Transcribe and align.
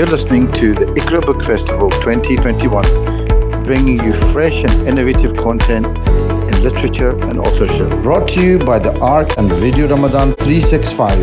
You're 0.00 0.08
listening 0.08 0.50
to 0.52 0.72
the 0.72 0.86
Iqra 0.86 1.20
Book 1.20 1.44
Festival 1.44 1.90
2021, 1.90 3.64
bringing 3.66 4.02
you 4.02 4.14
fresh 4.32 4.64
and 4.64 4.88
innovative 4.88 5.36
content 5.36 5.84
in 5.84 6.62
literature 6.62 7.10
and 7.10 7.38
authorship. 7.38 7.90
Brought 8.02 8.26
to 8.30 8.40
you 8.40 8.58
by 8.58 8.78
the 8.78 8.98
Ark 9.00 9.28
and 9.36 9.52
Radio 9.52 9.86
Ramadan 9.88 10.32
365. 10.36 11.18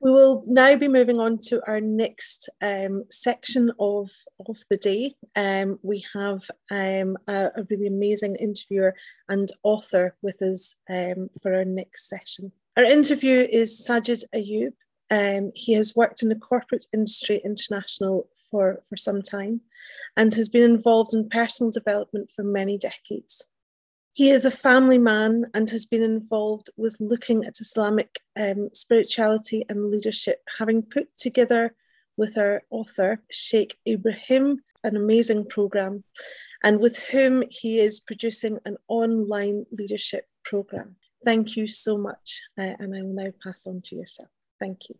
We 0.00 0.10
will 0.10 0.42
now 0.44 0.74
be 0.74 0.88
moving 0.88 1.20
on 1.20 1.38
to 1.42 1.62
our 1.68 1.80
next 1.80 2.48
um, 2.60 3.04
section 3.10 3.70
of, 3.78 4.10
of 4.48 4.56
the 4.68 4.76
day. 4.76 5.14
Um, 5.36 5.78
we 5.84 6.04
have 6.14 6.50
um, 6.72 7.16
a, 7.28 7.52
a, 7.54 7.64
really 7.70 7.86
amazing 7.86 8.34
interviewer 8.40 8.96
and 9.28 9.48
author 9.62 10.16
with 10.20 10.42
us 10.42 10.74
um, 10.90 11.30
for 11.40 11.54
our 11.54 11.64
next 11.64 12.08
session. 12.08 12.50
Our 12.76 12.84
interview 12.84 13.46
is 13.50 13.84
Sajid 13.86 14.22
Ayub. 14.34 14.72
Um, 15.10 15.50
he 15.56 15.72
has 15.72 15.96
worked 15.96 16.22
in 16.22 16.28
the 16.28 16.36
corporate 16.36 16.86
industry 16.94 17.40
international 17.44 18.28
for, 18.48 18.82
for 18.88 18.96
some 18.96 19.22
time 19.22 19.62
and 20.16 20.32
has 20.34 20.48
been 20.48 20.62
involved 20.62 21.12
in 21.12 21.28
personal 21.28 21.72
development 21.72 22.30
for 22.34 22.44
many 22.44 22.78
decades. 22.78 23.42
He 24.12 24.30
is 24.30 24.44
a 24.44 24.50
family 24.50 24.98
man 24.98 25.46
and 25.52 25.68
has 25.70 25.84
been 25.84 26.02
involved 26.02 26.70
with 26.76 26.96
looking 27.00 27.44
at 27.44 27.60
Islamic 27.60 28.20
um, 28.38 28.68
spirituality 28.72 29.64
and 29.68 29.90
leadership, 29.90 30.40
having 30.58 30.82
put 30.82 31.16
together 31.16 31.74
with 32.16 32.38
our 32.38 32.62
author, 32.70 33.22
Sheikh 33.30 33.76
Ibrahim, 33.88 34.62
an 34.84 34.96
amazing 34.96 35.46
program, 35.46 36.04
and 36.62 36.80
with 36.80 36.98
whom 37.10 37.42
he 37.48 37.78
is 37.78 37.98
producing 38.00 38.58
an 38.64 38.76
online 38.88 39.66
leadership 39.72 40.26
program. 40.44 40.96
Thank 41.24 41.56
you 41.56 41.66
so 41.66 41.98
much, 41.98 42.40
uh, 42.58 42.72
and 42.78 42.94
I 42.94 43.02
will 43.02 43.14
now 43.14 43.32
pass 43.42 43.66
on 43.66 43.82
to 43.86 43.96
yourself. 43.96 44.30
Thank 44.58 44.88
you. 44.88 44.96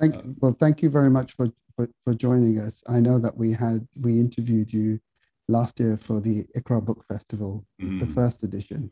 Thank 0.00 0.16
you. 0.16 0.34
Well, 0.40 0.56
thank 0.58 0.82
you 0.82 0.90
very 0.90 1.10
much 1.10 1.32
for, 1.32 1.48
for, 1.76 1.88
for 2.04 2.14
joining 2.14 2.58
us. 2.58 2.82
I 2.88 3.00
know 3.00 3.18
that 3.18 3.36
we 3.36 3.52
had 3.52 3.86
we 3.98 4.20
interviewed 4.20 4.72
you 4.72 5.00
last 5.48 5.80
year 5.80 5.96
for 5.96 6.20
the 6.20 6.44
Iqra 6.56 6.84
Book 6.84 7.04
Festival, 7.06 7.66
mm. 7.80 8.00
the 8.00 8.06
first 8.06 8.42
edition, 8.42 8.90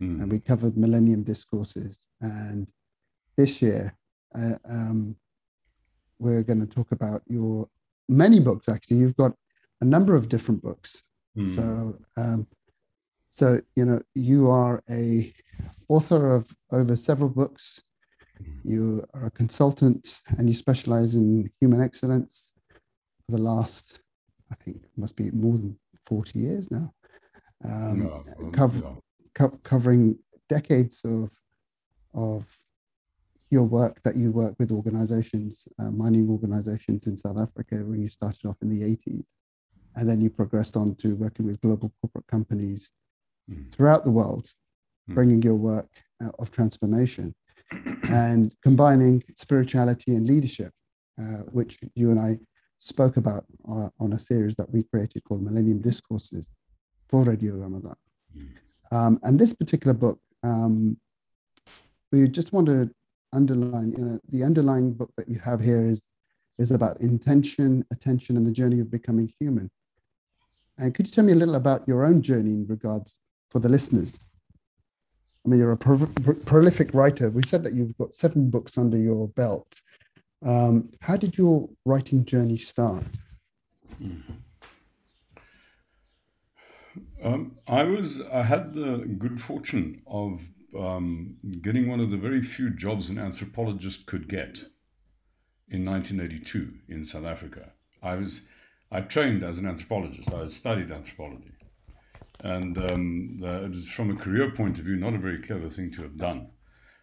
mm. 0.00 0.20
and 0.20 0.30
we 0.30 0.40
covered 0.40 0.76
Millennium 0.76 1.22
Discourses. 1.22 2.08
And 2.20 2.70
this 3.36 3.62
year, 3.62 3.96
uh, 4.34 4.54
um, 4.68 5.16
we're 6.18 6.42
going 6.42 6.60
to 6.60 6.66
talk 6.66 6.92
about 6.92 7.22
your 7.26 7.68
many 8.08 8.40
books. 8.40 8.68
Actually, 8.68 8.98
you've 8.98 9.16
got 9.16 9.32
a 9.80 9.84
number 9.84 10.14
of 10.14 10.28
different 10.28 10.62
books. 10.62 11.02
Mm. 11.36 11.48
So, 11.54 11.98
um, 12.16 12.46
so 13.32 13.60
you 13.74 13.86
know, 13.86 14.00
you 14.14 14.50
are 14.50 14.82
a 14.90 15.32
author 15.88 16.34
of 16.34 16.54
over 16.70 16.96
several 16.96 17.30
books. 17.30 17.82
Mm. 18.40 18.60
You 18.64 19.04
are 19.14 19.26
a 19.26 19.30
consultant, 19.30 20.20
and 20.36 20.48
you 20.48 20.54
specialize 20.54 21.14
in 21.14 21.50
human 21.58 21.80
excellence 21.80 22.52
for 23.26 23.36
the 23.36 23.42
last 23.42 24.02
I 24.52 24.54
think 24.62 24.84
must 24.96 25.16
be 25.16 25.30
more 25.30 25.56
than 25.56 25.78
40 26.06 26.38
years 26.38 26.70
now, 26.70 26.92
um, 27.64 28.22
cover, 28.52 28.82
yeah. 28.84 28.94
Co- 29.34 29.58
covering 29.62 30.18
decades 30.48 31.00
of, 31.04 31.30
of 32.12 32.46
your 33.50 33.64
work 33.64 34.02
that 34.02 34.16
you 34.16 34.30
work 34.30 34.54
with 34.58 34.70
organizations, 34.70 35.66
uh, 35.78 35.90
mining 35.90 36.28
organizations 36.28 37.06
in 37.06 37.16
South 37.16 37.38
Africa 37.38 37.76
when 37.76 38.02
you 38.02 38.08
started 38.08 38.46
off 38.46 38.56
in 38.60 38.68
the 38.68 38.82
80s. 38.82 39.24
And 39.96 40.08
then 40.08 40.20
you 40.20 40.30
progressed 40.30 40.76
on 40.76 40.96
to 40.96 41.16
working 41.16 41.46
with 41.46 41.60
global 41.60 41.92
corporate 42.00 42.26
companies 42.26 42.92
mm. 43.50 43.70
throughout 43.72 44.04
the 44.04 44.10
world, 44.10 44.48
mm. 45.10 45.14
bringing 45.14 45.42
your 45.42 45.56
work 45.56 45.88
of 46.38 46.50
transformation 46.50 47.34
and 48.04 48.52
combining 48.62 49.22
spirituality 49.36 50.14
and 50.14 50.26
leadership, 50.26 50.72
uh, 51.20 51.42
which 51.50 51.78
you 51.94 52.10
and 52.10 52.20
I 52.20 52.38
spoke 52.78 53.16
about 53.16 53.44
uh, 53.68 53.88
on 54.00 54.12
a 54.12 54.18
series 54.18 54.56
that 54.56 54.70
we 54.70 54.82
created 54.82 55.24
called 55.24 55.42
Millennium 55.42 55.80
Discourses 55.80 56.54
for 57.08 57.24
Radio 57.24 57.54
Ramadan. 57.54 57.96
Mm. 58.36 58.48
Um, 58.90 59.20
and 59.22 59.38
this 59.38 59.52
particular 59.52 59.94
book, 59.94 60.20
um, 60.42 60.98
we 62.10 62.28
just 62.28 62.52
want 62.52 62.66
to 62.66 62.90
underline, 63.32 63.94
you 63.96 64.04
know, 64.04 64.18
the 64.28 64.44
underlying 64.44 64.92
book 64.92 65.10
that 65.16 65.28
you 65.28 65.38
have 65.38 65.60
here 65.60 65.86
is, 65.86 66.08
is 66.58 66.70
about 66.70 67.00
intention, 67.00 67.84
attention, 67.90 68.36
and 68.36 68.46
the 68.46 68.52
journey 68.52 68.80
of 68.80 68.90
becoming 68.90 69.32
human. 69.40 69.70
And 70.78 70.94
could 70.94 71.06
you 71.06 71.12
tell 71.12 71.24
me 71.24 71.32
a 71.32 71.36
little 71.36 71.54
about 71.54 71.86
your 71.86 72.04
own 72.04 72.20
journey 72.20 72.50
in 72.50 72.66
regards 72.66 73.18
for 73.52 73.60
the 73.60 73.68
listeners? 73.68 74.24
I 75.44 75.48
mean, 75.48 75.60
you're 75.60 75.72
a 75.72 75.76
pro- 75.76 76.06
prolific 76.46 76.94
writer. 76.94 77.28
We 77.30 77.42
said 77.42 77.62
that 77.64 77.74
you've 77.74 77.96
got 77.98 78.14
seven 78.14 78.48
books 78.48 78.78
under 78.78 78.96
your 78.96 79.28
belt. 79.28 79.80
Um, 80.44 80.90
how 81.00 81.16
did 81.16 81.36
your 81.36 81.68
writing 81.84 82.24
journey 82.24 82.56
start? 82.56 83.04
Um, 87.22 87.58
I 87.68 87.84
was 87.84 88.20
I 88.32 88.42
had 88.42 88.74
the 88.74 88.98
good 89.18 89.40
fortune 89.40 90.02
of 90.06 90.40
um, 90.78 91.36
getting 91.60 91.88
one 91.88 92.00
of 92.00 92.10
the 92.10 92.16
very 92.16 92.42
few 92.42 92.70
jobs 92.70 93.10
an 93.10 93.18
anthropologist 93.18 94.06
could 94.06 94.28
get 94.28 94.64
in 95.68 95.84
1982 95.84 96.72
in 96.88 97.04
South 97.04 97.24
Africa. 97.24 97.72
I 98.02 98.16
was 98.16 98.42
I 98.90 99.00
trained 99.00 99.42
as 99.42 99.58
an 99.58 99.66
anthropologist. 99.66 100.32
I 100.32 100.46
studied 100.46 100.90
anthropology, 100.90 101.52
and 102.42 102.76
um, 102.90 103.34
the, 103.38 103.64
it 103.64 103.72
is 103.72 103.88
from 103.88 104.10
a 104.10 104.16
career 104.16 104.50
point 104.50 104.78
of 104.78 104.84
view 104.84 104.96
not 104.96 105.14
a 105.14 105.18
very 105.18 105.38
clever 105.38 105.68
thing 105.68 105.90
to 105.92 106.02
have 106.02 106.16
done. 106.16 106.48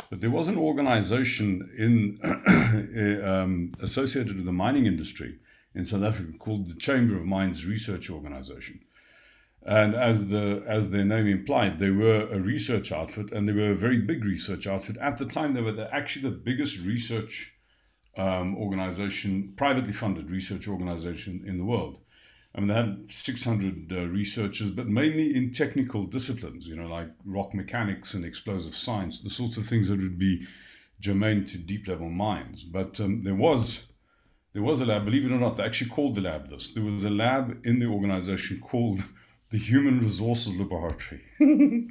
But 0.09 0.21
there 0.21 0.31
was 0.31 0.47
an 0.47 0.57
organization 0.57 1.69
in 1.77 3.21
um, 3.23 3.71
associated 3.81 4.35
with 4.35 4.45
the 4.45 4.51
mining 4.51 4.85
industry 4.85 5.39
in 5.75 5.85
South 5.85 6.03
Africa 6.03 6.33
called 6.37 6.69
the 6.69 6.75
Chamber 6.75 7.15
of 7.15 7.25
Mines 7.25 7.65
Research 7.65 8.09
Organization. 8.09 8.81
And 9.65 9.93
as 9.93 10.29
the 10.29 10.63
as 10.65 10.89
their 10.89 11.03
name 11.03 11.27
implied, 11.27 11.79
they 11.79 11.91
were 11.91 12.27
a 12.29 12.39
research 12.39 12.91
outfit, 12.91 13.31
and 13.31 13.47
they 13.47 13.53
were 13.53 13.71
a 13.71 13.75
very 13.75 13.99
big 13.99 14.23
research 14.23 14.65
outfit. 14.65 14.97
At 14.97 15.17
the 15.17 15.25
time, 15.25 15.53
they 15.53 15.61
were 15.61 15.73
the, 15.73 15.93
actually 15.93 16.23
the 16.23 16.37
biggest 16.37 16.79
research 16.79 17.53
um, 18.17 18.57
organization, 18.57 19.53
privately 19.57 19.93
funded 19.93 20.29
research 20.29 20.67
organization 20.67 21.43
in 21.45 21.57
the 21.57 21.65
world. 21.65 21.99
I 22.55 22.59
mean, 22.59 22.67
they 22.67 22.73
had 22.73 23.05
600 23.09 23.91
uh, 23.91 24.05
researchers, 24.07 24.71
but 24.71 24.87
mainly 24.87 25.35
in 25.35 25.51
technical 25.51 26.05
disciplines, 26.05 26.67
you 26.67 26.75
know, 26.75 26.87
like 26.87 27.09
rock 27.23 27.53
mechanics 27.53 28.13
and 28.15 28.25
explosive 28.25 28.75
science, 28.75 29.21
the 29.21 29.29
sorts 29.29 29.57
of 29.57 29.65
things 29.65 29.87
that 29.87 29.99
would 29.99 30.17
be 30.17 30.47
germane 30.99 31.45
to 31.45 31.57
deep 31.57 31.87
level 31.87 32.09
mines. 32.09 32.63
But 32.63 32.99
um, 32.99 33.23
there 33.23 33.35
was 33.35 33.83
there 34.53 34.63
was 34.63 34.81
a 34.81 34.85
lab, 34.85 35.05
believe 35.05 35.25
it 35.25 35.31
or 35.31 35.39
not, 35.39 35.57
they 35.57 35.63
actually 35.63 35.91
called 35.91 36.15
the 36.15 36.21
lab 36.21 36.49
this. 36.49 36.71
There 36.71 36.83
was 36.83 37.03
a 37.03 37.09
lab 37.09 37.63
in 37.63 37.79
the 37.79 37.85
organization 37.85 38.59
called 38.59 39.03
the 39.51 39.59
Human 39.59 39.99
Resources 39.99 40.55
Laboratory. 40.55 41.21
you 41.39 41.89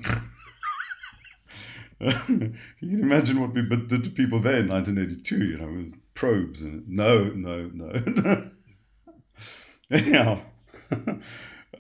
can 2.01 2.59
imagine 2.81 3.41
what 3.41 3.55
we 3.55 3.63
did 3.63 4.05
to 4.05 4.11
people 4.11 4.41
there 4.41 4.59
in 4.59 4.69
1982, 4.69 5.45
you 5.45 5.59
know, 5.59 5.73
with 5.73 5.95
probes 6.15 6.61
and 6.61 6.89
no, 6.89 7.25
no, 7.31 7.71
no. 7.73 8.51
Anyhow, 9.91 10.43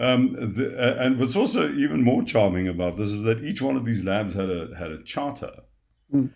um, 0.00 0.54
the, 0.54 0.74
uh, 0.78 1.04
and 1.04 1.18
what's 1.18 1.36
also 1.36 1.70
even 1.70 2.02
more 2.02 2.22
charming 2.22 2.66
about 2.66 2.96
this 2.96 3.10
is 3.10 3.22
that 3.24 3.42
each 3.42 3.60
one 3.60 3.76
of 3.76 3.84
these 3.84 4.02
labs 4.02 4.32
had 4.34 4.48
a 4.48 4.74
had 4.78 4.90
a 4.90 5.02
charter, 5.02 5.52
mm. 6.12 6.30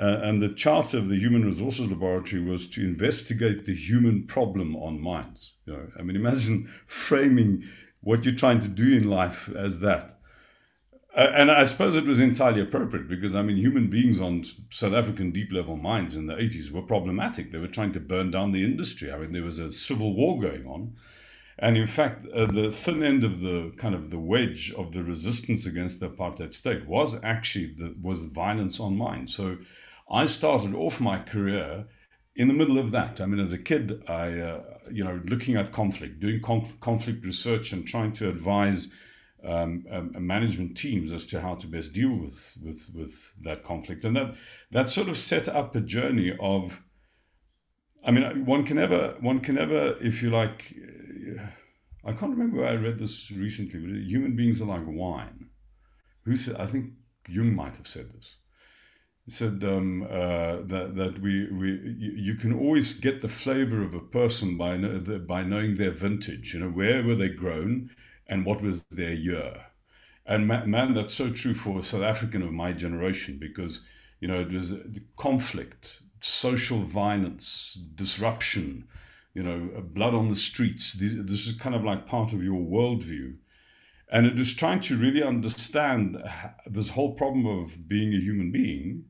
uh, 0.00 0.20
and 0.22 0.40
the 0.40 0.48
charter 0.48 0.96
of 0.96 1.10
the 1.10 1.18
Human 1.18 1.44
Resources 1.44 1.90
Laboratory 1.90 2.42
was 2.42 2.66
to 2.68 2.80
investigate 2.82 3.66
the 3.66 3.74
human 3.74 4.26
problem 4.26 4.74
on 4.76 4.98
mines. 5.00 5.52
You 5.66 5.74
know, 5.74 5.88
I 5.98 6.02
mean, 6.02 6.16
imagine 6.16 6.72
framing 6.86 7.64
what 8.00 8.24
you're 8.24 8.34
trying 8.34 8.60
to 8.60 8.68
do 8.68 8.96
in 8.96 9.10
life 9.10 9.50
as 9.54 9.80
that. 9.80 10.19
Uh, 11.16 11.32
and 11.34 11.50
I 11.50 11.64
suppose 11.64 11.96
it 11.96 12.06
was 12.06 12.20
entirely 12.20 12.60
appropriate 12.60 13.08
because, 13.08 13.34
I 13.34 13.42
mean, 13.42 13.56
human 13.56 13.88
beings 13.88 14.20
on 14.20 14.44
South 14.70 14.92
African 14.92 15.32
deep 15.32 15.52
level 15.52 15.76
mines 15.76 16.14
in 16.14 16.26
the 16.26 16.34
80s 16.34 16.70
were 16.70 16.82
problematic. 16.82 17.50
They 17.50 17.58
were 17.58 17.66
trying 17.66 17.92
to 17.92 18.00
burn 18.00 18.30
down 18.30 18.52
the 18.52 18.64
industry. 18.64 19.12
I 19.12 19.18
mean, 19.18 19.32
there 19.32 19.42
was 19.42 19.58
a 19.58 19.72
civil 19.72 20.14
war 20.14 20.40
going 20.40 20.66
on. 20.66 20.94
And 21.58 21.76
in 21.76 21.88
fact, 21.88 22.26
uh, 22.28 22.46
the 22.46 22.70
thin 22.70 23.02
end 23.02 23.24
of 23.24 23.40
the 23.40 23.72
kind 23.76 23.94
of 23.94 24.10
the 24.10 24.18
wedge 24.18 24.72
of 24.78 24.92
the 24.92 25.02
resistance 25.02 25.66
against 25.66 26.00
the 26.00 26.08
apartheid 26.08 26.54
state 26.54 26.86
was 26.86 27.16
actually 27.22 27.74
the, 27.76 27.94
was 28.00 28.24
violence 28.24 28.80
on 28.80 28.96
mines. 28.96 29.34
So 29.34 29.58
I 30.10 30.24
started 30.24 30.74
off 30.74 31.00
my 31.00 31.18
career 31.18 31.86
in 32.34 32.48
the 32.48 32.54
middle 32.54 32.78
of 32.78 32.92
that. 32.92 33.20
I 33.20 33.26
mean, 33.26 33.40
as 33.40 33.52
a 33.52 33.58
kid, 33.58 34.02
I, 34.08 34.38
uh, 34.38 34.62
you 34.90 35.04
know, 35.04 35.20
looking 35.26 35.56
at 35.56 35.72
conflict, 35.72 36.20
doing 36.20 36.40
conf- 36.40 36.80
conflict 36.80 37.24
research 37.24 37.72
and 37.72 37.86
trying 37.86 38.12
to 38.14 38.28
advise 38.30 38.88
um, 39.44 39.84
um, 39.90 40.26
management 40.26 40.76
teams 40.76 41.12
as 41.12 41.26
to 41.26 41.40
how 41.40 41.54
to 41.54 41.66
best 41.66 41.92
deal 41.92 42.14
with, 42.14 42.56
with, 42.62 42.90
with 42.94 43.34
that 43.42 43.64
conflict. 43.64 44.04
And 44.04 44.16
that, 44.16 44.34
that 44.70 44.90
sort 44.90 45.08
of 45.08 45.16
set 45.16 45.48
up 45.48 45.74
a 45.76 45.80
journey 45.80 46.36
of, 46.40 46.82
I 48.04 48.10
mean, 48.10 48.46
one 48.46 48.64
can 48.64 48.76
never, 48.76 49.16
one 49.20 49.40
can 49.40 49.56
never, 49.56 49.96
if 50.00 50.22
you 50.22 50.30
like, 50.30 50.74
I 52.04 52.12
can't 52.12 52.32
remember 52.32 52.58
where 52.58 52.68
I 52.68 52.74
read 52.74 52.98
this 52.98 53.30
recently, 53.30 53.80
but 53.80 54.02
human 54.02 54.36
beings 54.36 54.60
are 54.60 54.66
like 54.66 54.82
wine. 54.86 55.50
Who 56.24 56.36
said? 56.36 56.56
I 56.56 56.66
think 56.66 56.92
Jung 57.28 57.54
might 57.54 57.76
have 57.76 57.86
said 57.86 58.12
this. 58.12 58.36
He 59.26 59.32
said 59.32 59.62
um, 59.64 60.02
uh, 60.02 60.56
that 60.62 60.96
that 60.96 61.20
we 61.20 61.50
we 61.52 61.96
you 61.98 62.34
can 62.34 62.52
always 62.52 62.94
get 62.94 63.20
the 63.20 63.28
flavor 63.28 63.82
of 63.82 63.94
a 63.94 64.00
person 64.00 64.56
by 64.56 64.76
by 64.76 65.42
knowing 65.42 65.76
their 65.76 65.90
vintage. 65.90 66.54
You 66.54 66.60
know, 66.60 66.70
where 66.70 67.02
were 67.02 67.14
they 67.16 67.28
grown, 67.28 67.90
and 68.30 68.46
what 68.46 68.62
was 68.62 68.82
their 68.90 69.12
year. 69.12 69.66
And 70.24 70.46
man, 70.46 70.94
that's 70.94 71.12
so 71.12 71.28
true 71.28 71.54
for 71.54 71.78
a 71.78 71.82
South 71.82 72.02
African 72.02 72.42
of 72.42 72.52
my 72.52 72.72
generation 72.72 73.36
because 73.38 73.80
you 74.20 74.28
know 74.28 74.40
it 74.40 74.52
was 74.52 74.74
conflict, 75.16 76.00
social 76.20 76.84
violence, 76.84 77.76
disruption, 77.96 78.86
you 79.34 79.42
know, 79.42 79.82
blood 79.82 80.14
on 80.14 80.28
the 80.28 80.36
streets. 80.36 80.92
This 80.92 81.46
is 81.46 81.54
kind 81.54 81.74
of 81.74 81.84
like 81.84 82.06
part 82.06 82.32
of 82.32 82.44
your 82.44 82.60
worldview. 82.60 83.36
And 84.12 84.26
it 84.26 84.36
was 84.36 84.54
trying 84.54 84.80
to 84.80 84.96
really 84.96 85.22
understand 85.22 86.22
this 86.66 86.90
whole 86.90 87.14
problem 87.14 87.46
of 87.46 87.88
being 87.88 88.12
a 88.12 88.20
human 88.20 88.50
being 88.50 89.04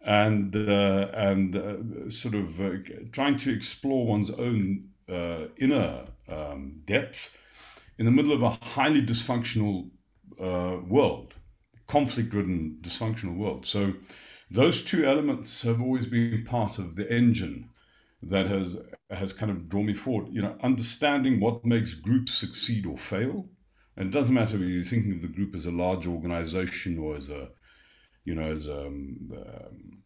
and 0.00 0.54
uh, 0.56 1.08
and 1.12 1.56
uh, 1.56 2.10
sort 2.10 2.34
of 2.34 2.60
uh, 2.60 2.70
trying 3.12 3.36
to 3.38 3.52
explore 3.52 4.06
one's 4.06 4.30
own 4.30 4.90
uh, 5.08 5.46
inner 5.58 6.06
um, 6.28 6.82
depth 6.84 7.18
in 7.98 8.04
the 8.04 8.10
middle 8.10 8.32
of 8.32 8.42
a 8.42 8.50
highly 8.50 9.02
dysfunctional 9.02 9.90
uh, 10.40 10.78
world, 10.86 11.34
conflict-ridden, 11.86 12.78
dysfunctional 12.80 13.36
world. 13.36 13.66
So 13.66 13.94
those 14.50 14.84
two 14.84 15.04
elements 15.04 15.62
have 15.62 15.80
always 15.80 16.06
been 16.06 16.44
part 16.44 16.78
of 16.78 16.96
the 16.96 17.10
engine 17.12 17.70
that 18.22 18.46
has 18.46 18.76
has 19.10 19.32
kind 19.32 19.50
of 19.50 19.68
drawn 19.68 19.86
me 19.86 19.94
forward. 19.94 20.28
You 20.32 20.42
know, 20.42 20.56
understanding 20.62 21.40
what 21.40 21.64
makes 21.64 21.94
groups 21.94 22.32
succeed 22.34 22.86
or 22.86 22.98
fail. 22.98 23.48
And 23.96 24.08
it 24.08 24.12
doesn't 24.12 24.34
matter 24.34 24.58
whether 24.58 24.70
you're 24.70 24.84
thinking 24.84 25.12
of 25.12 25.22
the 25.22 25.28
group 25.28 25.54
as 25.54 25.66
a 25.66 25.70
large 25.70 26.06
organization 26.06 26.98
or 26.98 27.16
as 27.16 27.28
a 27.28 27.48
you 28.28 28.34
know, 28.34 28.52
as 28.52 28.66
a, 28.66 28.86
um, 28.86 29.32
um, 29.32 30.02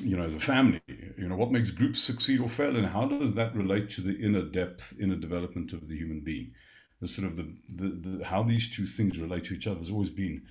you 0.00 0.16
know, 0.16 0.22
as 0.22 0.34
a 0.34 0.40
family, 0.40 0.80
you 0.86 1.28
know, 1.28 1.34
what 1.34 1.50
makes 1.50 1.72
groups 1.72 2.00
succeed 2.00 2.40
or 2.40 2.48
fail, 2.48 2.76
and 2.76 2.86
how 2.86 3.04
does 3.04 3.34
that 3.34 3.52
relate 3.56 3.90
to 3.90 4.00
the 4.00 4.16
inner 4.16 4.42
depth, 4.42 4.94
inner 5.00 5.16
development 5.16 5.72
of 5.72 5.88
the 5.88 5.96
human 5.96 6.20
being? 6.20 6.52
The 7.02 7.08
sort 7.08 7.26
of 7.26 7.36
the, 7.36 7.52
the, 7.68 7.88
the 7.88 8.24
how 8.24 8.42
these 8.42 8.74
two 8.74 8.86
things 8.86 9.18
relate 9.18 9.44
to 9.44 9.54
each 9.54 9.66
other 9.66 9.78
has 9.78 9.90
always 9.90 10.08
been, 10.10 10.42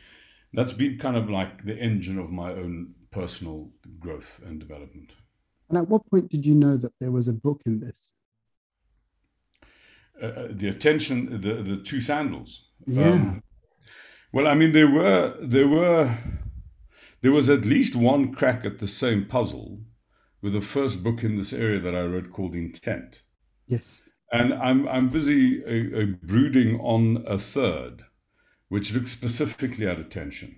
that's 0.54 0.74
been 0.74 1.00
kind 1.00 1.18
of 1.18 1.30
like 1.30 1.64
the 1.64 1.78
engine 1.78 2.20
of 2.20 2.32
my 2.32 2.52
own 2.52 2.94
personal 3.10 3.72
growth 4.00 4.40
and 4.46 4.60
development. 4.60 5.14
And 5.70 5.78
at 5.78 5.88
what 5.88 6.06
point 6.12 6.30
did 6.30 6.46
you 6.46 6.54
know 6.54 6.76
that 6.78 6.94
there 7.00 7.12
was 7.12 7.28
a 7.28 7.34
book 7.34 7.62
in 7.66 7.80
this? 7.80 8.14
Uh, 10.22 10.26
uh 10.26 10.48
the 10.52 10.68
attention, 10.68 11.42
the 11.42 11.54
the 11.64 11.78
two 11.78 12.02
sandals. 12.02 12.66
Yeah. 12.86 13.12
Um, 13.12 13.44
well, 14.34 14.48
I 14.48 14.54
mean, 14.54 14.72
there 14.72 14.90
were 14.90 15.36
there 15.42 15.68
were 15.68 16.18
there 17.22 17.32
was 17.32 17.50
at 17.50 17.66
least 17.66 17.96
one 17.96 18.34
crack 18.34 18.66
at 18.66 18.80
the 18.80 18.88
same 18.88 19.26
puzzle 19.26 19.80
with 20.42 20.54
the 20.54 20.62
first 20.62 21.04
book 21.04 21.24
in 21.24 21.38
this 21.38 21.54
area 21.54 21.80
that 21.80 21.96
I 21.96 22.02
wrote 22.02 22.32
called 22.32 22.56
Intent. 22.56 23.22
Yes. 23.68 24.10
And 24.32 24.54
I'm, 24.54 24.88
I'm 24.88 25.10
busy 25.10 25.64
uh, 25.64 26.02
uh, 26.02 26.06
brooding 26.24 26.80
on 26.80 27.24
a 27.28 27.38
third, 27.38 28.06
which 28.70 28.94
looks 28.94 29.12
specifically 29.12 29.88
at 29.88 30.00
attention. 30.00 30.56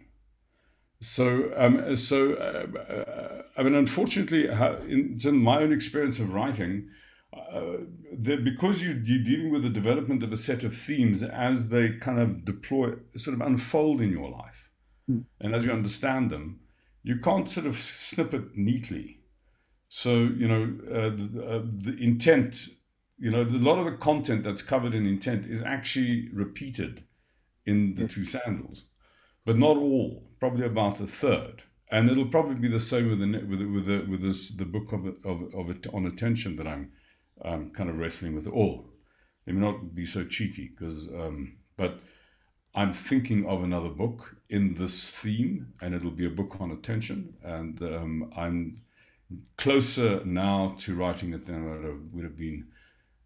So, 1.02 1.52
um, 1.58 1.96
so 1.96 2.34
uh, 2.34 2.80
uh 2.80 3.42
I 3.58 3.64
mean, 3.64 3.76
unfortunately, 3.76 4.48
in, 4.48 5.18
in, 5.24 5.38
my 5.38 5.62
own 5.62 5.74
experience 5.74 6.20
of 6.20 6.34
writing, 6.34 6.90
uh, 7.36 7.78
because 8.22 8.82
you, 8.82 9.02
you're 9.04 9.24
dealing 9.24 9.52
with 9.52 9.64
the 9.64 9.70
development 9.70 10.24
of 10.24 10.32
a 10.32 10.38
set 10.38 10.64
of 10.64 10.76
themes 10.76 11.22
as 11.24 11.70
they 11.70 11.90
kind 11.90 12.20
of 12.20 12.46
deploy, 12.46 12.94
sort 13.16 13.34
of 13.34 13.42
unfold 13.42 14.02
in 14.02 14.12
your 14.12 14.30
life 14.30 14.64
Mm. 15.10 15.26
And 15.42 15.56
as 15.56 15.66
you 15.66 15.72
understand 15.72 16.30
them, 16.30 16.60
you 17.04 17.20
can't 17.20 17.50
sort 17.50 17.66
of 17.66 17.78
snip 17.78 18.34
it 18.34 18.56
neatly. 18.56 19.20
So, 19.90 20.16
you 20.16 20.48
know, 20.48 20.64
uh, 20.90 21.10
the, 21.10 21.46
uh, 21.46 21.62
the, 21.66 21.96
intent, 22.00 22.68
you 23.18 23.32
know, 23.32 23.42
a 23.42 23.44
lot 23.44 23.80
of 23.80 23.86
the 23.86 23.98
content 23.98 24.44
that's 24.44 24.62
covered 24.62 24.94
in 24.94 25.06
intent 25.06 25.46
is 25.46 25.62
actually 25.62 26.30
repeated 26.34 27.04
in 27.66 27.96
the 27.96 28.08
two 28.08 28.26
sandals, 28.26 28.84
but 29.46 29.58
not 29.58 29.78
all, 29.78 30.24
probably 30.40 30.66
about 30.66 31.00
a 31.00 31.08
third. 31.08 31.64
And 31.92 32.10
it'll 32.10 32.28
probably 32.28 32.56
be 32.56 32.68
the 32.68 32.80
same 32.80 33.10
with 33.10 33.20
the 33.20 33.46
with 33.46 33.60
the, 33.60 33.66
with 33.66 33.86
the, 33.86 34.06
with 34.10 34.22
this 34.22 34.50
the 34.50 34.66
book 34.66 34.92
of 34.92 35.06
of, 35.24 35.54
of 35.54 35.70
it 35.70 35.86
on 35.94 36.08
attention 36.08 36.56
that 36.56 36.68
I'm 36.68 36.92
um, 37.46 37.70
kind 37.70 37.90
of 37.90 37.98
wrestling 37.98 38.36
with. 38.36 38.48
All 38.48 38.94
let 39.46 39.56
me 39.56 39.62
not 39.62 39.94
be 39.94 40.06
so 40.06 40.24
cheeky 40.26 40.70
because, 40.70 41.08
um, 41.08 41.58
but 41.76 42.00
I'm 42.76 42.94
thinking 42.94 43.46
of 43.46 43.64
another 43.64 43.90
book 43.90 44.38
in 44.50 44.76
this 44.76 45.12
theme, 45.12 45.74
and 45.82 45.94
it'll 45.94 46.12
be 46.12 46.26
a 46.26 46.30
book 46.30 46.60
on 46.60 46.72
attention. 46.72 47.36
And 47.44 47.82
um, 47.82 48.32
I'm 48.36 48.82
closer 49.58 50.24
now 50.26 50.76
to 50.80 50.96
writing 50.96 51.34
it 51.34 51.46
than 51.46 51.56
I 51.56 52.16
would 52.16 52.24
have 52.24 52.38
been 52.38 52.68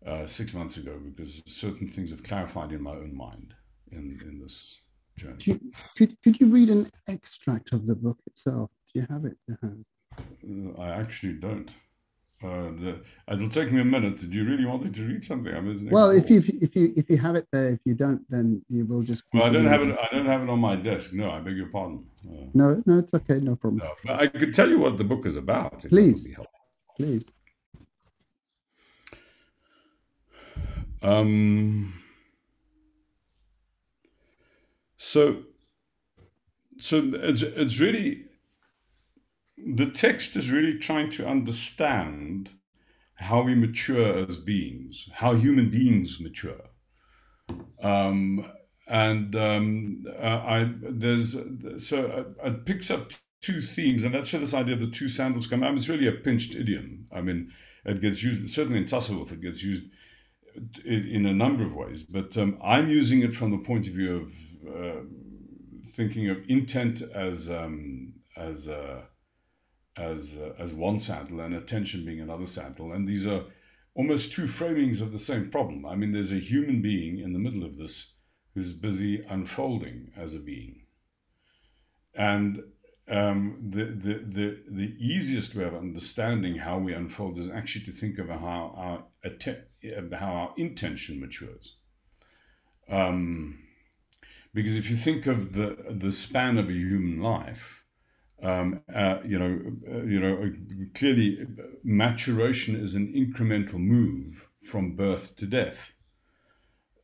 uh, 0.06 0.26
six 0.26 0.54
months 0.54 0.78
ago 0.78 1.00
because 1.04 1.44
certain 1.46 1.88
things 1.88 2.12
have 2.12 2.24
clarified 2.24 2.72
in 2.72 2.82
my 2.82 2.92
own 2.92 3.16
mind 3.16 3.54
in, 3.92 4.20
in 4.26 4.40
this 4.40 4.80
journey. 5.16 5.38
You, 5.40 5.60
could, 5.98 6.22
could 6.24 6.40
you 6.40 6.48
read 6.48 6.70
an 6.70 6.90
extract 7.08 7.74
of 7.74 7.86
the 7.86 7.96
book 7.96 8.20
itself? 8.28 8.70
Do 8.94 9.00
you 9.00 9.08
have 9.10 9.26
it 9.26 9.38
to 9.50 9.58
hand? 9.62 9.86
Uh, 10.18 10.82
I 10.82 10.90
actually 10.90 11.34
don't. 11.34 11.70
Uh, 12.44 12.70
the, 12.78 13.00
it'll 13.32 13.50
take 13.50 13.72
me 13.72 13.82
a 13.82 13.86
minute. 13.86 14.18
Did 14.18 14.32
you 14.32 14.46
really 14.46 14.66
want 14.66 14.84
me 14.84 14.92
to 14.92 15.04
read 15.08 15.24
something? 15.24 15.56
I 15.56 15.60
mean, 15.60 15.90
well, 15.90 16.12
if 16.12 16.30
you 16.30 16.44
if 16.62 16.76
you 16.76 16.94
if 16.96 17.10
you 17.10 17.18
have 17.18 17.36
it 17.36 17.48
there, 17.52 17.70
if 17.70 17.80
you 17.84 17.96
don't, 17.96 18.22
then 18.30 18.64
you 18.70 18.86
will 18.86 19.02
just. 19.02 19.24
Well, 19.34 19.46
I 19.46 19.50
don't 19.50 19.66
have 19.66 19.82
it. 19.82 19.98
I 20.00 20.16
don't 20.16 20.28
have 20.28 20.44
it 20.44 20.50
on 20.50 20.60
my 20.60 20.76
desk. 20.76 21.14
No, 21.14 21.32
I 21.32 21.40
beg 21.40 21.58
your 21.58 21.70
pardon. 21.70 22.06
Uh, 22.24 22.46
no, 22.54 22.84
no, 22.86 23.00
it's 23.00 23.12
okay. 23.16 23.40
No 23.40 23.56
problem. 23.56 23.82
No, 23.84 23.92
but 24.06 24.22
I 24.22 24.28
could 24.28 24.54
tell 24.54 24.70
you 24.70 24.78
what 24.78 25.00
the 25.00 25.04
book 25.04 25.26
is 25.26 25.36
about. 25.36 25.82
Please, 25.90 26.28
please. 26.96 27.26
Um. 31.02 31.94
So. 34.98 35.44
So 36.80 37.12
it's 37.16 37.42
it's 37.42 37.80
really 37.80 38.26
the 39.58 39.88
text 39.88 40.36
is 40.36 40.52
really 40.52 40.78
trying 40.78 41.10
to 41.12 41.28
understand 41.28 42.52
how 43.16 43.42
we 43.42 43.56
mature 43.56 44.28
as 44.28 44.36
beings, 44.36 45.10
how 45.14 45.34
human 45.34 45.72
beings 45.72 46.20
mature. 46.20 46.70
Um, 47.82 48.52
and 48.88 49.36
um, 49.36 50.06
uh, 50.22 50.26
I 50.26 50.72
there's 50.82 51.36
so 51.78 52.28
it 52.44 52.66
picks 52.66 52.92
up 52.92 53.12
two 53.42 53.62
themes, 53.62 54.04
and 54.04 54.14
that's 54.14 54.32
where 54.32 54.40
this 54.40 54.54
idea 54.54 54.76
of 54.76 54.82
the 54.82 54.88
two 54.88 55.10
sandals 55.10 55.48
come. 55.48 55.64
I 55.64 55.68
mean, 55.70 55.78
it's 55.78 55.90
really 55.90 56.08
a 56.08 56.12
pinched 56.12 56.54
idiom. 56.54 57.08
I 57.12 57.22
mean, 57.22 57.52
it 57.86 58.02
gets 58.02 58.22
used 58.22 58.48
certainly 58.50 58.78
in 58.78 58.86
Tasawwuf, 58.86 59.32
it 59.32 59.42
gets 59.42 59.64
used 59.64 59.86
in 60.86 61.26
a 61.26 61.34
number 61.34 61.64
of 61.66 61.74
ways. 61.74 62.04
But 62.04 62.38
um, 62.38 62.58
I'm 62.64 62.90
using 62.90 63.22
it 63.22 63.34
from 63.34 63.52
the 63.52 63.58
point 63.58 63.88
of 63.88 63.94
view 63.94 64.16
of 64.16 64.34
uh, 64.68 65.02
thinking 65.94 66.30
of 66.30 66.38
intent 66.48 67.02
as 67.02 67.50
um, 67.50 68.14
as 68.36 68.68
uh, 68.68 69.02
as 69.98 70.38
uh, 70.38 70.54
as 70.60 70.74
one 70.74 71.00
sandal 71.00 71.42
and 71.42 71.54
attention 71.54 72.06
being 72.06 72.22
another 72.22 72.46
sandal 72.46 72.92
and 72.92 73.08
these 73.08 73.26
are 73.26 73.46
almost 73.96 74.32
two 74.32 74.46
framings 74.46 75.02
of 75.02 75.12
the 75.12 75.20
same 75.20 75.50
problem 75.50 75.86
i 75.86 75.96
mean 75.96 76.12
there's 76.12 76.32
a 76.32 76.40
human 76.40 76.82
being 76.82 77.20
in 77.20 77.34
the 77.34 77.40
middle 77.40 77.64
of 77.64 77.78
this 77.78 78.14
who's 78.54 78.74
busy 78.74 79.26
unfolding 79.30 80.12
as 80.16 80.36
a 80.36 80.40
being 80.40 80.82
and 82.14 82.62
um, 83.10 83.58
the, 83.70 83.86
the, 83.86 84.14
the, 84.26 84.58
the 84.68 84.96
easiest 85.00 85.56
way 85.56 85.64
of 85.64 85.74
understanding 85.76 86.58
how 86.58 86.78
we 86.78 86.94
unfold 86.94 87.38
is 87.38 87.50
actually 87.50 87.86
to 87.86 87.92
think 87.92 88.20
of 88.20 88.28
how 88.28 88.74
our, 88.76 89.04
how 90.14 90.34
our 90.34 90.54
intention 90.58 91.20
matures. 91.20 91.76
Um, 92.90 93.60
because 94.54 94.76
if 94.76 94.90
you 94.90 94.96
think 94.96 95.28
of 95.28 95.54
the, 95.54 95.78
the 95.90 96.12
span 96.12 96.58
of 96.58 96.70
a 96.70 96.74
human 96.74 97.22
life, 97.22 97.84
um, 98.42 98.82
uh, 98.94 99.20
you 99.26 99.40
know, 99.40 99.60
uh, 99.92 100.04
you 100.04 100.20
know, 100.20 100.54
clearly 100.94 101.48
maturation 101.84 102.76
is 102.76 102.96
an 102.96 103.12
incremental 103.14 103.80
move 103.80 104.48
from 104.64 104.96
birth 104.96 105.36
to 105.38 105.46
death. 105.46 105.94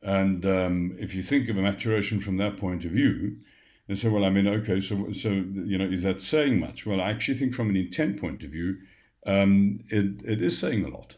And 0.02 0.44
um, 0.44 0.96
if 1.00 1.14
you 1.14 1.22
think 1.22 1.48
of 1.48 1.56
a 1.56 1.62
maturation 1.62 2.20
from 2.20 2.36
that 2.36 2.58
point 2.58 2.84
of 2.84 2.92
view, 2.92 3.38
and 3.88 3.98
say, 3.98 4.08
well, 4.08 4.24
I 4.24 4.30
mean, 4.30 4.48
okay, 4.48 4.80
so 4.80 5.12
so 5.12 5.30
you 5.30 5.78
know, 5.78 5.86
is 5.86 6.02
that 6.02 6.20
saying 6.20 6.60
much? 6.60 6.86
Well, 6.86 7.00
I 7.00 7.10
actually 7.10 7.36
think 7.38 7.54
from 7.54 7.70
an 7.70 7.76
intent 7.76 8.20
point 8.20 8.42
of 8.42 8.50
view, 8.50 8.78
um, 9.26 9.80
it, 9.88 10.22
it 10.24 10.42
is 10.42 10.58
saying 10.58 10.84
a 10.84 10.88
lot, 10.88 11.16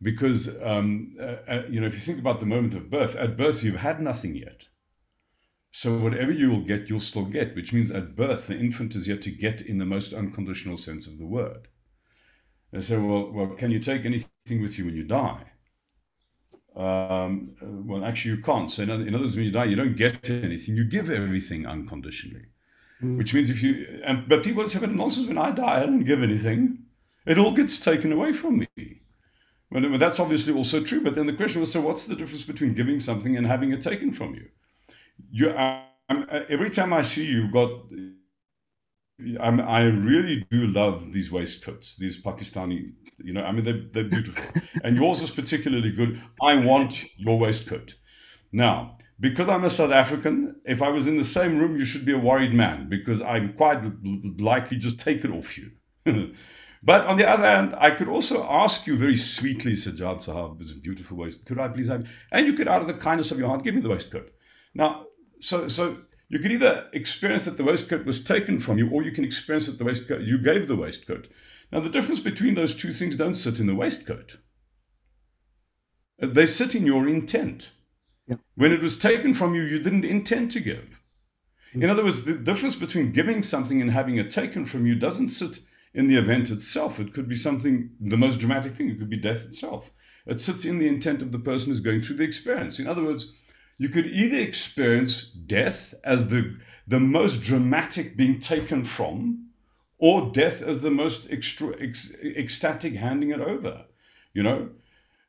because 0.00 0.48
um, 0.62 1.14
uh, 1.20 1.36
uh, 1.48 1.62
you 1.68 1.80
know, 1.80 1.86
if 1.86 1.94
you 1.94 2.00
think 2.00 2.18
about 2.18 2.40
the 2.40 2.46
moment 2.46 2.74
of 2.74 2.90
birth, 2.90 3.16
at 3.16 3.36
birth 3.36 3.62
you've 3.62 3.76
had 3.76 4.00
nothing 4.00 4.34
yet. 4.36 4.68
So 5.74 5.98
whatever 5.98 6.32
you 6.32 6.50
will 6.50 6.60
get, 6.60 6.88
you'll 6.90 7.00
still 7.00 7.24
get, 7.24 7.54
which 7.54 7.72
means 7.72 7.90
at 7.90 8.14
birth, 8.14 8.46
the 8.46 8.58
infant 8.58 8.94
is 8.94 9.08
yet 9.08 9.22
to 9.22 9.30
get 9.30 9.62
in 9.62 9.78
the 9.78 9.86
most 9.86 10.12
unconditional 10.12 10.76
sense 10.76 11.06
of 11.06 11.18
the 11.18 11.26
word. 11.26 11.68
And 12.72 12.84
say, 12.84 12.98
well, 12.98 13.30
well, 13.30 13.48
can 13.48 13.70
you 13.70 13.78
take 13.80 14.04
anything 14.04 14.60
with 14.62 14.78
you 14.78 14.86
when 14.86 14.96
you 14.96 15.04
die? 15.04 15.51
Um, 16.74 17.54
well, 17.60 18.04
actually, 18.04 18.36
you 18.36 18.42
can't. 18.42 18.70
So 18.70 18.82
in 18.82 18.90
other, 18.90 19.06
in 19.06 19.14
other 19.14 19.24
words, 19.24 19.36
when 19.36 19.44
you 19.44 19.50
die, 19.50 19.64
you 19.64 19.76
don't 19.76 19.96
get 19.96 20.28
anything. 20.30 20.76
You 20.76 20.84
give 20.84 21.10
everything 21.10 21.66
unconditionally. 21.66 22.46
Mm. 23.02 23.18
Which 23.18 23.34
means 23.34 23.50
if 23.50 23.62
you, 23.62 24.00
and, 24.04 24.28
but 24.28 24.42
people 24.42 24.66
say, 24.68 24.78
but 24.78 24.90
nonsense, 24.90 25.26
when 25.26 25.38
I 25.38 25.50
die, 25.50 25.82
I 25.82 25.86
don't 25.86 26.04
give 26.04 26.22
anything. 26.22 26.78
It 27.26 27.38
all 27.38 27.52
gets 27.52 27.78
taken 27.78 28.10
away 28.12 28.32
from 28.32 28.58
me. 28.58 29.00
Well, 29.70 29.98
that's 29.98 30.18
obviously 30.18 30.54
also 30.54 30.82
true. 30.82 31.02
But 31.02 31.14
then 31.14 31.26
the 31.26 31.32
question 31.32 31.60
was, 31.60 31.72
so 31.72 31.80
what's 31.80 32.04
the 32.04 32.16
difference 32.16 32.44
between 32.44 32.74
giving 32.74 33.00
something 33.00 33.36
and 33.36 33.46
having 33.46 33.72
it 33.72 33.80
taken 33.80 34.12
from 34.12 34.34
you? 34.34 34.48
You, 35.30 35.50
um, 35.50 36.26
every 36.48 36.70
time 36.70 36.92
I 36.92 37.02
see 37.02 37.26
you, 37.26 37.42
you've 37.42 37.52
got. 37.52 37.70
I'm, 39.40 39.60
I 39.60 39.84
really 39.84 40.46
do 40.50 40.66
love 40.66 41.12
these 41.12 41.30
waistcoats, 41.30 41.96
these 41.96 42.22
Pakistani. 42.22 42.92
You 43.18 43.32
know, 43.32 43.42
I 43.42 43.52
mean, 43.52 43.64
they're, 43.64 43.82
they're 43.92 44.08
beautiful, 44.08 44.62
and 44.84 44.96
yours 44.96 45.20
is 45.20 45.30
particularly 45.30 45.92
good. 45.92 46.20
I 46.42 46.56
want 46.56 47.04
your 47.16 47.38
waistcoat. 47.38 47.94
Now, 48.52 48.96
because 49.20 49.48
I'm 49.48 49.64
a 49.64 49.70
South 49.70 49.92
African, 49.92 50.56
if 50.64 50.82
I 50.82 50.88
was 50.88 51.06
in 51.06 51.16
the 51.16 51.24
same 51.24 51.58
room, 51.58 51.76
you 51.76 51.84
should 51.84 52.04
be 52.04 52.12
a 52.12 52.18
worried 52.18 52.52
man 52.52 52.88
because 52.88 53.22
I'm 53.22 53.54
quite 53.54 53.82
likely 54.40 54.78
just 54.78 54.98
take 54.98 55.24
it 55.24 55.30
off 55.30 55.56
you. 55.56 55.70
but 56.82 57.06
on 57.06 57.16
the 57.16 57.28
other 57.28 57.46
hand, 57.46 57.74
I 57.78 57.92
could 57.92 58.08
also 58.08 58.44
ask 58.44 58.86
you 58.86 58.96
very 58.96 59.16
sweetly, 59.16 59.74
Sajjad 59.74 60.24
Sahab, 60.24 60.60
it's 60.60 60.72
a 60.72 60.74
beautiful 60.74 61.16
waistcoat. 61.18 61.46
Could 61.46 61.60
I 61.60 61.68
please 61.68 61.88
have? 61.88 62.08
And 62.32 62.46
you 62.46 62.54
could, 62.54 62.66
out 62.66 62.82
of 62.82 62.88
the 62.88 62.94
kindness 62.94 63.30
of 63.30 63.38
your 63.38 63.48
heart, 63.48 63.62
give 63.62 63.76
me 63.76 63.80
the 63.80 63.90
waistcoat. 63.90 64.32
Now, 64.74 65.06
so 65.40 65.68
so 65.68 65.98
you 66.32 66.38
could 66.38 66.50
either 66.50 66.88
experience 66.94 67.44
that 67.44 67.58
the 67.58 67.62
waistcoat 67.62 68.06
was 68.06 68.24
taken 68.24 68.58
from 68.58 68.78
you, 68.78 68.88
or 68.88 69.02
you 69.02 69.12
can 69.12 69.22
experience 69.22 69.66
that 69.66 69.76
the 69.76 69.84
waistcoat 69.84 70.22
you 70.22 70.38
gave 70.38 70.66
the 70.66 70.74
waistcoat. 70.74 71.28
Now, 71.70 71.80
the 71.80 71.90
difference 71.90 72.20
between 72.20 72.54
those 72.54 72.74
two 72.74 72.94
things 72.94 73.16
don't 73.16 73.34
sit 73.34 73.60
in 73.60 73.66
the 73.66 73.74
waistcoat. 73.74 74.38
They 76.18 76.46
sit 76.46 76.74
in 76.74 76.86
your 76.86 77.06
intent. 77.06 77.68
Yeah. 78.26 78.36
When 78.54 78.72
it 78.72 78.80
was 78.80 78.96
taken 78.96 79.34
from 79.34 79.54
you, 79.54 79.60
you 79.60 79.78
didn't 79.78 80.06
intend 80.06 80.50
to 80.52 80.60
give. 80.60 81.02
In 81.74 81.90
other 81.90 82.02
words, 82.02 82.24
the 82.24 82.34
difference 82.34 82.76
between 82.76 83.12
giving 83.12 83.42
something 83.42 83.82
and 83.82 83.90
having 83.90 84.16
it 84.16 84.30
taken 84.30 84.64
from 84.64 84.86
you 84.86 84.94
doesn't 84.94 85.28
sit 85.28 85.58
in 85.92 86.08
the 86.08 86.16
event 86.16 86.48
itself. 86.48 86.98
It 86.98 87.12
could 87.12 87.28
be 87.28 87.36
something, 87.36 87.90
the 88.00 88.16
most 88.16 88.38
dramatic 88.38 88.74
thing, 88.74 88.88
it 88.88 88.98
could 88.98 89.10
be 89.10 89.18
death 89.18 89.44
itself. 89.44 89.90
It 90.24 90.40
sits 90.40 90.64
in 90.64 90.78
the 90.78 90.88
intent 90.88 91.20
of 91.20 91.30
the 91.30 91.38
person 91.38 91.68
who's 91.68 91.80
going 91.80 92.00
through 92.00 92.16
the 92.16 92.24
experience. 92.24 92.78
In 92.78 92.86
other 92.86 93.04
words, 93.04 93.32
you 93.82 93.88
could 93.88 94.06
either 94.06 94.38
experience 94.38 95.22
death 95.22 95.92
as 96.04 96.28
the, 96.28 96.56
the 96.86 97.00
most 97.00 97.42
dramatic 97.42 98.16
being 98.16 98.38
taken 98.38 98.84
from, 98.84 99.48
or 99.98 100.30
death 100.30 100.62
as 100.62 100.82
the 100.82 100.90
most 100.90 101.26
extra, 101.32 101.70
ec- 101.70 102.14
ecstatic 102.24 102.94
handing 102.94 103.30
it 103.30 103.40
over. 103.40 103.86
You 104.34 104.44
know, 104.44 104.68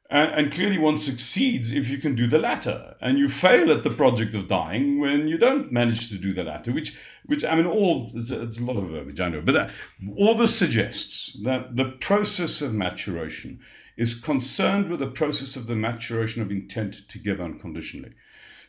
and, 0.08 0.32
and, 0.34 0.54
clearly, 0.54 0.78
one 0.78 0.98
succeeds 0.98 1.72
if 1.72 1.90
you 1.90 1.98
can 1.98 2.14
do 2.14 2.28
the 2.28 2.38
latter, 2.38 2.96
and 3.02 3.18
you 3.18 3.28
fail 3.28 3.72
at 3.72 3.82
the 3.82 3.90
project 3.90 4.36
of 4.36 4.48
dying 4.48 5.00
when 5.00 5.28
you 5.28 5.40
don't 5.40 5.72
manage 5.72 6.10
to 6.10 6.20
do 6.20 6.32
the 6.32 6.44
latter. 6.44 6.72
Which, 6.72 6.96
which 7.26 7.44
I 7.44 7.56
mean, 7.56 7.66
all 7.66 8.12
it's, 8.14 8.30
it's 8.30 8.60
a 8.60 8.64
lot 8.64 8.78
of 8.78 8.88
verbiage, 8.88 9.20
I 9.20 9.30
know, 9.30 9.42
but 9.42 9.54
that, 9.54 9.72
all 10.16 10.36
this 10.36 10.56
suggests 10.56 11.36
that 11.44 11.76
the 11.76 11.86
process 12.00 12.62
of 12.62 12.72
maturation 12.72 13.62
is 13.98 14.14
concerned 14.14 14.90
with 14.90 15.00
the 15.00 15.08
process 15.08 15.56
of 15.56 15.66
the 15.66 15.76
maturation 15.76 16.44
of 16.44 16.52
intent 16.52 17.10
to 17.10 17.18
give 17.18 17.42
unconditionally. 17.42 18.14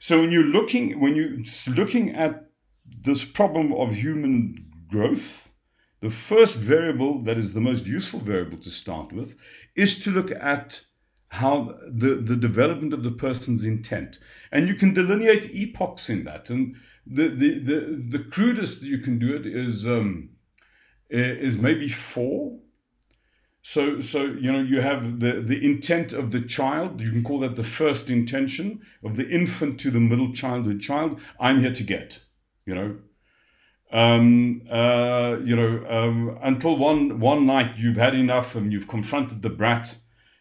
So 0.06 0.20
when 0.20 0.32
you're 0.32 0.42
looking, 0.42 1.00
when 1.00 1.16
you're 1.16 1.38
looking 1.74 2.10
at 2.14 2.50
this 2.84 3.24
problem 3.24 3.72
of 3.72 3.94
human 3.94 4.70
growth, 4.86 5.48
the 6.00 6.10
first 6.10 6.58
variable 6.58 7.22
that 7.22 7.38
is 7.38 7.54
the 7.54 7.62
most 7.62 7.86
useful 7.86 8.20
variable 8.20 8.58
to 8.58 8.68
start 8.68 9.14
with 9.14 9.34
is 9.74 9.98
to 10.00 10.10
look 10.10 10.30
at 10.30 10.82
how 11.28 11.78
the, 11.90 12.16
the 12.16 12.36
development 12.36 12.92
of 12.92 13.02
the 13.02 13.12
person's 13.12 13.64
intent. 13.64 14.18
And 14.52 14.68
you 14.68 14.74
can 14.74 14.92
delineate 14.92 15.48
epochs 15.54 16.10
in 16.10 16.24
that. 16.24 16.50
And 16.50 16.76
the, 17.06 17.28
the, 17.28 17.58
the, 17.58 18.06
the 18.10 18.24
crudest 18.24 18.82
you 18.82 18.98
can 18.98 19.18
do 19.18 19.34
it 19.34 19.46
is, 19.46 19.86
um, 19.86 20.28
is 21.08 21.56
maybe 21.56 21.88
four. 21.88 22.58
So, 23.66 23.98
so 23.98 24.24
you 24.24 24.52
know, 24.52 24.60
you 24.60 24.82
have 24.82 25.20
the, 25.20 25.40
the 25.40 25.64
intent 25.64 26.12
of 26.12 26.30
the 26.30 26.40
child. 26.40 27.00
You 27.00 27.10
can 27.10 27.24
call 27.24 27.40
that 27.40 27.56
the 27.56 27.64
first 27.64 28.10
intention 28.10 28.82
of 29.02 29.16
the 29.16 29.28
infant 29.28 29.80
to 29.80 29.90
the 29.90 30.00
middle 30.00 30.32
childhood 30.32 30.80
child. 30.80 31.18
I'm 31.40 31.60
here 31.60 31.72
to 31.72 31.82
get, 31.82 32.20
you 32.66 32.74
know, 32.74 32.98
um, 33.90 34.62
uh, 34.70 35.38
you 35.42 35.56
know, 35.56 35.84
um, 35.88 36.38
until 36.42 36.76
one 36.76 37.18
one 37.20 37.46
night 37.46 37.78
you've 37.78 37.96
had 37.96 38.14
enough 38.14 38.54
and 38.54 38.70
you've 38.70 38.86
confronted 38.86 39.42
the 39.42 39.50
brat 39.50 39.96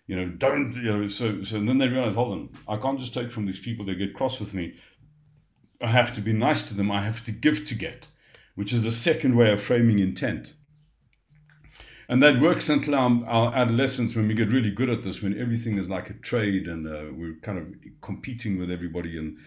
you 0.06 0.16
know, 0.18 0.28
don't, 0.28 0.76
you 0.76 0.98
know, 0.98 1.08
so, 1.08 1.44
so 1.44 1.56
then 1.56 1.78
they 1.78 1.88
realize, 1.88 2.14
hold 2.14 2.34
on, 2.34 2.50
I 2.68 2.78
can't 2.78 3.00
just 3.00 3.14
take 3.14 3.32
from 3.32 3.46
these 3.46 3.60
people, 3.60 3.86
they 3.86 3.96
get 3.96 4.14
cross 4.14 4.40
with 4.40 4.54
me. 4.54 4.76
I 5.82 5.88
have 5.88 6.14
to 6.16 6.22
be 6.22 6.34
nice 6.34 6.64
to 6.64 6.74
them, 6.74 6.92
I 6.92 7.04
have 7.04 7.24
to 7.26 7.32
give 7.32 7.66
to 7.66 7.76
get, 7.76 8.08
which 8.56 8.74
is 8.74 8.86
a 8.86 8.92
second 8.92 9.36
way 9.36 9.52
of 9.52 9.62
framing 9.62 10.00
intent. 10.00 10.54
And 12.10 12.22
that 12.22 12.40
works 12.40 12.70
until 12.70 12.96
our, 12.96 13.26
our 13.26 13.56
adolescence 13.56 14.16
when 14.16 14.28
we 14.28 14.34
get 14.34 14.52
really 14.52 14.72
good 14.72 14.90
at 14.90 15.04
this, 15.04 15.22
when 15.22 15.40
everything 15.40 15.78
is 15.78 15.90
like 15.90 16.10
a 16.10 16.14
trade 16.14 16.68
and 16.68 16.88
uh, 16.88 17.14
we're 17.14 17.36
kind 17.42 17.58
of 17.58 17.68
competing 18.02 18.60
with 18.60 18.70
everybody. 18.70 19.18
And, 19.18 19.38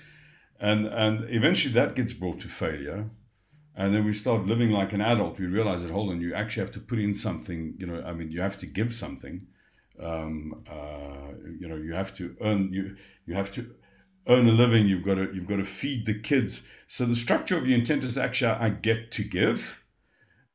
and, 0.59 0.87
and 0.87 1.31
eventually 1.31 1.75
that 1.75 1.95
gets 1.95 2.13
brought 2.13 2.41
to 2.41 2.49
failure. 2.49 3.11
And 3.75 3.95
then 3.95 4.07
we 4.07 4.15
start 4.15 4.47
living 4.47 4.71
like 4.71 4.95
an 4.95 5.03
adult. 5.03 5.39
We 5.39 5.47
realize 5.47 5.83
that, 5.83 5.93
hold 5.93 6.11
on, 6.11 6.21
you 6.21 6.35
actually 6.35 6.63
have 6.63 6.73
to 6.75 6.81
put 6.81 6.99
in 6.99 7.13
something, 7.13 7.75
you 7.79 7.87
know, 7.87 8.03
I 8.03 8.15
mean, 8.15 8.31
you 8.31 8.41
have 8.41 8.57
to 8.59 8.67
give 8.67 8.95
something 8.95 9.47
um, 10.03 10.65
uh, 10.71 11.33
you 11.59 11.69
know 11.69 11.77
you 11.77 11.95
have 11.95 12.15
to 12.15 12.37
earn 12.41 12.73
you 12.73 12.97
you 13.27 13.35
have 13.35 13.51
to 13.53 13.75
earn 14.29 14.49
a 14.49 14.53
living 14.53 14.87
you've 14.87 15.05
got 15.05 15.15
to 15.15 15.31
you've 15.33 15.47
got 15.47 15.57
to 15.57 15.65
feed 15.65 16.07
the 16.07 16.19
kids 16.19 16.63
so 16.87 17.05
the 17.05 17.17
structure 17.17 17.57
of 17.57 17.67
your 17.67 17.79
intent 17.79 18.05
is 18.05 18.19
actually 18.19 18.51
i 18.51 18.69
get 18.69 19.11
to 19.13 19.23
give 19.23 19.83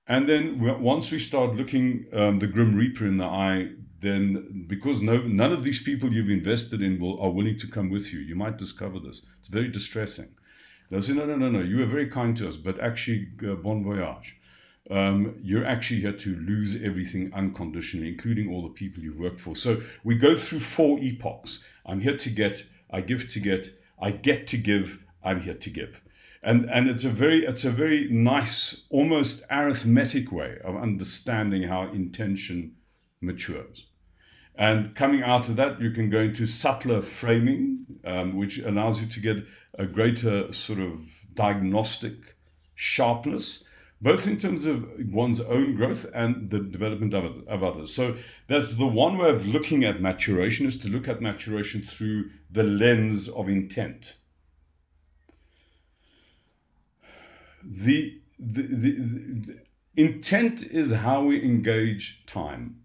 and 0.08 0.27
then 0.27 0.60
once 0.81 1.12
we 1.12 1.20
start 1.20 1.55
looking 1.55 2.05
um, 2.13 2.39
the 2.39 2.48
grim 2.48 2.75
reaper 2.75 3.05
in 3.05 3.17
the 3.17 3.25
eye 3.25 3.70
then 4.00 4.65
because 4.67 5.01
no 5.01 5.17
none 5.22 5.51
of 5.51 5.63
these 5.63 5.81
people 5.81 6.12
you've 6.12 6.29
invested 6.29 6.81
in 6.81 7.00
will 7.00 7.20
are 7.22 7.29
willing 7.29 7.58
to 7.58 7.67
come 7.67 7.89
with 7.89 8.12
you 8.12 8.20
you 8.20 8.36
might 8.36 8.58
discover 8.58 9.00
this 9.00 9.25
it's 9.39 9.48
very 9.48 9.67
distressing 9.67 10.29
they'll 10.89 11.01
say 11.01 11.13
no 11.13 11.25
no 11.25 11.36
no 11.36 11.50
no 11.50 11.60
you 11.60 11.77
were 11.77 11.86
very 11.86 12.08
kind 12.08 12.36
to 12.36 12.48
us 12.48 12.58
but 12.58 12.79
actually 12.79 13.27
uh, 13.48 13.55
bon 13.55 13.84
voyage 13.84 14.36
um, 14.89 15.36
you're 15.43 15.65
actually 15.65 16.01
here 16.01 16.13
to 16.13 16.36
lose 16.36 16.81
everything 16.84 17.31
unconditionally, 17.34 18.10
including 18.10 18.50
all 18.51 18.63
the 18.63 18.70
people 18.70 19.03
you've 19.03 19.20
worked 19.20 19.39
for. 19.39 19.55
So 19.55 19.81
we 20.03 20.15
go 20.15 20.36
through 20.36 20.62
four 20.62 20.98
epochs. 21.00 21.63
I'm 21.86 22.01
here 22.01 22.17
to 22.17 22.29
get, 22.29 22.63
I 22.89 23.01
give 23.01 23.29
to 23.29 23.39
get, 23.39 23.70
I 24.01 24.12
get 24.12 24.48
to 24.48 24.58
give, 24.58 25.00
I'm 25.24 25.41
here 25.41 25.53
to 25.53 25.70
give. 25.70 26.01
And, 26.43 26.69
and 26.69 26.89
it's 26.89 27.03
a 27.03 27.10
very 27.10 27.45
it's 27.45 27.63
a 27.63 27.69
very 27.69 28.07
nice, 28.10 28.81
almost 28.89 29.43
arithmetic 29.51 30.31
way 30.31 30.57
of 30.63 30.75
understanding 30.75 31.63
how 31.63 31.83
intention 31.91 32.75
matures. 33.21 33.86
And 34.55 34.95
coming 34.95 35.24
out 35.24 35.50
of 35.50 35.55
that, 35.57 35.79
you 35.79 35.91
can 35.91 36.10
go 36.10 36.19
into 36.19 36.45
subtler 36.45 37.01
framing, 37.01 37.86
um, 38.03 38.36
which 38.36 38.57
allows 38.60 39.00
you 39.00 39.07
to 39.07 39.19
get 39.19 39.45
a 39.77 39.86
greater 39.86 40.51
sort 40.51 40.79
of 40.79 41.01
diagnostic 41.33 42.36
sharpness 42.75 43.63
both 44.01 44.25
in 44.25 44.38
terms 44.38 44.65
of 44.65 44.89
one's 45.12 45.39
own 45.39 45.75
growth 45.75 46.07
and 46.13 46.50
the 46.50 46.60
development 46.60 47.13
of, 47.13 47.48
of 47.48 47.63
others. 47.63 47.93
So 47.93 48.15
that's 48.48 48.74
the 48.74 48.88
one 48.88 49.17
way 49.17 49.29
of 49.29 49.45
looking 49.45 49.83
at 49.83 50.01
maturation 50.01 50.65
is 50.65 50.77
to 50.79 50.89
look 50.89 51.07
at 51.07 51.21
maturation 51.21 51.83
through 51.83 52.31
the 52.50 52.63
lens 52.63 53.29
of 53.29 53.48
intent. 53.48 54.15
The, 57.63 58.20
the, 58.39 58.62
the, 58.63 58.91
the 58.91 59.60
intent 59.96 60.63
is 60.63 60.91
how 60.91 61.24
we 61.24 61.44
engage 61.44 62.24
time. 62.25 62.77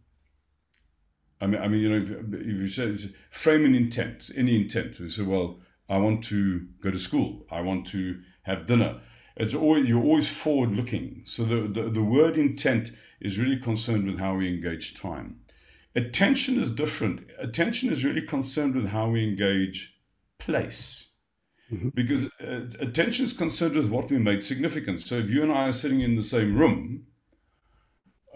I 1.40 1.46
mean, 1.46 1.60
I 1.60 1.68
mean, 1.68 1.80
you 1.80 1.88
know, 1.88 2.02
if, 2.02 2.10
if 2.10 2.46
you 2.46 2.66
say 2.66 3.10
frame 3.30 3.64
an 3.64 3.74
intent, 3.74 4.30
any 4.34 4.56
intent, 4.56 4.98
you 4.98 5.08
say, 5.08 5.22
well, 5.22 5.60
I 5.88 5.98
want 5.98 6.24
to 6.24 6.66
go 6.80 6.90
to 6.90 6.98
school, 6.98 7.46
I 7.50 7.60
want 7.60 7.86
to 7.88 8.20
have 8.42 8.66
dinner, 8.66 9.00
it's 9.36 9.54
always 9.54 9.88
you're 9.88 10.02
always 10.02 10.28
forward 10.28 10.72
looking. 10.72 11.20
So 11.24 11.44
the, 11.44 11.68
the, 11.68 11.90
the 11.90 12.02
word 12.02 12.38
intent 12.38 12.90
is 13.20 13.38
really 13.38 13.58
concerned 13.58 14.06
with 14.06 14.18
how 14.18 14.36
we 14.36 14.48
engage 14.48 14.94
time. 14.94 15.40
Attention 15.94 16.58
is 16.58 16.70
different. 16.70 17.20
Attention 17.38 17.90
is 17.90 18.04
really 18.04 18.22
concerned 18.22 18.74
with 18.74 18.88
how 18.88 19.08
we 19.10 19.24
engage 19.24 19.94
place. 20.38 21.05
Mm-hmm. 21.72 21.88
Because 21.94 22.26
uh, 22.40 22.68
attention 22.78 23.24
is 23.24 23.32
concerned 23.32 23.74
with 23.74 23.88
what 23.88 24.10
we 24.10 24.18
made 24.18 24.44
significant. 24.44 25.00
So 25.02 25.16
if 25.16 25.28
you 25.28 25.42
and 25.42 25.52
I 25.52 25.66
are 25.68 25.72
sitting 25.72 26.00
in 26.00 26.14
the 26.14 26.22
same 26.22 26.56
room, 26.56 27.06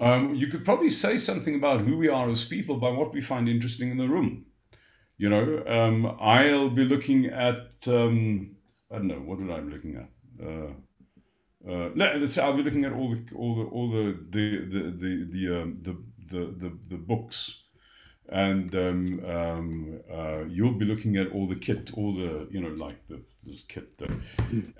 um, 0.00 0.34
you 0.34 0.46
could 0.46 0.64
probably 0.64 0.90
say 0.90 1.16
something 1.16 1.54
about 1.54 1.82
who 1.82 1.96
we 1.96 2.08
are 2.08 2.28
as 2.28 2.44
people 2.44 2.76
by 2.76 2.90
what 2.90 3.12
we 3.12 3.20
find 3.20 3.48
interesting 3.48 3.90
in 3.90 3.98
the 3.98 4.08
room. 4.08 4.46
You 5.18 5.28
know, 5.28 5.62
um, 5.66 6.16
I'll 6.18 6.70
be 6.70 6.84
looking 6.84 7.26
at, 7.26 7.86
um, 7.86 8.56
I 8.90 8.96
don't 8.96 9.08
know, 9.08 9.16
what 9.16 9.38
would 9.38 9.50
I 9.50 9.60
be 9.60 9.72
looking 9.72 9.96
at? 9.96 10.08
Uh, 10.44 10.72
uh, 11.68 11.90
let's 11.94 12.32
say 12.32 12.42
I'll 12.42 12.56
be 12.56 12.62
looking 12.62 12.86
at 12.86 12.94
all 12.94 13.10
the 13.10 13.22
all 13.36 13.54
the 13.54 13.64
all 13.64 13.90
the 13.90 14.16
the 14.30 14.64
the 14.64 14.82
the 14.90 15.28
the 15.30 15.60
um, 15.60 15.78
the, 15.82 15.96
the, 16.30 16.46
the, 16.56 16.78
the, 16.88 16.96
books, 16.96 17.64
and 18.28 18.74
um, 18.74 19.24
um, 19.26 20.00
uh, 20.12 20.44
you'll 20.48 20.78
be 20.78 20.84
looking 20.84 21.16
at 21.16 21.32
all 21.32 21.48
the 21.48 21.56
kit, 21.56 21.90
all 21.94 22.14
the 22.14 22.46
you 22.50 22.60
know 22.60 22.68
like 22.68 23.06
the 23.08 23.20
this 23.44 23.62
kit 23.68 23.98
though. 23.98 24.14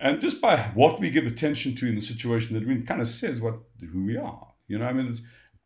And 0.01 0.21
just 0.21 0.41
by 0.41 0.59
what 0.75 1.01
we 1.01 1.11
give 1.11 1.27
attention 1.27 1.75
to 1.77 1.89
in 1.89 1.95
the 1.95 2.01
situation 2.01 2.55
that 2.55 2.67
we're 2.67 2.73
in, 2.73 2.87
kind 2.87 3.01
of 3.01 3.09
says 3.09 3.41
what 3.41 3.59
who 3.93 4.05
we 4.05 4.17
are. 4.17 4.49
You 4.69 4.79
know, 4.79 4.87
I 4.87 4.93
mean, 4.93 5.13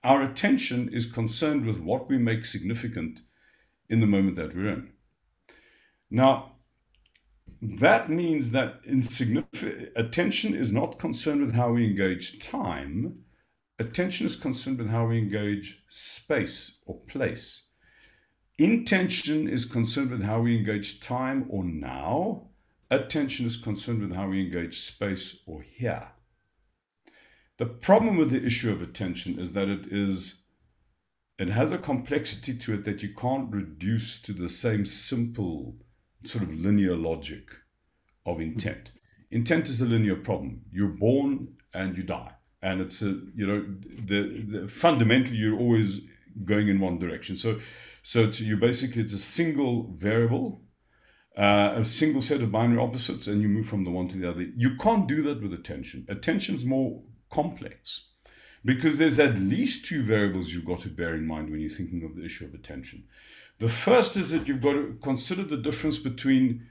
our 0.02 0.22
attention 0.22 0.88
is 0.92 1.06
concerned 1.06 1.66
with 1.66 1.78
what 1.78 2.08
we 2.08 2.18
make 2.18 2.44
significant 2.46 3.20
in 3.88 4.00
the 4.00 4.06
moment 4.06 4.36
that 4.36 4.54
we're 4.54 4.68
in. 4.68 4.92
Now, 6.10 6.52
that 7.60 8.10
means 8.10 8.50
that 8.52 8.80
attention 9.96 10.54
is 10.54 10.72
not 10.72 10.98
concerned 10.98 11.40
with 11.40 11.54
how 11.54 11.72
we 11.72 11.86
engage 11.86 12.38
time. 12.38 13.24
Attention 13.78 14.26
is 14.26 14.36
concerned 14.36 14.78
with 14.78 14.88
how 14.88 15.06
we 15.06 15.18
engage 15.18 15.82
space 15.88 16.78
or 16.86 17.00
place. 17.00 17.63
Intention 18.58 19.48
is 19.48 19.64
concerned 19.64 20.10
with 20.10 20.22
how 20.22 20.40
we 20.40 20.56
engage 20.56 21.00
time 21.00 21.46
or 21.48 21.64
now. 21.64 22.48
Attention 22.88 23.46
is 23.46 23.56
concerned 23.56 24.00
with 24.00 24.12
how 24.12 24.28
we 24.28 24.42
engage 24.42 24.80
space 24.80 25.38
or 25.46 25.62
here. 25.62 26.12
The 27.56 27.66
problem 27.66 28.16
with 28.16 28.30
the 28.30 28.44
issue 28.44 28.70
of 28.70 28.80
attention 28.80 29.38
is 29.38 29.52
that 29.52 29.68
it 29.68 29.86
is 29.90 30.36
it 31.36 31.50
has 31.50 31.72
a 31.72 31.78
complexity 31.78 32.56
to 32.56 32.74
it 32.74 32.84
that 32.84 33.02
you 33.02 33.12
can't 33.12 33.52
reduce 33.52 34.20
to 34.20 34.32
the 34.32 34.48
same 34.48 34.86
simple 34.86 35.76
sort 36.24 36.44
of 36.44 36.54
linear 36.54 36.94
logic 36.94 37.48
of 38.24 38.40
intent. 38.40 38.92
Intent 39.32 39.68
is 39.68 39.80
a 39.80 39.86
linear 39.86 40.14
problem. 40.14 40.62
You're 40.70 40.96
born 40.96 41.56
and 41.72 41.96
you 41.96 42.04
die. 42.04 42.34
And 42.62 42.80
it's 42.80 43.02
a, 43.02 43.18
you 43.34 43.46
know, 43.46 43.66
the, 44.06 44.60
the 44.60 44.68
fundamentally 44.68 45.36
you're 45.36 45.58
always 45.58 46.02
going 46.44 46.68
in 46.68 46.78
one 46.78 47.00
direction. 47.00 47.36
So 47.36 47.58
so 48.06 48.24
it's, 48.24 48.38
you 48.38 48.58
basically, 48.58 49.00
it's 49.00 49.14
a 49.14 49.18
single 49.18 49.94
variable, 49.96 50.60
uh, 51.38 51.72
a 51.76 51.84
single 51.86 52.20
set 52.20 52.42
of 52.42 52.52
binary 52.52 52.78
opposites, 52.78 53.26
and 53.26 53.40
you 53.40 53.48
move 53.48 53.66
from 53.66 53.84
the 53.84 53.90
one 53.90 54.08
to 54.08 54.18
the 54.18 54.28
other. 54.28 54.42
You 54.42 54.76
can't 54.76 55.08
do 55.08 55.22
that 55.22 55.42
with 55.42 55.54
attention. 55.54 56.04
Attention 56.10 56.54
is 56.54 56.66
more 56.66 57.02
complex 57.30 58.10
because 58.62 58.98
there's 58.98 59.18
at 59.18 59.38
least 59.38 59.86
two 59.86 60.02
variables 60.02 60.50
you've 60.50 60.66
got 60.66 60.80
to 60.80 60.90
bear 60.90 61.14
in 61.14 61.26
mind 61.26 61.50
when 61.50 61.60
you're 61.60 61.70
thinking 61.70 62.04
of 62.04 62.14
the 62.14 62.26
issue 62.26 62.44
of 62.44 62.52
attention. 62.52 63.04
The 63.58 63.70
first 63.70 64.18
is 64.18 64.30
that 64.30 64.48
you've 64.48 64.60
got 64.60 64.74
to 64.74 64.98
consider 65.02 65.42
the 65.42 65.56
difference 65.56 65.98
between 65.98 66.66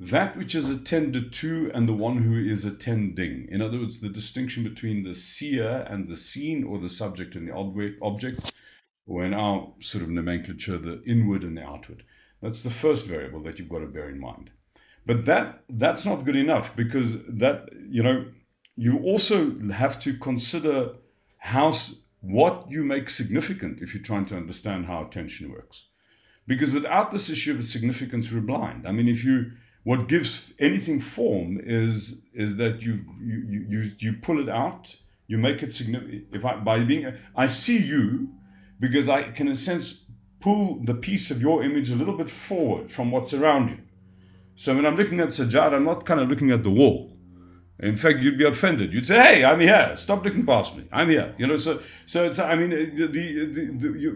that 0.00 0.38
which 0.38 0.54
is 0.54 0.70
attended 0.70 1.34
to 1.34 1.70
and 1.74 1.86
the 1.86 1.92
one 1.92 2.22
who 2.22 2.34
is 2.34 2.64
attending. 2.64 3.46
In 3.50 3.60
other 3.60 3.78
words, 3.78 4.00
the 4.00 4.08
distinction 4.08 4.64
between 4.64 5.04
the 5.04 5.14
seer 5.14 5.86
and 5.90 6.08
the 6.08 6.16
seen, 6.16 6.64
or 6.64 6.78
the 6.78 6.88
subject 6.88 7.34
and 7.34 7.46
the 7.46 7.98
object, 8.00 8.54
or 9.06 9.24
in 9.24 9.34
our 9.34 9.72
sort 9.80 10.02
of 10.02 10.10
nomenclature, 10.10 10.78
the 10.78 11.02
inward 11.04 11.42
and 11.42 11.56
the 11.56 11.62
outward. 11.62 12.04
That's 12.40 12.62
the 12.62 12.70
first 12.70 13.06
variable 13.06 13.42
that 13.42 13.58
you've 13.58 13.68
got 13.68 13.80
to 13.80 13.86
bear 13.86 14.08
in 14.08 14.18
mind. 14.18 14.50
But 15.04 15.24
that 15.24 15.64
that's 15.68 16.04
not 16.06 16.24
good 16.24 16.36
enough 16.36 16.76
because 16.76 17.18
that 17.26 17.68
you 17.88 18.02
know 18.02 18.26
you 18.76 18.98
also 18.98 19.58
have 19.70 19.98
to 20.00 20.16
consider 20.16 20.94
how 21.38 21.72
what 22.20 22.66
you 22.70 22.84
make 22.84 23.10
significant 23.10 23.82
if 23.82 23.94
you're 23.94 24.02
trying 24.02 24.26
to 24.26 24.36
understand 24.36 24.86
how 24.86 25.04
attention 25.04 25.50
works. 25.50 25.86
Because 26.46 26.72
without 26.72 27.10
this 27.10 27.28
issue 27.28 27.54
of 27.54 27.64
significance, 27.64 28.30
we're 28.30 28.40
blind. 28.40 28.86
I 28.86 28.92
mean, 28.92 29.08
if 29.08 29.24
you 29.24 29.52
what 29.84 30.08
gives 30.08 30.52
anything 30.60 31.00
form 31.00 31.60
is 31.62 32.20
is 32.32 32.56
that 32.56 32.82
you 32.82 33.04
you 33.20 33.66
you 33.68 33.90
you 33.98 34.12
pull 34.14 34.40
it 34.40 34.48
out, 34.48 34.96
you 35.26 35.38
make 35.38 35.62
it 35.62 35.72
significant. 35.72 36.26
If 36.32 36.44
I 36.44 36.56
by 36.56 36.80
being 36.80 37.12
I 37.36 37.48
see 37.48 37.78
you, 37.78 38.28
because 38.82 39.08
I 39.08 39.30
can, 39.30 39.46
in 39.46 39.52
a 39.52 39.56
sense, 39.56 39.86
pull 40.40 40.80
the 40.84 40.94
piece 40.94 41.30
of 41.30 41.40
your 41.40 41.62
image 41.62 41.88
a 41.88 41.94
little 41.94 42.16
bit 42.16 42.28
forward 42.28 42.90
from 42.90 43.12
what's 43.12 43.32
around 43.32 43.70
you. 43.70 43.78
So 44.56 44.74
when 44.74 44.84
I'm 44.84 44.96
looking 44.96 45.20
at 45.20 45.28
Sajjad, 45.28 45.72
I'm 45.72 45.84
not 45.84 46.04
kind 46.04 46.18
of 46.20 46.28
looking 46.28 46.50
at 46.50 46.64
the 46.64 46.70
wall. 46.70 47.16
In 47.78 47.96
fact, 47.96 48.18
you'd 48.22 48.38
be 48.38 48.44
offended. 48.44 48.92
You'd 48.92 49.06
say, 49.06 49.20
"Hey, 49.22 49.44
I'm 49.44 49.60
here. 49.60 49.94
Stop 49.96 50.24
looking 50.24 50.44
past 50.44 50.76
me. 50.76 50.82
I'm 50.92 51.08
here." 51.08 51.34
You 51.38 51.46
know. 51.46 51.56
So, 51.56 51.80
so 52.06 52.24
it's. 52.26 52.38
I 52.38 52.54
mean, 52.56 52.72
uh, 52.72 53.06
the 53.10 53.32
the, 53.56 53.64
the 53.82 53.88
you, 54.04 54.12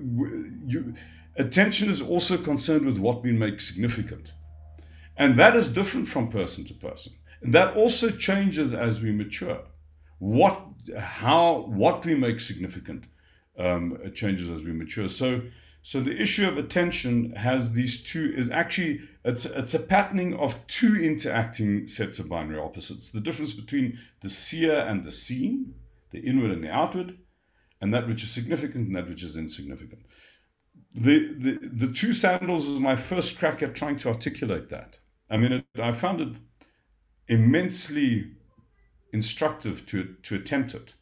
you, 0.67 0.95
attention 1.36 1.88
is 1.88 2.00
also 2.00 2.36
concerned 2.36 2.86
with 2.86 2.99
what 2.99 3.23
we 3.23 3.32
make 3.32 3.60
significant, 3.60 4.32
and 5.17 5.38
that 5.38 5.56
is 5.56 5.71
different 5.71 6.06
from 6.08 6.28
person 6.28 6.64
to 6.64 6.75
person. 6.75 7.12
And 7.43 7.52
that 7.54 7.76
also 7.76 8.10
changes 8.10 8.75
as 8.75 9.00
we 9.00 9.10
mature. 9.12 9.60
What, 10.19 10.60
how, 10.99 11.67
what 11.82 12.04
we 12.06 12.14
make 12.14 12.41
significant 12.41 13.04
um, 13.58 13.99
it 14.04 14.14
changes 14.14 14.50
as 14.50 14.62
we 14.62 14.73
mature. 14.73 15.08
So, 15.08 15.42
so 15.82 16.00
the 16.00 16.21
issue 16.21 16.49
of 16.49 16.58
attention 16.58 17.32
has 17.36 17.73
these 17.73 18.02
two 18.02 18.32
is 18.36 18.50
actually 18.50 19.00
it's 19.25 19.45
it's 19.45 19.75
a 19.75 19.78
patterning 19.78 20.34
of 20.34 20.66
two 20.66 20.97
interacting 20.97 21.86
sets 21.86 22.19
of 22.19 22.28
binary 22.28 22.60
opposites. 22.60 23.10
The 23.10 23.21
difference 23.21 23.52
between 23.52 23.99
the 24.21 24.28
seer 24.28 24.78
and 24.80 25.04
the 25.04 25.10
seen, 25.10 25.75
the 26.10 26.21
inward 26.21 26.50
and 26.50 26.62
the 26.62 26.71
outward, 26.71 27.19
and 27.80 27.95
that 27.95 28.08
which 28.08 28.23
is 28.23 28.30
significant 28.30 28.88
and 28.88 28.97
that 28.97 29.08
which 29.08 29.23
is 29.23 29.36
insignificant. 29.36 30.02
The 30.95 31.32
the 31.34 31.58
the 31.62 31.92
two 31.92 32.12
sandals 32.12 32.66
was 32.66 32.80
my 32.80 32.97
first 32.97 33.38
crack 33.38 33.62
at 33.62 33.75
trying 33.75 33.99
to 33.99 34.08
articulate 34.08 34.71
that. 34.71 34.99
I 35.30 35.36
mean, 35.36 35.52
it, 35.52 35.66
I 35.80 35.92
found 35.92 36.21
it 36.21 36.36
immensely 37.28 38.32
instructive 39.12 39.86
to 39.86 40.16
to 40.23 40.34
attempt 40.34 40.75
it 40.75 40.95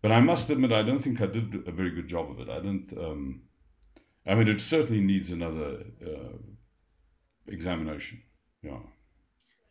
but 0.00 0.12
I 0.12 0.20
must 0.20 0.48
admit, 0.50 0.72
I 0.72 0.82
don't 0.82 1.00
think 1.00 1.20
I 1.20 1.26
did 1.26 1.66
a 1.66 1.72
very 1.72 1.90
good 1.90 2.08
job 2.08 2.30
of 2.30 2.38
it. 2.40 2.48
I 2.48 2.60
don't. 2.60 2.92
Um, 2.96 3.42
I 4.26 4.34
mean, 4.34 4.48
it 4.48 4.60
certainly 4.60 5.00
needs 5.00 5.30
another 5.30 5.84
uh, 6.04 6.36
examination. 7.48 8.22
Yeah. 8.62 8.78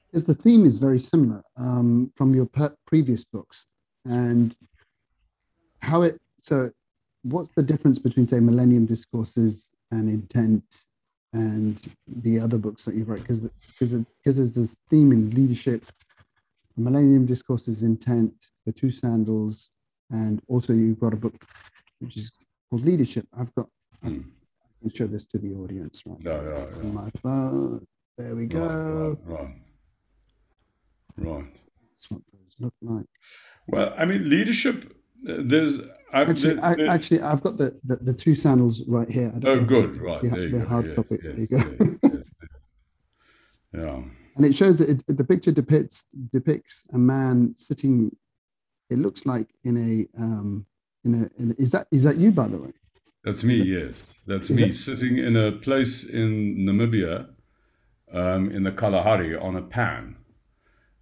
Because 0.07 0.25
the 0.25 0.33
theme 0.33 0.65
is 0.65 0.79
very 0.79 0.99
similar 0.99 1.43
um, 1.57 2.11
from 2.15 2.33
your 2.33 2.49
previous 2.85 3.23
books, 3.23 3.67
and 4.05 4.55
how 5.81 6.01
it. 6.01 6.19
So, 6.41 6.71
what's 7.23 7.51
the 7.55 7.63
difference 7.63 7.99
between, 7.99 8.27
say, 8.27 8.39
Millennium 8.39 8.85
Discourses 8.85 9.71
and 9.91 10.09
Intent, 10.09 10.85
and 11.33 11.81
the 12.07 12.39
other 12.39 12.57
books 12.57 12.83
that 12.85 12.95
you've 12.95 13.09
written? 13.09 13.23
Because 13.23 13.41
because 13.41 13.93
because 13.93 14.37
there's 14.37 14.55
this 14.55 14.75
theme 14.89 15.11
in 15.11 15.29
leadership. 15.31 15.85
Millennium 16.75 17.25
Discourses, 17.25 17.81
Intent, 17.83 18.33
the 18.65 18.71
Two 18.71 18.91
Sandals, 18.91 19.71
and 20.09 20.41
also 20.47 20.73
you've 20.73 20.99
got 20.99 21.13
a 21.13 21.17
book 21.17 21.35
which 21.99 22.17
is 22.17 22.31
called 22.69 22.85
Leadership. 22.85 23.27
I've 23.37 23.53
got, 23.55 23.67
mm. 24.05 24.23
I 24.23 24.81
can 24.81 24.89
show 24.93 25.07
this 25.07 25.25
to 25.27 25.37
the 25.37 25.53
audience 25.53 26.03
right 26.05 26.17
yeah, 26.23 26.41
yeah, 26.41 26.65
yeah. 26.75 26.89
my 26.89 27.09
phone. 27.21 27.85
There 28.17 28.35
we 28.35 28.45
go. 28.45 29.17
Right, 29.25 29.39
right, 29.39 29.55
right. 31.17 31.45
That's 31.91 32.09
what 32.09 32.21
those 32.33 32.55
look 32.59 32.73
like. 32.81 33.05
Well, 33.67 33.93
I 33.97 34.05
mean, 34.05 34.29
leadership. 34.29 34.93
Uh, 35.27 35.35
there's 35.39 35.79
I've, 36.13 36.29
actually, 36.29 36.53
there's, 36.53 36.79
I, 36.79 36.93
actually, 36.93 37.21
I've 37.21 37.41
got 37.41 37.57
the, 37.57 37.79
the, 37.83 37.97
the, 37.97 38.13
two 38.13 38.33
sandals 38.33 38.83
right 38.87 39.11
here. 39.11 39.31
oh, 39.43 39.59
good, 39.63 40.01
right. 40.01 40.21
The, 40.21 40.29
there 40.29 40.49
the 40.49 40.65
hard 40.65 40.87
yeah, 40.87 40.93
copy. 40.95 41.17
Yeah, 41.23 41.31
there 41.31 41.39
you 41.39 41.47
go. 41.47 41.97
yeah. 42.03 42.09
yeah. 43.81 44.03
And 44.37 44.45
it 44.45 44.55
shows 44.55 44.77
that 44.79 44.89
it, 44.89 45.17
the 45.17 45.23
picture 45.23 45.51
depicts 45.51 46.05
depicts 46.31 46.83
a 46.93 46.97
man 46.97 47.53
sitting 47.57 48.15
it 48.89 48.99
looks 48.99 49.25
like 49.25 49.49
in 49.63 49.77
a 49.77 50.21
um 50.21 50.65
in 51.03 51.13
a, 51.13 51.41
in 51.41 51.51
a 51.51 51.61
is 51.61 51.71
that 51.71 51.87
is 51.91 52.03
that 52.03 52.17
you 52.17 52.31
by 52.31 52.47
the 52.47 52.59
way? 52.59 52.71
That's 53.23 53.43
me 53.43 53.59
that, 53.59 53.67
yes 53.67 53.93
that's 54.27 54.49
me 54.49 54.65
that, 54.65 54.75
sitting 54.75 55.17
in 55.17 55.35
a 55.35 55.53
place 55.53 56.03
in 56.03 56.57
namibia 56.57 57.29
um, 58.13 58.51
in 58.51 58.63
the 58.63 58.71
kalahari 58.71 59.35
on 59.35 59.55
a 59.55 59.61
pan. 59.61 60.17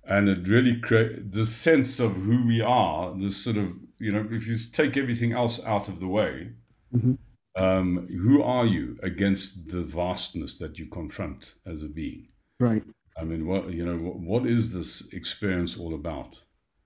And 0.07 0.29
it 0.29 0.47
really 0.47 0.79
creates 0.79 1.35
the 1.35 1.45
sense 1.45 1.99
of 1.99 2.15
who 2.15 2.45
we 2.45 2.61
are 2.61 3.15
this 3.17 3.37
sort 3.43 3.57
of 3.57 3.73
you 3.97 4.11
know 4.11 4.27
if 4.31 4.47
you 4.47 4.55
take 4.71 4.95
everything 4.97 5.33
else 5.33 5.63
out 5.65 5.87
of 5.87 5.99
the 5.99 6.07
way 6.07 6.51
mm-hmm. 6.95 7.15
um, 7.61 8.07
who 8.07 8.43
are 8.43 8.65
you 8.65 8.99
against 9.01 9.69
the 9.69 9.81
vastness 9.81 10.59
that 10.59 10.77
you 10.77 10.85
confront 10.85 11.55
as 11.65 11.81
a 11.81 11.87
being? 11.87 12.27
Right. 12.59 12.83
I 13.17 13.23
mean 13.23 13.47
what 13.47 13.71
you 13.71 13.83
know 13.83 13.97
what, 13.97 14.17
what 14.19 14.45
is 14.45 14.71
this 14.71 15.11
experience 15.11 15.75
all 15.75 15.95
about? 15.95 16.37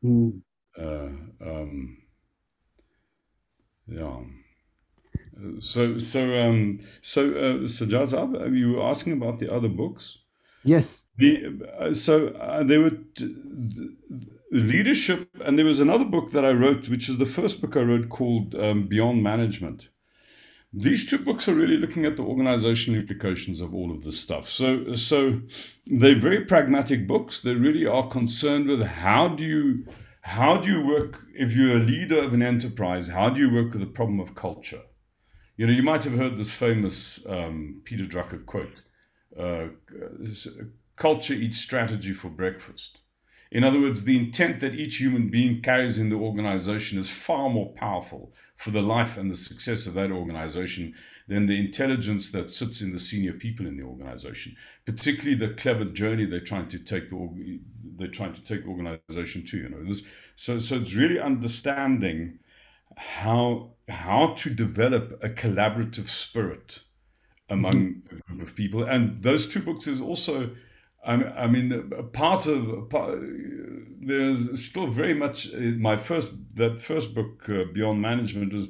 Mm. 0.01 0.41
Uh, 0.79 1.09
um, 1.41 1.97
yeah. 3.87 4.19
So 5.59 5.99
so 5.99 6.37
um, 6.39 6.79
so 7.01 7.29
uh, 7.29 7.67
Sajjad, 7.67 8.57
you 8.57 8.73
were 8.73 8.83
asking 8.83 9.13
about 9.13 9.39
the 9.39 9.53
other 9.53 9.69
books. 9.69 10.19
Yes. 10.63 11.05
The, 11.17 11.67
uh, 11.79 11.93
so 11.93 12.27
uh, 12.29 12.63
there 12.63 12.81
were 12.81 12.97
t- 13.15 13.35
leadership, 14.51 15.29
and 15.41 15.57
there 15.57 15.65
was 15.65 15.79
another 15.79 16.05
book 16.05 16.31
that 16.31 16.43
I 16.43 16.51
wrote, 16.51 16.89
which 16.89 17.07
is 17.07 17.17
the 17.17 17.25
first 17.25 17.61
book 17.61 17.77
I 17.77 17.81
wrote 17.81 18.09
called 18.09 18.55
um, 18.55 18.87
Beyond 18.87 19.23
Management. 19.23 19.89
These 20.71 21.07
two 21.09 21.17
books 21.17 21.47
are 21.47 21.55
really 21.55 21.77
looking 21.77 22.05
at 22.05 22.15
the 22.15 22.23
organizational 22.23 22.99
implications 22.99 23.59
of 23.59 23.73
all 23.73 23.91
of 23.91 24.03
this 24.03 24.19
stuff. 24.19 24.49
So 24.49 24.93
so 24.95 25.41
they're 25.87 26.19
very 26.19 26.45
pragmatic 26.45 27.07
books. 27.07 27.41
They 27.41 27.55
really 27.55 27.85
are 27.85 28.07
concerned 28.07 28.67
with 28.67 28.81
how 28.83 29.29
do 29.29 29.43
you 29.43 29.85
how 30.21 30.57
do 30.57 30.69
you 30.69 30.85
work 30.85 31.23
if 31.33 31.55
you're 31.55 31.77
a 31.77 31.79
leader 31.79 32.21
of 32.21 32.33
an 32.33 32.41
enterprise 32.41 33.07
how 33.07 33.29
do 33.29 33.39
you 33.39 33.53
work 33.53 33.71
with 33.71 33.81
the 33.81 33.87
problem 33.87 34.19
of 34.19 34.35
culture 34.35 34.81
you 35.57 35.65
know 35.65 35.73
you 35.73 35.83
might 35.83 36.03
have 36.03 36.13
heard 36.13 36.37
this 36.37 36.51
famous 36.51 37.25
um, 37.27 37.81
peter 37.85 38.03
drucker 38.03 38.45
quote 38.45 38.81
uh, 39.37 39.67
culture 40.99 41.33
eats 41.33 41.57
strategy 41.57 42.13
for 42.13 42.29
breakfast. 42.29 42.99
In 43.51 43.63
other 43.63 43.79
words, 43.79 44.03
the 44.03 44.17
intent 44.17 44.59
that 44.59 44.75
each 44.75 44.97
human 44.97 45.29
being 45.29 45.61
carries 45.61 45.97
in 45.97 46.09
the 46.09 46.15
organization 46.15 46.99
is 46.99 47.09
far 47.09 47.49
more 47.49 47.73
powerful 47.73 48.31
for 48.57 48.69
the 48.69 48.81
life 48.81 49.17
and 49.17 49.31
the 49.31 49.35
success 49.35 49.87
of 49.87 49.95
that 49.95 50.11
organization 50.11 50.93
than 51.27 51.47
the 51.47 51.59
intelligence 51.59 52.31
that 52.31 52.51
sits 52.51 52.81
in 52.81 52.93
the 52.93 52.99
senior 52.99 53.33
people 53.33 53.65
in 53.65 53.77
the 53.77 53.83
organization, 53.83 54.55
particularly 54.85 55.35
the 55.35 55.53
clever 55.55 55.85
journey 55.85 56.25
they're 56.25 56.39
trying 56.39 56.67
to 56.67 56.77
take 56.77 57.09
the 57.09 57.59
they're 57.95 58.07
trying 58.07 58.33
to 58.33 58.43
take 58.43 58.63
the 58.63 58.69
organization 58.69 59.43
to. 59.45 59.57
You 59.57 59.69
know, 59.69 59.83
this, 59.83 60.03
so 60.35 60.59
so 60.59 60.75
it's 60.75 60.93
really 60.93 61.19
understanding 61.19 62.39
how 62.97 63.71
how 63.87 64.35
to 64.37 64.49
develop 64.51 65.19
a 65.23 65.29
collaborative 65.29 66.09
spirit 66.09 66.79
among 67.49 67.73
mm-hmm. 67.73 68.15
a 68.15 68.19
group 68.19 68.47
of 68.47 68.55
people, 68.55 68.83
and 68.83 69.23
those 69.23 69.49
two 69.49 69.61
books 69.61 69.87
is 69.87 70.01
also 70.01 70.51
I 71.05 71.13
I 71.13 71.47
mean, 71.47 71.91
part 72.13 72.45
of 72.45 72.89
part, 72.89 73.19
there's 74.01 74.65
still 74.65 74.87
very 74.87 75.13
much 75.13 75.51
my 75.53 75.97
first 75.97 76.31
that 76.55 76.81
first 76.81 77.13
book 77.13 77.47
uh, 77.49 77.63
Beyond 77.73 78.01
Management 78.01 78.53
is 78.53 78.67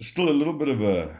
still 0.00 0.28
a 0.28 0.38
little 0.40 0.54
bit 0.54 0.68
of 0.68 0.82
a. 0.82 1.18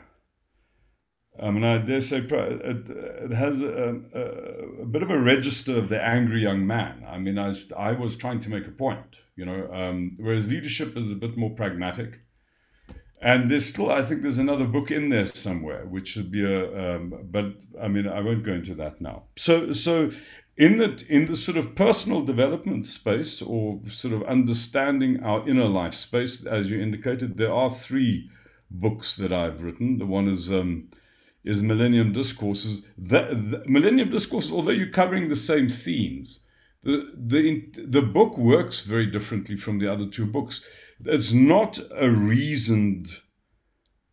I 1.39 1.51
mean, 1.51 1.65
I 1.65 1.77
dare 1.79 2.01
say 2.01 2.19
it, 2.19 2.89
it 2.89 3.31
has 3.31 3.61
a, 3.61 4.01
a, 4.15 4.83
a, 4.83 4.87
bit 4.87 5.03
of 5.03 5.11
a 5.11 5.21
register 5.21 5.77
of 5.77 5.91
the 5.91 6.03
angry 6.03 6.41
young 6.41 6.67
man. 6.67 7.05
I 7.07 7.19
mean, 7.19 7.39
I, 7.39 7.53
I 7.77 7.93
was 7.93 8.17
trying 8.17 8.41
to 8.41 8.49
make 8.49 8.67
a 8.67 8.71
point, 8.71 9.19
you 9.37 9.45
know, 9.45 9.71
um, 9.71 10.17
whereas 10.19 10.49
leadership 10.49 10.97
is 10.97 11.11
a 11.11 11.15
bit 11.15 11.37
more 11.37 11.51
pragmatic. 11.51 12.21
And 13.21 13.51
there's 13.51 13.67
still, 13.67 13.91
I 13.91 14.03
think, 14.03 14.23
there's 14.23 14.39
another 14.39 14.67
book 14.67 14.91
in 14.91 15.09
there 15.09 15.27
somewhere, 15.27 15.87
which 15.87 16.09
should 16.09 16.31
be 16.31 16.45
a. 16.45 16.97
Um, 16.97 17.15
but 17.31 17.55
I 17.81 17.89
mean, 17.89 18.07
I 18.07 18.21
won't 18.21 18.45
go 18.45 18.53
into 18.53 18.75
that 18.75 19.01
now. 19.01 19.25
So, 19.37 19.73
so 19.73 20.11
in 20.57 20.79
the 20.79 21.03
in 21.09 21.27
the 21.27 21.37
sort 21.37 21.57
of 21.57 21.75
personal 21.75 22.23
development 22.23 22.87
space, 22.87 23.41
or 23.41 23.81
sort 23.89 24.15
of 24.15 24.23
understanding 24.25 25.23
our 25.23 25.49
inner 25.49 25.67
life 25.67 25.95
space, 25.95 26.45
as 26.45 26.71
you 26.71 26.81
indicated, 26.81 27.37
there 27.37 27.53
are 27.53 27.71
three 27.71 28.31
books 28.71 29.17
that 29.17 29.33
I've 29.33 29.63
written. 29.63 29.99
The 29.99 30.07
one 30.07 30.29
is 30.29 30.51
um, 30.51 30.91
is 31.45 31.63
Millennium 31.63 32.13
Discourses. 32.13 32.83
The, 32.99 33.23
the 33.29 33.63
Millennium 33.67 34.11
Discourses, 34.11 34.51
although 34.51 34.73
you're 34.73 34.89
covering 34.89 35.29
the 35.29 35.37
same 35.37 35.69
themes, 35.69 36.41
the 36.83 37.13
the 37.17 37.65
the 37.77 38.03
book 38.03 38.37
works 38.37 38.81
very 38.81 39.07
differently 39.07 39.57
from 39.57 39.79
the 39.79 39.91
other 39.91 40.07
two 40.07 40.27
books 40.27 40.61
it's 41.05 41.33
not 41.33 41.79
a 41.97 42.11
reasoned 42.11 43.09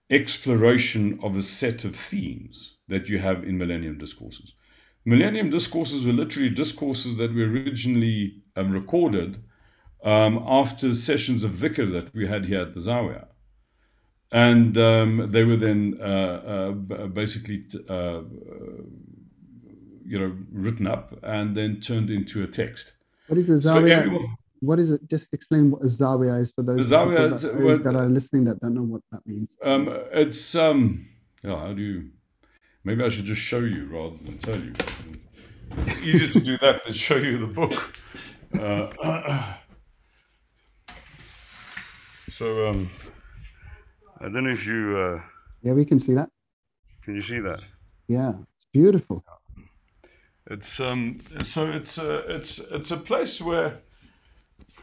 exploration 0.10 1.20
of 1.24 1.38
a 1.38 1.44
set 1.44 1.84
of 1.84 1.96
themes 1.96 2.76
that 2.88 3.08
you 3.08 3.20
have 3.20 3.44
in 3.44 3.58
Millennium 3.58 3.98
Discourses. 3.98 4.54
Millennium 5.06 5.50
Discourses 5.50 6.06
were 6.06 6.14
literally 6.14 6.50
discourses 6.50 7.18
that 7.18 7.34
were 7.34 7.44
originally 7.44 8.44
um, 8.56 8.72
recorded 8.72 9.44
um, 10.04 10.44
after 10.48 10.94
sessions 10.94 11.44
of 11.44 11.52
dhikr 11.54 11.92
that 11.92 12.14
we 12.14 12.28
had 12.28 12.46
here 12.46 12.62
at 12.62 12.74
the 12.74 12.80
Zawiya. 12.80 13.28
And 14.32 14.78
um, 14.78 15.28
they 15.32 15.44
were 15.44 15.58
then 15.58 15.98
uh, 16.02 16.04
uh, 16.04 16.72
basically, 17.08 17.66
uh, 17.88 18.22
you 20.06 20.20
know, 20.20 20.36
written 20.52 20.88
up 20.88 21.18
and 21.24 21.56
then 21.56 21.82
turned 21.82 22.10
into 22.10 22.44
a 22.44 22.48
text. 22.48 22.94
What 23.28 23.40
is 23.40 23.48
the 23.48 23.56
Zawiya? 23.56 24.06
So 24.06 24.28
what 24.64 24.80
is 24.80 24.92
it? 24.92 25.08
Just 25.10 25.34
explain 25.34 25.72
what 25.72 25.82
a 25.82 25.86
zawiya 25.86 26.42
is 26.42 26.54
for 26.56 26.64
those 26.64 26.90
zawiya, 26.90 27.30
that, 27.30 27.50
are, 27.50 27.78
that, 27.78 27.96
are 27.96 28.08
listening 28.08 28.46
that 28.46 28.60
don't 28.62 28.74
know 28.74 28.84
what 28.84 29.02
that 29.12 29.26
means. 29.28 29.58
Um, 29.62 29.90
it's 30.12 30.56
um, 30.56 31.08
yeah, 31.44 31.60
how 31.60 31.74
do 31.74 31.82
you? 31.82 32.10
Maybe 32.86 33.04
I 33.04 33.10
should 33.10 33.26
just 33.26 33.42
show 33.42 33.60
you 33.60 33.88
rather 33.88 34.16
than 34.24 34.38
tell 34.38 34.60
you. 34.60 34.74
It's 35.80 36.00
easier 36.02 36.30
to 36.30 36.40
do 36.40 36.58
that 36.60 36.86
than 36.86 36.94
show 36.94 37.18
you 37.18 37.40
the 37.40 37.48
book. 37.48 37.96
Uh, 38.60 39.54
so 42.30 42.68
um, 42.68 42.90
I 44.20 44.26
don't 44.26 44.46
know 44.46 44.52
if 44.52 44.66
you. 44.66 44.98
Uh, 44.98 45.22
yeah, 45.62 45.74
we 45.74 45.86
can 45.86 46.00
see 46.00 46.14
that. 46.14 46.30
Can 47.04 47.16
you 47.16 47.22
see 47.22 47.40
that? 47.40 47.60
Yeah, 48.08 48.34
it's 48.56 48.68
beautiful. 48.72 49.26
It's 50.50 50.80
um, 50.80 51.20
so 51.44 51.68
it's 51.68 51.98
a 51.98 52.20
uh, 52.20 52.36
it's 52.36 52.60
it's 52.60 52.92
a 52.92 52.98
place 52.98 53.42
where 53.42 53.82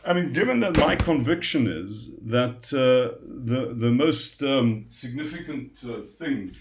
I 0.05 0.13
mean, 0.15 0.33
given 0.33 0.61
that 0.61 0.79
my 0.79 0.97
conviction 0.97 1.67
is 1.67 2.09
that 2.23 2.73
uh, 2.73 3.19
the 3.23 3.75
the 3.75 3.91
most 3.91 4.43
um, 4.43 4.87
significant 4.89 5.79
uh, 5.85 6.03
thing. 6.03 6.53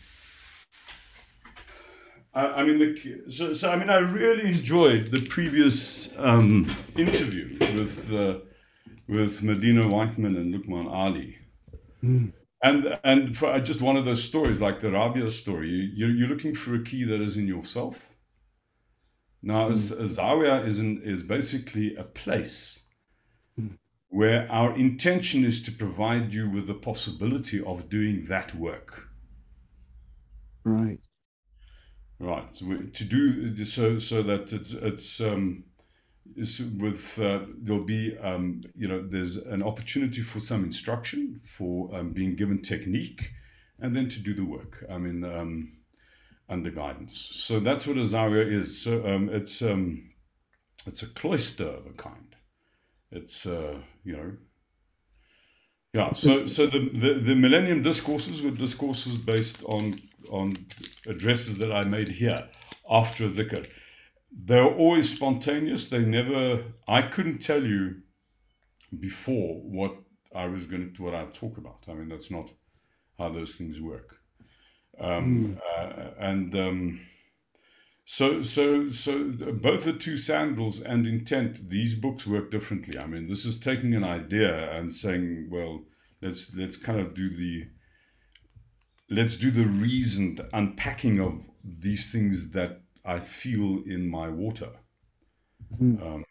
I, 2.33 2.45
I 2.45 2.63
mean, 2.63 2.79
the, 2.79 3.31
so, 3.31 3.53
so 3.53 3.71
I 3.71 3.75
mean, 3.75 3.89
I 3.89 3.99
really 3.99 4.49
enjoyed 4.49 5.11
the 5.11 5.21
previous 5.21 6.09
um, 6.17 6.67
interview 6.95 7.57
with 7.77 8.11
uh, 8.13 8.39
with 9.07 9.41
Medina 9.41 9.87
Whiteman 9.87 10.35
and 10.35 10.53
Lukman 10.53 10.91
Ali. 10.91 11.37
Mm. 12.03 12.33
And 12.61 12.99
and 13.05 13.37
for 13.37 13.57
just 13.61 13.81
one 13.81 13.95
of 13.95 14.03
those 14.03 14.21
stories, 14.21 14.59
like 14.59 14.81
the 14.81 14.91
Rabia 14.91 15.29
story, 15.29 15.69
you, 15.69 16.07
you're, 16.07 16.27
looking 16.27 16.53
for 16.53 16.75
a 16.75 16.83
key 16.83 17.05
that 17.05 17.21
is 17.21 17.37
in 17.37 17.47
yourself. 17.47 18.09
Now, 19.41 19.69
mm. 19.69 19.97
a, 19.97 20.03
a 20.03 20.05
zawiya 20.05 20.67
is, 20.67 20.79
an, 20.79 21.01
is 21.05 21.23
basically 21.23 21.95
a 21.95 22.03
place 22.03 22.78
where 24.09 24.51
our 24.51 24.75
intention 24.75 25.45
is 25.45 25.61
to 25.61 25.71
provide 25.71 26.33
you 26.33 26.49
with 26.49 26.65
the 26.67 26.73
possibility 26.73 27.61
of 27.63 27.89
doing 27.89 28.25
that 28.27 28.55
work. 28.55 29.07
Right. 30.65 30.99
Right. 32.19 32.47
So 32.53 32.65
to 32.65 33.03
do 33.05 33.63
so, 33.63 33.97
so 33.99 34.23
that 34.23 34.51
it's 34.51 34.73
it's 34.73 35.21
um, 35.21 35.63
with 36.35 37.17
uh, 37.17 37.45
there'll 37.57 37.85
be 37.85 38.17
um, 38.17 38.61
you 38.75 38.87
know 38.87 39.07
there's 39.07 39.37
an 39.37 39.63
opportunity 39.63 40.21
for 40.21 40.39
some 40.41 40.65
instruction 40.65 41.39
for 41.45 41.95
um, 41.95 42.11
being 42.11 42.35
given 42.35 42.61
technique, 42.61 43.29
and 43.79 43.95
then 43.95 44.09
to 44.09 44.19
do 44.19 44.33
the 44.33 44.43
work. 44.43 44.85
I 44.91 44.97
mean, 44.97 45.23
um, 45.23 45.77
under 46.49 46.71
guidance. 46.71 47.29
So 47.31 47.61
that's 47.61 47.87
what 47.87 47.95
a 47.95 48.01
zawiya 48.01 48.51
is. 48.51 48.83
So 48.83 49.07
um, 49.07 49.29
it's 49.29 49.61
um, 49.61 50.09
it's 50.85 51.01
a 51.01 51.07
cloister 51.07 51.67
of 51.67 51.85
a 51.85 51.93
kind 51.93 52.29
it's 53.11 53.45
uh, 53.45 53.79
you 54.03 54.13
know. 54.17 54.31
Yeah 55.93 56.13
so 56.13 56.45
so 56.45 56.67
the, 56.67 56.89
the 56.93 57.13
the 57.13 57.35
millennium 57.35 57.81
discourses 57.81 58.43
were 58.43 58.51
discourses 58.51 59.17
based 59.17 59.63
on 59.63 59.99
on 60.31 60.53
addresses 61.07 61.57
that 61.57 61.71
i 61.71 61.83
made 61.83 62.09
here 62.09 62.47
after 62.89 63.25
a 63.25 63.29
dhikr 63.29 63.67
They're 64.31 64.73
always 64.83 65.07
spontaneous. 65.15 65.87
They 65.87 66.03
never 66.05 66.41
i 66.87 67.01
couldn't 67.01 67.39
tell 67.39 67.63
you 67.63 68.01
before 69.07 69.55
what 69.77 69.93
i 70.35 70.45
was 70.45 70.65
going 70.67 70.93
to 70.93 71.03
what 71.03 71.15
i'd 71.15 71.33
talk 71.33 71.57
about. 71.57 71.79
I 71.87 71.93
mean 71.93 72.09
that's 72.09 72.31
not 72.37 72.51
how 73.17 73.29
those 73.29 73.55
things 73.55 73.81
work. 73.81 74.09
Um, 74.99 75.25
mm. 75.25 75.57
uh, 75.67 76.11
and 76.19 76.55
um, 76.55 76.99
so, 78.11 78.41
so, 78.41 78.89
so 78.89 79.23
both 79.23 79.83
the 79.83 79.93
two 79.93 80.17
sandals 80.17 80.81
and 80.81 81.05
intent, 81.05 81.69
these 81.69 81.93
books 81.93 82.25
work 82.25 82.49
differently. 82.49 82.97
I 82.97 83.05
mean, 83.05 83.29
this 83.29 83.45
is 83.45 83.55
taking 83.55 83.93
an 83.93 84.03
idea 84.03 84.71
and 84.71 84.91
saying, 84.91 85.49
well, 85.51 85.83
let's 86.19 86.51
let's 86.55 86.75
kind 86.75 86.99
of 86.99 87.13
do 87.13 87.29
the 87.29 87.67
let's 89.11 89.37
do 89.37 89.51
the 89.51 89.67
reasoned 89.67 90.41
unpacking 90.51 91.19
of 91.19 91.43
these 91.63 92.11
things 92.11 92.49
that 92.49 92.81
I 93.05 93.19
feel 93.19 93.83
in 93.85 94.09
my 94.09 94.27
water, 94.27 94.71
mm. 95.79 96.01
um, 96.01 96.25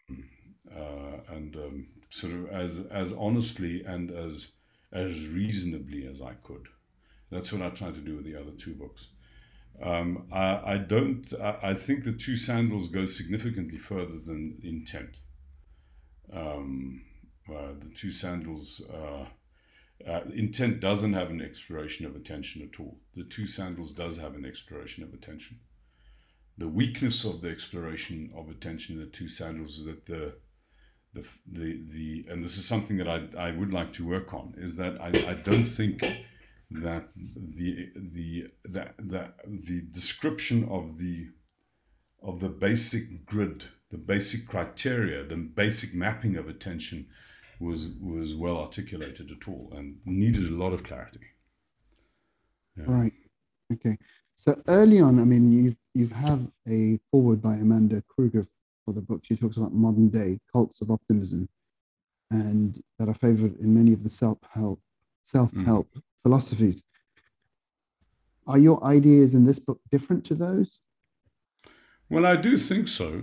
uh, 0.69 1.33
and 1.33 1.55
um, 1.55 1.87
sort 2.09 2.33
of 2.33 2.49
as 2.49 2.81
as 2.91 3.13
honestly 3.13 3.85
and 3.85 4.11
as 4.11 4.51
as 4.91 5.27
reasonably 5.29 6.05
as 6.05 6.21
I 6.21 6.33
could. 6.43 6.67
That's 7.31 7.53
what 7.53 7.61
I 7.61 7.69
tried 7.69 7.93
to 7.93 8.01
do 8.01 8.17
with 8.17 8.25
the 8.25 8.35
other 8.35 8.51
two 8.51 8.73
books. 8.73 9.07
Um, 9.81 10.27
I, 10.31 10.73
I, 10.73 10.77
don't. 10.77 11.31
I, 11.41 11.57
I, 11.63 11.73
think 11.73 12.03
the 12.03 12.11
two 12.11 12.35
sandals 12.35 12.89
go 12.89 13.05
significantly 13.05 13.77
further 13.77 14.19
than 14.19 14.59
intent. 14.61 15.19
Um, 16.33 17.03
uh, 17.49 17.73
the 17.79 17.89
two 17.89 18.11
sandals. 18.11 18.81
Uh, 18.93 19.25
uh, 20.07 20.21
intent 20.33 20.79
doesn't 20.79 21.13
have 21.13 21.29
an 21.29 21.41
exploration 21.41 22.05
of 22.05 22.15
attention 22.15 22.61
at 22.61 22.79
all. 22.79 22.97
The 23.15 23.23
two 23.23 23.47
sandals 23.47 23.91
does 23.91 24.17
have 24.17 24.33
an 24.35 24.45
exploration 24.45 25.03
of 25.03 25.13
attention. 25.13 25.59
The 26.57 26.69
weakness 26.69 27.25
of 27.25 27.41
the 27.41 27.49
exploration 27.49 28.31
of 28.35 28.49
attention 28.49 28.95
in 28.95 29.01
the 29.01 29.09
two 29.09 29.27
sandals 29.27 29.77
is 29.77 29.85
that 29.85 30.05
the 30.05 30.35
the 31.13 31.25
the, 31.47 31.81
the 31.91 32.25
and 32.29 32.43
this 32.43 32.57
is 32.57 32.65
something 32.65 32.97
that 32.97 33.07
I, 33.07 33.27
I 33.37 33.51
would 33.51 33.73
like 33.73 33.93
to 33.93 34.07
work 34.07 34.33
on 34.33 34.55
is 34.57 34.75
that 34.75 35.01
I, 35.01 35.07
I 35.07 35.33
don't 35.33 35.65
think 35.65 36.03
that 36.71 37.09
the 37.15 37.89
the 37.95 38.47
that 38.65 38.95
the, 38.97 39.31
the 39.45 39.81
description 39.91 40.67
of 40.69 40.97
the 40.97 41.27
of 42.21 42.39
the 42.39 42.49
basic 42.49 43.25
grid, 43.25 43.65
the 43.91 43.97
basic 43.97 44.47
criteria, 44.47 45.23
the 45.23 45.35
basic 45.35 45.93
mapping 45.93 46.35
of 46.35 46.47
attention 46.47 47.07
was 47.59 47.87
was 47.99 48.35
well 48.35 48.57
articulated 48.57 49.31
at 49.31 49.47
all 49.47 49.71
and 49.75 49.97
needed 50.05 50.47
a 50.47 50.55
lot 50.55 50.73
of 50.73 50.83
clarity. 50.83 51.25
Yeah. 52.77 52.85
Right. 52.87 53.13
Okay. 53.73 53.97
So 54.35 54.55
early 54.67 55.01
on, 55.01 55.19
I 55.19 55.25
mean, 55.25 55.51
you 55.51 55.75
you 55.93 56.07
have 56.07 56.47
a 56.67 56.99
foreword 57.11 57.41
by 57.41 57.55
Amanda 57.55 58.03
Kruger 58.07 58.47
for 58.85 58.93
the 58.93 59.01
book. 59.01 59.21
She 59.23 59.35
talks 59.35 59.57
about 59.57 59.73
modern 59.73 60.09
day 60.09 60.39
cults 60.53 60.81
of 60.81 60.91
optimism 60.91 61.49
and 62.31 62.79
that 62.99 63.09
are 63.09 63.13
favored 63.15 63.57
in 63.59 63.73
many 63.73 63.91
of 63.91 64.03
the 64.03 64.09
self-help 64.09 64.79
self-help 65.23 65.87
mm. 65.95 66.01
Philosophies. 66.23 66.83
Are 68.47 68.57
your 68.57 68.83
ideas 68.83 69.33
in 69.33 69.45
this 69.45 69.59
book 69.59 69.79
different 69.91 70.25
to 70.25 70.35
those? 70.35 70.81
Well, 72.09 72.25
I 72.25 72.35
do 72.35 72.57
think 72.57 72.87
so. 72.87 73.21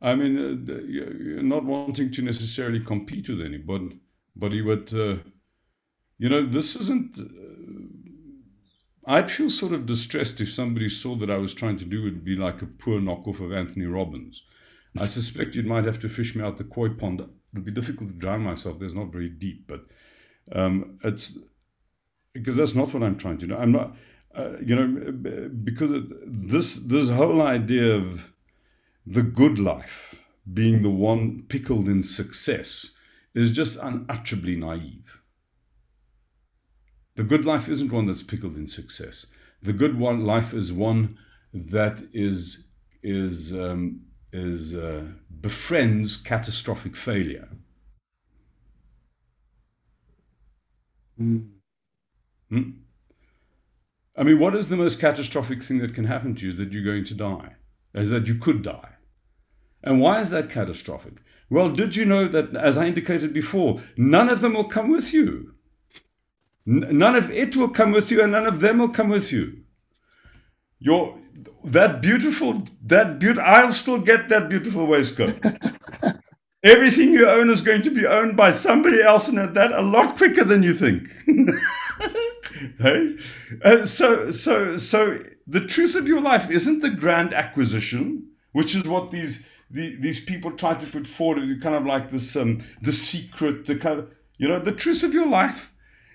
I 0.00 0.14
mean, 0.14 0.36
uh, 0.68 0.82
you're 0.86 1.42
not 1.42 1.64
wanting 1.64 2.12
to 2.12 2.22
necessarily 2.22 2.80
compete 2.80 3.28
with 3.28 3.40
anybody, 3.40 4.00
but 4.36 4.92
uh, 4.92 5.16
you 6.18 6.28
know, 6.28 6.46
this 6.46 6.76
isn't. 6.76 7.18
Uh, 7.18 7.24
I'd 9.06 9.30
feel 9.30 9.48
sort 9.48 9.72
of 9.72 9.86
distressed 9.86 10.40
if 10.40 10.52
somebody 10.52 10.90
saw 10.90 11.16
that 11.16 11.30
I 11.30 11.38
was 11.38 11.54
trying 11.54 11.78
to 11.78 11.86
do 11.86 12.00
it 12.00 12.04
would 12.04 12.24
be 12.24 12.36
like 12.36 12.60
a 12.60 12.66
poor 12.66 13.00
knockoff 13.00 13.40
of 13.40 13.52
Anthony 13.52 13.86
Robbins. 13.86 14.42
I 14.98 15.06
suspect 15.06 15.54
you 15.54 15.62
might 15.62 15.86
have 15.86 15.98
to 16.00 16.08
fish 16.08 16.34
me 16.34 16.44
out 16.44 16.58
the 16.58 16.64
koi 16.64 16.90
pond. 16.90 17.20
It'll 17.20 17.64
be 17.64 17.70
difficult 17.70 18.10
to 18.10 18.14
drown 18.16 18.42
myself. 18.42 18.78
There's 18.78 18.94
not 18.94 19.10
very 19.12 19.30
deep, 19.30 19.66
but 19.66 19.86
um, 20.52 20.98
it's 21.04 21.38
because 22.32 22.56
that's 22.56 22.74
not 22.74 22.92
what 22.92 23.02
I'm 23.02 23.16
trying 23.16 23.38
to 23.38 23.46
do. 23.46 23.56
I'm 23.56 23.72
not, 23.72 23.96
uh, 24.34 24.58
you 24.64 24.76
know, 24.76 25.12
because 25.64 26.04
this 26.26 26.76
this 26.76 27.10
whole 27.10 27.42
idea 27.42 27.94
of 27.94 28.32
the 29.06 29.22
good 29.22 29.58
life 29.58 30.22
being 30.52 30.82
the 30.82 30.90
one 30.90 31.42
pickled 31.48 31.88
in 31.88 32.02
success 32.02 32.92
is 33.34 33.52
just 33.52 33.78
unutterably 33.78 34.56
naive. 34.56 35.22
The 37.16 37.24
good 37.24 37.44
life 37.44 37.68
isn't 37.68 37.92
one 37.92 38.06
that's 38.06 38.22
pickled 38.22 38.56
in 38.56 38.68
success. 38.68 39.26
The 39.62 39.72
good 39.72 39.98
one 39.98 40.24
life 40.24 40.54
is 40.54 40.72
one 40.72 41.18
that 41.52 42.02
is 42.12 42.64
is 43.02 43.52
um, 43.52 44.02
is 44.32 44.74
uh, 44.74 45.06
befriends 45.40 46.16
catastrophic 46.16 46.94
failure. 46.96 47.48
Mm. 51.20 51.48
Hmm? 52.50 52.70
I 54.16 54.22
mean, 54.24 54.38
what 54.38 54.56
is 54.56 54.68
the 54.68 54.76
most 54.76 54.98
catastrophic 54.98 55.62
thing 55.62 55.78
that 55.78 55.94
can 55.94 56.04
happen 56.04 56.34
to 56.36 56.42
you? 56.44 56.48
Is 56.48 56.58
that 56.58 56.72
you're 56.72 56.84
going 56.84 57.04
to 57.04 57.14
die, 57.14 57.54
is 57.94 58.10
that 58.10 58.26
you 58.26 58.34
could 58.34 58.62
die. 58.62 58.94
And 59.82 60.00
why 60.00 60.20
is 60.20 60.30
that 60.30 60.50
catastrophic? 60.50 61.14
Well, 61.48 61.70
did 61.70 61.94
you 61.94 62.04
know 62.04 62.26
that, 62.26 62.54
as 62.56 62.76
I 62.76 62.86
indicated 62.86 63.32
before, 63.32 63.80
none 63.96 64.28
of 64.28 64.40
them 64.40 64.54
will 64.54 64.64
come 64.64 64.90
with 64.90 65.12
you? 65.12 65.54
none 66.68 67.16
of 67.16 67.30
it 67.30 67.56
will 67.56 67.70
come 67.70 67.92
with 67.92 68.10
you, 68.10 68.22
and 68.22 68.32
none 68.32 68.46
of 68.46 68.60
them 68.60 68.78
will 68.78 68.90
come 68.90 69.08
with 69.08 69.32
you. 69.32 69.64
Your 70.78 71.18
that 71.64 72.02
beautiful 72.02 72.64
that 72.82 73.18
beautiful 73.18 73.48
I'll 73.48 73.72
still 73.72 73.98
get 73.98 74.28
that 74.28 74.48
beautiful 74.50 74.86
waistcoat. 74.86 75.42
Everything 76.64 77.12
you 77.12 77.28
own 77.28 77.50
is 77.50 77.60
going 77.60 77.82
to 77.82 77.90
be 77.90 78.04
owned 78.04 78.36
by 78.36 78.50
somebody 78.50 79.00
else, 79.00 79.28
and 79.28 79.38
at 79.38 79.54
that 79.54 79.72
a 79.72 79.82
lot 79.82 80.16
quicker 80.16 80.44
than 80.44 80.64
you 80.64 80.74
think. 80.74 81.08
hey, 82.80 83.16
uh, 83.64 83.86
so 83.86 84.30
so 84.32 84.76
so 84.76 85.18
the 85.46 85.60
truth 85.60 85.94
of 85.94 86.08
your 86.08 86.20
life 86.20 86.50
isn't 86.50 86.80
the 86.80 86.90
grand 86.90 87.32
acquisition, 87.32 88.28
which 88.52 88.74
is 88.74 88.84
what 88.84 89.12
these 89.12 89.46
the, 89.70 89.96
these 90.00 90.24
people 90.24 90.50
try 90.50 90.74
to 90.74 90.86
put 90.86 91.06
forward. 91.06 91.62
Kind 91.62 91.76
of 91.76 91.86
like 91.86 92.10
this 92.10 92.34
um 92.34 92.64
the 92.82 92.92
secret, 92.92 93.66
the 93.66 93.76
kind 93.76 94.00
of 94.00 94.10
you 94.36 94.48
know 94.48 94.58
the 94.58 94.72
truth 94.72 95.04
of 95.04 95.14
your 95.14 95.28
life 95.28 95.72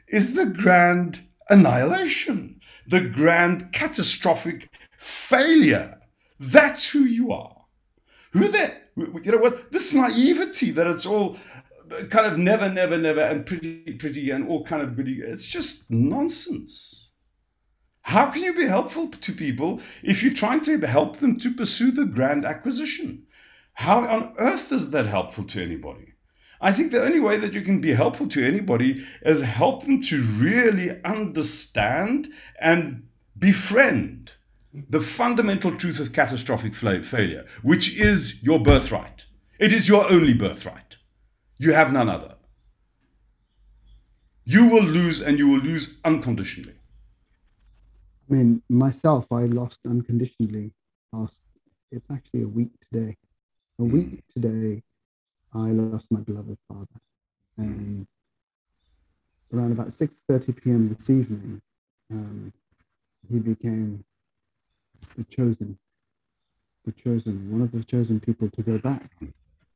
is 0.09 0.33
the 0.33 0.45
grand 0.45 1.21
annihilation, 1.49 2.59
the 2.85 3.01
grand 3.01 3.71
catastrophic 3.71 4.69
failure. 4.99 5.99
That's 6.39 6.89
who 6.89 6.99
you 6.99 7.31
are. 7.31 7.65
Who 8.31 8.47
that, 8.49 8.82
you 8.95 9.31
know 9.31 9.37
what, 9.37 9.71
this 9.71 9.93
naivety 9.93 10.71
that 10.71 10.87
it's 10.87 11.05
all 11.05 11.37
uh, 11.91 12.03
kind 12.05 12.27
of 12.27 12.37
never, 12.37 12.69
never, 12.69 12.97
never, 12.97 13.21
and 13.21 13.45
pretty, 13.45 13.93
pretty, 13.93 14.29
and 14.31 14.47
all 14.47 14.63
kind 14.63 14.81
of 14.81 14.95
goody, 14.95 15.19
it's 15.19 15.47
just 15.47 15.89
nonsense. 15.89 17.09
How 18.03 18.27
can 18.27 18.43
you 18.43 18.53
be 18.53 18.67
helpful 18.67 19.07
to 19.07 19.33
people 19.33 19.79
if 20.03 20.23
you're 20.23 20.33
trying 20.33 20.61
to 20.61 20.77
help 20.85 21.17
them 21.17 21.39
to 21.39 21.53
pursue 21.53 21.91
the 21.91 22.05
grand 22.05 22.45
acquisition? 22.45 23.25
How 23.75 24.05
on 24.05 24.33
earth 24.37 24.71
is 24.71 24.91
that 24.91 25.07
helpful 25.07 25.45
to 25.45 25.63
anybody? 25.63 26.13
I 26.61 26.71
think 26.71 26.91
the 26.91 27.03
only 27.03 27.19
way 27.19 27.37
that 27.37 27.53
you 27.53 27.61
can 27.61 27.81
be 27.81 27.93
helpful 27.93 28.27
to 28.29 28.45
anybody 28.45 29.05
is 29.23 29.41
help 29.41 29.83
them 29.83 30.01
to 30.03 30.21
really 30.21 31.01
understand 31.03 32.29
and 32.59 33.07
befriend 33.37 34.33
the 34.73 34.99
fundamental 34.99 35.75
truth 35.75 35.99
of 35.99 36.13
catastrophic 36.13 36.73
failure, 36.73 37.45
which 37.61 37.95
is 37.97 38.41
your 38.41 38.59
birthright. 38.59 39.25
It 39.59 39.71
is 39.71 39.87
your 39.87 40.11
only 40.11 40.33
birthright. 40.33 40.97
You 41.57 41.73
have 41.73 41.93
none 41.93 42.09
other. 42.09 42.35
You 44.45 44.67
will 44.67 44.83
lose 44.83 45.21
and 45.21 45.37
you 45.37 45.47
will 45.47 45.59
lose 45.59 45.97
unconditionally. 46.03 46.75
I 48.29 48.33
mean, 48.33 48.63
myself, 48.67 49.25
I 49.31 49.43
lost 49.43 49.79
unconditionally 49.85 50.73
last, 51.11 51.41
it's 51.91 52.09
actually 52.11 52.43
a 52.43 52.47
week 52.47 52.71
today. 52.91 53.15
A 53.79 53.83
week 53.83 54.07
mm. 54.07 54.21
today 54.33 54.83
I 55.53 55.69
lost 55.69 56.07
my 56.09 56.19
beloved 56.21 56.57
father. 56.67 56.87
And 57.57 58.07
around 59.53 59.71
about 59.71 59.89
6.30 59.89 60.61
p.m. 60.61 60.89
this 60.89 61.09
evening, 61.09 61.61
um, 62.11 62.51
he 63.29 63.39
became 63.39 64.03
the 65.17 65.23
chosen, 65.25 65.77
the 66.85 66.91
chosen, 66.91 67.51
one 67.51 67.61
of 67.61 67.71
the 67.71 67.83
chosen 67.83 68.19
people 68.19 68.49
to 68.49 68.63
go 68.63 68.77
back. 68.77 69.11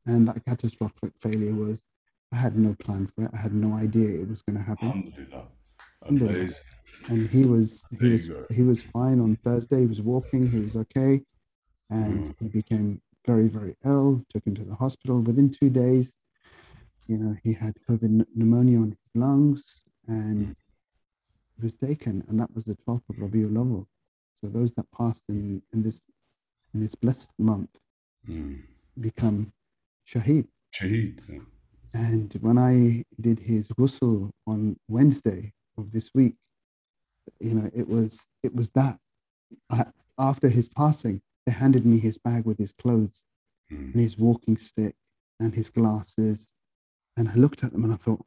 And 0.06 0.26
that 0.28 0.44
catastrophic 0.46 1.12
failure 1.18 1.54
was, 1.54 1.86
I 2.32 2.36
had 2.36 2.56
no 2.56 2.74
plan 2.74 3.10
for 3.14 3.24
it. 3.24 3.30
I 3.34 3.38
had 3.38 3.54
no 3.54 3.74
idea 3.74 4.20
it 4.20 4.28
was 4.28 4.42
going 4.42 4.58
to 4.58 4.62
happen. 4.62 5.12
And 7.08 7.28
he 7.28 7.44
was, 7.44 7.84
he 8.00 8.08
was, 8.08 8.30
he 8.50 8.62
was 8.62 8.82
fine 8.82 9.20
on 9.20 9.36
Thursday. 9.44 9.80
He 9.80 9.86
was 9.86 10.00
walking. 10.00 10.48
He 10.48 10.60
was 10.60 10.74
okay, 10.76 11.22
and 11.90 12.28
mm. 12.28 12.34
he 12.40 12.48
became 12.48 13.00
very, 13.26 13.48
very 13.48 13.74
ill, 13.84 14.24
took 14.32 14.46
him 14.46 14.54
to 14.54 14.64
the 14.64 14.74
hospital. 14.74 15.20
Within 15.20 15.50
two 15.50 15.68
days, 15.68 16.18
you 17.06 17.18
know, 17.18 17.36
he 17.42 17.52
had 17.52 17.74
COVID 17.88 18.24
pneumonia 18.34 18.78
on 18.78 18.90
his 18.90 19.10
lungs 19.14 19.82
and 20.06 20.48
mm. 20.48 20.54
was 21.62 21.76
taken. 21.76 22.24
And 22.28 22.40
that 22.40 22.54
was 22.54 22.64
the 22.64 22.76
12th 22.86 23.08
of 23.10 23.16
Rabiul 23.16 23.52
Awwal. 23.52 23.86
So 24.40 24.48
those 24.48 24.72
that 24.74 24.86
passed 24.96 25.24
in, 25.28 25.62
in 25.72 25.82
this 25.82 26.00
in 26.74 26.80
this 26.80 26.94
blessed 26.94 27.30
month 27.38 27.70
mm. 28.28 28.60
become 29.00 29.52
shaheed. 30.06 30.46
Shaheed. 30.80 31.20
Yeah. 31.28 31.38
And 31.94 32.32
when 32.40 32.58
I 32.58 33.04
did 33.20 33.38
his 33.38 33.68
ghusl 33.68 34.30
on 34.46 34.76
Wednesday 34.86 35.52
of 35.76 35.90
this 35.90 36.10
week, 36.14 36.34
you 37.40 37.54
know, 37.54 37.70
it 37.74 37.88
was 37.88 38.26
it 38.42 38.54
was 38.54 38.70
that 38.70 38.98
I, 39.70 39.86
after 40.18 40.48
his 40.48 40.68
passing, 40.68 41.20
they 41.46 41.52
handed 41.52 41.86
me 41.86 41.98
his 41.98 42.18
bag 42.18 42.44
with 42.44 42.58
his 42.58 42.72
clothes 42.72 43.24
mm. 43.72 43.92
and 43.92 43.94
his 43.94 44.18
walking 44.18 44.56
stick 44.56 44.94
and 45.40 45.54
his 45.54 45.70
glasses. 45.70 46.52
And 47.16 47.28
I 47.28 47.34
looked 47.34 47.64
at 47.64 47.72
them 47.72 47.84
and 47.84 47.92
I 47.92 47.96
thought, 47.96 48.24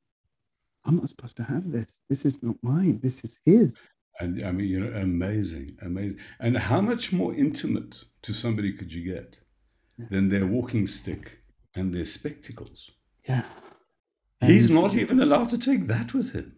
I'm 0.86 0.98
not 0.98 1.10
supposed 1.10 1.38
to 1.38 1.44
have 1.44 1.72
this. 1.72 2.02
This 2.10 2.26
is 2.26 2.42
not 2.42 2.56
mine. 2.62 3.00
This 3.02 3.24
is 3.24 3.38
his. 3.46 3.84
And 4.22 4.46
I 4.46 4.52
mean, 4.52 4.68
you 4.68 4.80
know, 4.80 5.00
amazing, 5.00 5.78
amazing. 5.82 6.20
And 6.40 6.56
how 6.56 6.80
much 6.80 7.12
more 7.12 7.34
intimate 7.34 8.04
to 8.22 8.34
somebody 8.34 8.72
could 8.72 8.94
you 8.94 9.04
get 9.04 9.40
yeah. 9.98 10.06
than 10.12 10.30
their 10.30 10.46
walking 10.46 10.86
stick 10.86 11.40
and 11.74 11.92
their 11.92 12.06
spectacles? 12.06 12.92
Yeah. 13.28 13.46
He's 14.46 14.70
not 14.70 14.96
even 14.96 15.20
allowed 15.20 15.50
to 15.50 15.58
take 15.58 15.88
that 15.88 16.14
with 16.14 16.34
him. 16.34 16.56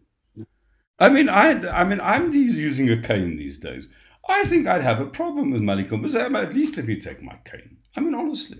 I 0.99 1.09
mean, 1.09 1.29
I, 1.29 1.51
I 1.69 1.83
mean, 1.85 2.01
I'm 2.01 2.31
using 2.33 2.89
a 2.89 3.01
cane 3.01 3.37
these 3.37 3.57
days. 3.57 3.87
I 4.27 4.43
think 4.45 4.67
I'd 4.67 4.81
have 4.81 4.99
a 4.99 5.05
problem 5.05 5.51
with 5.51 5.61
Malikum, 5.61 6.01
but 6.01 6.15
at 6.15 6.53
least 6.53 6.77
let 6.77 6.85
me 6.85 6.97
take 6.99 7.21
my 7.21 7.37
cane. 7.45 7.77
I 7.95 8.01
mean, 8.01 8.15
honestly. 8.15 8.59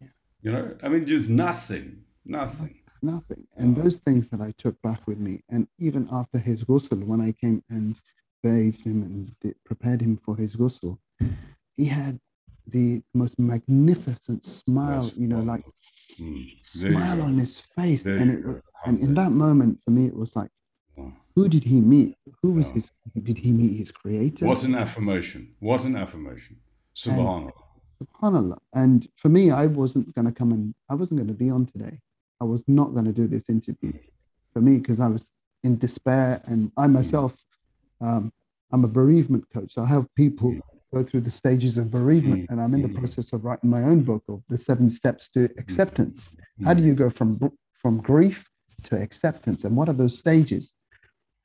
Yeah. 0.00 0.08
You 0.42 0.52
know, 0.52 0.76
I 0.82 0.88
mean, 0.88 1.06
just 1.06 1.28
nothing, 1.30 2.04
nothing. 2.24 2.79
Nothing. 3.02 3.46
And 3.56 3.76
those 3.76 3.98
things 3.98 4.28
that 4.30 4.40
I 4.40 4.52
took 4.58 4.80
back 4.82 5.06
with 5.06 5.18
me, 5.18 5.42
and 5.50 5.66
even 5.78 6.08
after 6.12 6.38
his 6.38 6.64
ghusl, 6.64 7.04
when 7.04 7.20
I 7.20 7.32
came 7.32 7.62
and 7.70 7.98
bathed 8.42 8.84
him 8.84 9.02
and 9.02 9.34
did, 9.40 9.54
prepared 9.64 10.00
him 10.00 10.16
for 10.16 10.36
his 10.36 10.56
ghusl, 10.56 10.98
he 11.76 11.86
had 11.86 12.20
the 12.66 13.02
most 13.14 13.38
magnificent 13.38 14.44
smile, 14.44 15.04
That's 15.04 15.16
you 15.16 15.28
know, 15.28 15.40
like 15.40 15.64
mm. 16.18 16.62
smile 16.62 17.22
on 17.22 17.38
his 17.38 17.60
face. 17.60 18.06
and 18.06 18.30
it 18.30 18.44
was, 18.44 18.62
and 18.84 19.00
in 19.00 19.14
that 19.14 19.32
moment, 19.32 19.80
for 19.84 19.90
me, 19.90 20.06
it 20.06 20.16
was 20.16 20.36
like, 20.36 20.50
who 21.36 21.48
did 21.48 21.64
he 21.64 21.80
meet? 21.80 22.16
Who 22.42 22.52
was 22.52 22.66
his? 22.68 22.90
Did 23.22 23.38
he 23.38 23.52
meet 23.52 23.76
his 23.76 23.90
creator? 23.92 24.46
What 24.46 24.62
an 24.62 24.74
affirmation! 24.74 25.54
What 25.60 25.84
an 25.84 25.96
affirmation! 25.96 26.56
Subhanallah. 26.96 27.50
And, 27.50 28.08
Subhanallah. 28.08 28.58
And 28.74 29.06
for 29.16 29.28
me, 29.28 29.50
I 29.50 29.66
wasn't 29.66 30.14
going 30.14 30.26
to 30.26 30.32
come 30.32 30.52
and 30.52 30.74
I 30.90 30.94
wasn't 30.94 31.18
going 31.18 31.28
to 31.28 31.34
be 31.34 31.50
on 31.50 31.66
today. 31.66 32.00
I 32.40 32.44
was 32.44 32.64
not 32.66 32.92
going 32.92 33.04
to 33.04 33.12
do 33.12 33.26
this 33.26 33.48
interview 33.48 33.92
for 34.52 34.60
me 34.60 34.78
because 34.78 35.00
I 35.00 35.08
was 35.08 35.30
in 35.62 35.78
despair 35.78 36.40
and 36.46 36.72
I 36.76 36.86
myself, 36.86 37.36
um, 38.00 38.32
I'm 38.72 38.84
a 38.84 38.88
bereavement 38.88 39.44
coach. 39.52 39.72
So 39.74 39.82
I 39.82 39.86
help 39.86 40.06
people 40.16 40.56
go 40.92 41.02
through 41.02 41.20
the 41.20 41.30
stages 41.30 41.76
of 41.76 41.90
bereavement, 41.90 42.48
and 42.50 42.60
I'm 42.60 42.74
in 42.74 42.82
the 42.82 42.88
process 42.88 43.32
of 43.32 43.44
writing 43.44 43.70
my 43.70 43.82
own 43.82 44.00
book 44.02 44.24
of 44.28 44.42
the 44.48 44.58
seven 44.58 44.90
steps 44.90 45.28
to 45.30 45.44
acceptance. 45.58 46.34
How 46.64 46.74
do 46.74 46.82
you 46.82 46.94
go 46.94 47.10
from 47.10 47.38
from 47.74 47.98
grief 48.00 48.48
to 48.84 48.96
acceptance, 49.00 49.64
and 49.64 49.76
what 49.76 49.88
are 49.88 49.92
those 49.94 50.18
stages? 50.18 50.74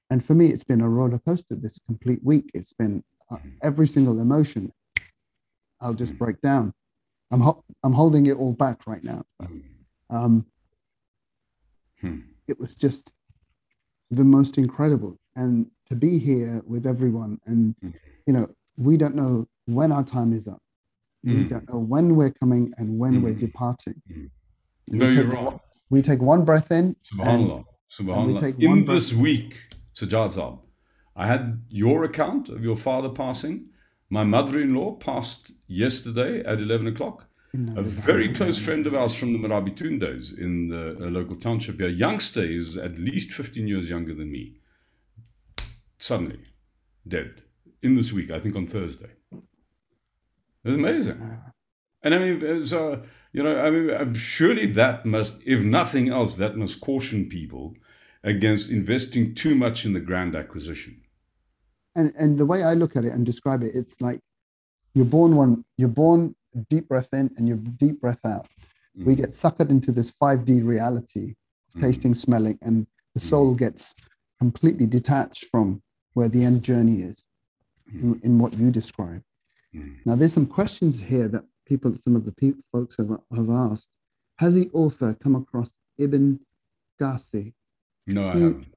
And 0.10 0.24
for 0.26 0.34
me, 0.34 0.48
it's 0.48 0.64
been 0.64 0.82
a 0.82 0.90
roller 0.90 1.20
coaster 1.20 1.56
this 1.56 1.80
complete 1.88 2.20
week. 2.24 2.50
It's 2.54 2.74
been 2.74 3.04
uh, 3.32 3.38
every 3.64 3.88
single 3.88 4.20
emotion. 4.20 4.72
I'll 5.82 5.94
just 5.94 6.18
break 6.18 6.42
down. 6.42 6.74
I'm 7.32 7.42
ho- 7.42 7.64
I'm 7.84 7.94
holding 7.94 8.26
it 8.28 8.38
all 8.38 8.54
back 8.54 8.88
right 8.88 9.04
now. 9.04 9.24
Um, 10.10 10.46
hmm. 12.02 12.20
It 12.48 12.60
was 12.60 12.76
just 12.76 13.14
the 14.12 14.24
most 14.24 14.58
incredible, 14.58 15.18
and 15.36 15.68
to 15.88 15.96
be 15.96 16.20
here 16.20 16.62
with 16.66 16.86
everyone, 16.86 17.40
and 17.46 17.76
you 18.28 18.34
know, 18.34 18.48
we 18.78 18.98
don't 18.98 19.16
know 19.16 19.48
when 19.66 19.92
our 19.92 20.04
time 20.04 20.34
is 20.34 20.48
up. 20.48 20.62
Mm. 21.26 21.36
We 21.36 21.42
hmm. 21.44 21.48
don't 21.48 21.70
know 21.70 21.80
when 21.80 22.16
we're 22.16 22.32
coming 22.32 22.74
and 22.78 23.00
when 23.00 23.14
mm. 23.14 23.24
we're 23.24 23.34
hmm. 23.34 23.40
departing. 23.40 24.02
No, 24.88 25.10
you're 25.10 25.28
right. 25.28 25.60
We 25.90 26.02
take 26.02 26.22
one 26.22 26.46
breath 26.46 26.72
in. 26.72 26.96
Subhanallah. 27.14 27.58
And, 27.58 27.66
Subhanallah. 27.92 28.18
And 28.18 28.34
we 28.34 28.40
take 28.40 28.60
in 28.60 28.70
one 28.70 28.86
this 28.86 29.10
breath. 29.10 29.22
week, 29.22 29.56
Sajjad 29.96 30.60
I 31.16 31.28
had 31.28 31.62
your 31.70 32.04
account 32.04 32.50
of 32.50 32.64
your 32.64 32.76
father 32.76 33.10
passing. 33.10 33.70
My 34.10 34.24
mother-in-law 34.24 34.98
passed 34.98 35.52
yesterday 35.68 36.44
at 36.44 36.60
11 36.60 36.88
o'clock. 36.88 37.28
A 37.78 37.82
very 37.82 38.34
close 38.34 38.58
friend 38.58 38.86
of 38.86 38.94
ours 38.94 39.16
from 39.16 39.34
the 39.34 39.40
Murabitun 39.40 40.00
days 40.00 40.34
in 40.38 40.68
the 40.68 40.98
uh, 41.00 41.10
local 41.10 41.36
township 41.36 41.80
here, 41.80 41.90
youngster 41.90 42.44
is 42.44 42.78
at 42.78 42.98
least 42.98 43.32
15 43.32 43.68
years 43.68 43.90
younger 43.90 44.14
than 44.14 44.32
me. 44.32 44.58
Suddenly, 45.98 46.40
dead 47.08 47.42
in 47.82 47.96
this 47.96 48.12
week, 48.12 48.32
I 48.32 48.40
think 48.40 48.56
on 48.56 48.68
Thursday. 48.68 49.12
It's 49.32 50.76
amazing. 50.76 51.20
Ah. 51.22 51.52
And 52.04 52.14
I 52.16 52.20
mean, 52.20 52.44
uh, 52.44 52.66
so, 52.66 53.04
you 53.32 53.44
know, 53.44 53.60
I 53.60 53.70
mean, 53.70 54.14
surely 54.16 54.66
that 54.68 55.06
must, 55.06 55.42
if 55.46 55.62
nothing 55.62 56.10
else, 56.10 56.36
that 56.36 56.58
must 56.58 56.82
caution 56.82 57.30
people 57.30 57.76
against 58.24 58.72
investing 58.72 59.36
too 59.36 59.56
much 59.56 59.86
in 59.86 59.94
the 59.94 60.00
grand 60.00 60.36
acquisition. 60.36 61.02
And, 61.96 62.12
and 62.18 62.38
the 62.38 62.46
way 62.46 62.64
I 62.64 62.74
look 62.74 62.96
at 62.96 63.06
it 63.06 63.14
and 63.14 63.26
describe 63.26 63.64
it, 63.64 63.72
it's 63.76 64.02
like 64.02 64.20
you're 64.94 65.06
born 65.06 65.36
one, 65.36 65.64
you're 65.78 65.88
born 65.90 66.36
deep 66.70 66.88
breath 66.88 67.10
in 67.14 67.32
and 67.38 67.48
your 67.48 67.58
deep 67.58 68.02
breath 68.02 68.24
out. 68.26 68.48
Mm. 68.98 69.06
We 69.06 69.16
get 69.16 69.30
suckered 69.30 69.70
into 69.70 69.92
this 69.92 70.12
5D 70.12 70.66
reality 70.66 71.36
of 71.74 71.82
mm. 71.82 71.82
tasting, 71.82 72.16
smelling, 72.16 72.58
and 72.62 72.88
the 73.14 73.20
soul 73.20 73.54
mm. 73.54 73.60
gets 73.60 73.94
completely 74.40 74.88
detached 74.88 75.46
from 75.52 75.82
where 76.14 76.30
the 76.30 76.44
end 76.44 76.64
journey 76.64 77.02
is 77.02 77.28
in, 77.94 78.20
in 78.24 78.40
what 78.40 78.58
you 78.58 78.72
describe. 78.72 79.22
Mm. 79.76 79.98
Now, 80.06 80.16
there's 80.16 80.34
some 80.34 80.48
questions 80.48 81.00
here 81.00 81.28
that 81.30 81.44
people, 81.68 81.96
some 81.96 82.16
of 82.16 82.26
the 82.26 82.34
people, 82.34 82.62
folks 82.72 82.98
have, 82.98 83.10
have 83.36 83.50
asked. 83.50 83.90
Has 84.40 84.56
the 84.56 84.70
author 84.74 85.16
come 85.22 85.36
across 85.36 85.74
Ibn 85.98 86.40
Qasi? 87.02 87.54
No, 88.08 88.22
I 88.22 88.26
haven't. 88.28 88.68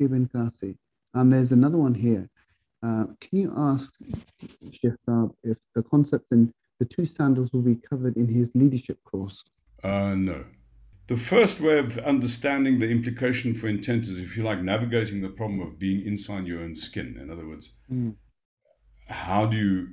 Ibn 0.00 0.28
Qasi. 0.28 0.76
And 1.14 1.32
there's 1.32 1.52
another 1.52 1.78
one 1.78 1.94
here. 1.94 2.28
Uh, 2.82 3.06
can 3.20 3.38
you 3.38 3.52
ask 3.56 3.94
Sheikh 4.70 4.92
if 5.42 5.56
the 5.74 5.82
concept 5.82 6.26
in 6.30 6.52
the 6.78 6.84
two 6.84 7.06
sandals 7.06 7.52
will 7.52 7.62
be 7.62 7.76
covered 7.76 8.16
in 8.16 8.26
his 8.26 8.54
leadership 8.54 9.02
course? 9.04 9.44
Uh, 9.82 10.14
no. 10.14 10.44
The 11.08 11.16
first 11.16 11.60
way 11.60 11.78
of 11.78 11.98
understanding 11.98 12.80
the 12.80 12.88
implication 12.88 13.54
for 13.54 13.68
intent 13.68 14.08
is, 14.08 14.18
if 14.18 14.36
you 14.36 14.42
like, 14.42 14.60
navigating 14.60 15.22
the 15.22 15.28
problem 15.28 15.60
of 15.60 15.78
being 15.78 16.04
inside 16.04 16.46
your 16.46 16.60
own 16.60 16.74
skin. 16.74 17.16
In 17.20 17.30
other 17.30 17.46
words, 17.46 17.70
mm 17.90 18.14
how 19.08 19.46
do 19.46 19.56
you 19.56 19.88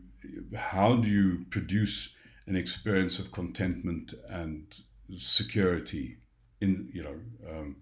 how 0.57 0.95
do 0.95 1.07
you 1.07 1.45
produce 1.49 2.15
an 2.47 2.55
experience 2.55 3.19
of 3.19 3.31
contentment 3.31 4.13
and 4.29 4.79
security 5.17 6.17
in 6.61 6.89
you 6.93 7.03
know 7.03 7.15
um, 7.49 7.75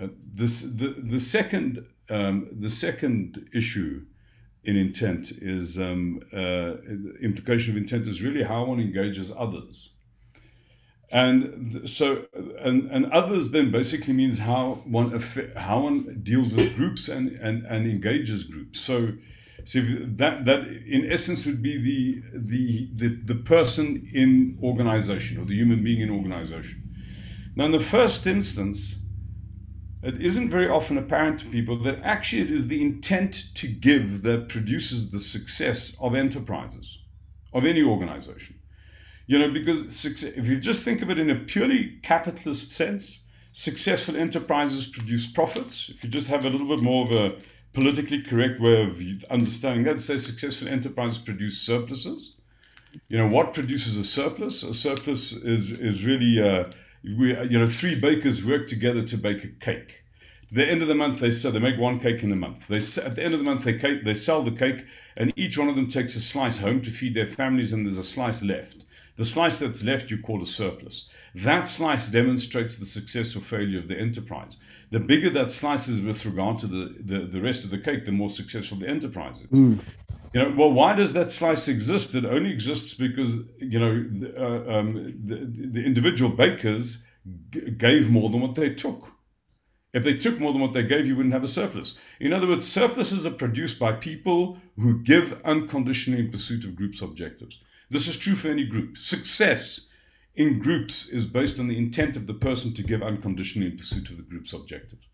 uh, 0.00 0.08
this 0.34 0.62
the 0.62 0.94
the 0.98 1.20
second 1.20 1.84
um, 2.10 2.48
the 2.60 2.70
second 2.70 3.48
issue 3.52 4.02
in 4.64 4.76
intent 4.76 5.30
is 5.30 5.78
um, 5.78 6.20
uh, 6.32 6.76
implication 7.22 7.72
of 7.72 7.76
intent 7.76 8.06
is 8.06 8.22
really 8.22 8.42
how 8.42 8.64
one 8.64 8.80
engages 8.80 9.32
others 9.36 9.90
and 11.10 11.88
so 11.88 12.26
and, 12.60 12.90
and 12.90 13.06
others 13.12 13.50
then 13.50 13.70
basically 13.70 14.12
means 14.12 14.40
how 14.40 14.82
one 14.84 15.18
how 15.56 15.80
one 15.80 16.20
deals 16.22 16.52
with 16.52 16.76
groups 16.76 17.08
and, 17.08 17.30
and, 17.38 17.64
and 17.64 17.86
engages 17.86 18.44
groups 18.44 18.80
so 18.80 19.12
so 19.64 19.80
that 19.80 20.44
that 20.44 20.66
in 20.86 21.10
essence 21.10 21.46
would 21.46 21.62
be 21.62 21.76
the, 21.76 22.38
the 22.38 22.90
the 22.94 23.20
the 23.24 23.34
person 23.34 24.08
in 24.12 24.58
organization 24.62 25.38
or 25.38 25.44
the 25.44 25.54
human 25.54 25.82
being 25.82 26.00
in 26.00 26.10
organization. 26.10 26.82
Now, 27.56 27.66
in 27.66 27.72
the 27.72 27.80
first 27.80 28.26
instance, 28.26 28.96
it 30.02 30.20
isn't 30.22 30.50
very 30.50 30.68
often 30.68 30.96
apparent 30.96 31.40
to 31.40 31.46
people 31.46 31.76
that 31.82 32.00
actually 32.02 32.42
it 32.42 32.50
is 32.50 32.68
the 32.68 32.82
intent 32.82 33.46
to 33.54 33.66
give 33.66 34.22
that 34.22 34.48
produces 34.48 35.10
the 35.10 35.18
success 35.18 35.94
of 36.00 36.14
enterprises, 36.14 36.98
of 37.52 37.64
any 37.64 37.82
organization. 37.82 38.60
You 39.26 39.38
know, 39.38 39.50
because 39.50 40.04
if 40.04 40.46
you 40.46 40.58
just 40.58 40.84
think 40.84 41.02
of 41.02 41.10
it 41.10 41.18
in 41.18 41.28
a 41.28 41.38
purely 41.38 41.98
capitalist 42.02 42.70
sense, 42.72 43.20
successful 43.52 44.16
enterprises 44.16 44.86
produce 44.86 45.26
profits. 45.26 45.90
If 45.92 46.04
you 46.04 46.10
just 46.10 46.28
have 46.28 46.46
a 46.46 46.50
little 46.50 46.68
bit 46.68 46.82
more 46.82 47.04
of 47.04 47.10
a 47.10 47.36
politically 47.72 48.22
correct 48.22 48.60
way 48.60 48.82
of 48.82 49.02
understanding 49.30 49.84
that. 49.84 50.00
Say 50.00 50.16
successful 50.16 50.68
enterprises 50.68 51.18
produce 51.18 51.58
surpluses. 51.58 52.34
You 53.08 53.18
know 53.18 53.28
what 53.28 53.52
produces 53.52 53.96
a 53.96 54.04
surplus? 54.04 54.62
A 54.62 54.72
surplus 54.72 55.32
is 55.32 55.78
is 55.78 56.04
really 56.04 56.40
uh, 56.40 56.70
we, 57.02 57.38
you 57.48 57.58
know 57.58 57.66
three 57.66 57.94
bakers 57.94 58.44
work 58.44 58.68
together 58.68 59.02
to 59.02 59.16
bake 59.16 59.44
a 59.44 59.48
cake. 59.48 60.02
At 60.50 60.54
the 60.54 60.64
end 60.66 60.80
of 60.80 60.88
the 60.88 60.94
month, 60.94 61.20
they 61.20 61.30
sell. 61.30 61.52
They 61.52 61.58
make 61.58 61.78
one 61.78 62.00
cake 62.00 62.22
in 62.22 62.32
a 62.32 62.36
month. 62.36 62.68
They 62.68 62.78
at 62.78 63.16
the 63.16 63.22
end 63.22 63.34
of 63.34 63.40
the 63.40 63.44
month 63.44 63.64
they 63.64 63.78
cake, 63.78 64.04
they 64.04 64.14
sell 64.14 64.42
the 64.42 64.50
cake, 64.50 64.86
and 65.16 65.32
each 65.36 65.58
one 65.58 65.68
of 65.68 65.76
them 65.76 65.88
takes 65.88 66.16
a 66.16 66.20
slice 66.20 66.58
home 66.58 66.80
to 66.82 66.90
feed 66.90 67.14
their 67.14 67.26
families, 67.26 67.72
and 67.72 67.84
there's 67.84 67.98
a 67.98 68.04
slice 68.04 68.42
left. 68.42 68.84
The 69.18 69.24
slice 69.24 69.58
that's 69.58 69.84
left 69.84 70.10
you 70.10 70.18
call 70.18 70.40
a 70.40 70.46
surplus. 70.46 71.08
That 71.34 71.66
slice 71.66 72.08
demonstrates 72.08 72.76
the 72.76 72.86
success 72.86 73.36
or 73.36 73.40
failure 73.40 73.78
of 73.78 73.88
the 73.88 73.98
enterprise 73.98 74.56
the 74.90 75.00
bigger 75.00 75.30
that 75.30 75.52
slice 75.52 75.88
is 75.88 76.00
with 76.00 76.24
regard 76.24 76.58
to 76.60 76.66
the, 76.66 76.94
the, 77.00 77.18
the 77.26 77.40
rest 77.40 77.64
of 77.64 77.70
the 77.70 77.78
cake, 77.78 78.04
the 78.04 78.12
more 78.12 78.30
successful 78.30 78.78
the 78.78 78.88
enterprise 78.88 79.36
is. 79.40 79.46
Mm. 79.48 79.78
You 80.32 80.42
know, 80.42 80.54
well, 80.56 80.72
why 80.72 80.94
does 80.94 81.12
that 81.14 81.30
slice 81.30 81.68
exist? 81.68 82.14
It 82.14 82.24
only 82.24 82.50
exists 82.52 82.94
because 82.94 83.38
you 83.58 83.78
know 83.78 84.02
the, 84.02 84.34
uh, 84.36 84.78
um, 84.78 85.14
the, 85.24 85.36
the, 85.36 85.84
individual 85.84 86.30
bakers 86.30 86.98
g- 87.50 87.70
gave 87.70 88.10
more 88.10 88.28
than 88.28 88.40
what 88.40 88.54
they 88.54 88.70
took. 88.70 89.12
If 89.94 90.04
they 90.04 90.14
took 90.14 90.38
more 90.38 90.52
than 90.52 90.60
what 90.60 90.74
they 90.74 90.82
gave, 90.82 91.06
you 91.06 91.16
wouldn't 91.16 91.32
have 91.32 91.44
a 91.44 91.48
surplus. 91.48 91.94
In 92.20 92.34
other 92.34 92.46
words, 92.46 92.70
surpluses 92.70 93.26
are 93.26 93.30
produced 93.30 93.78
by 93.78 93.92
people 93.92 94.58
who 94.76 95.02
give 95.02 95.40
unconditionally 95.46 96.20
in 96.20 96.30
pursuit 96.30 96.64
of 96.64 96.76
groups' 96.76 97.00
objectives. 97.00 97.58
This 97.90 98.06
is 98.06 98.16
true 98.16 98.34
for 98.34 98.48
any 98.48 98.64
group. 98.64 98.98
Success 98.98 99.88
in 100.34 100.58
groups 100.58 101.06
is 101.08 101.24
based 101.24 101.58
on 101.58 101.68
the 101.68 101.78
intent 101.78 102.16
of 102.16 102.26
the 102.26 102.34
person 102.34 102.72
to 102.74 102.82
give 102.82 103.02
unconditionally 103.02 103.70
in 103.70 103.76
pursuit 103.76 104.10
of 104.10 104.16
the 104.16 104.22
group's 104.22 104.52
objectives. 104.52 105.06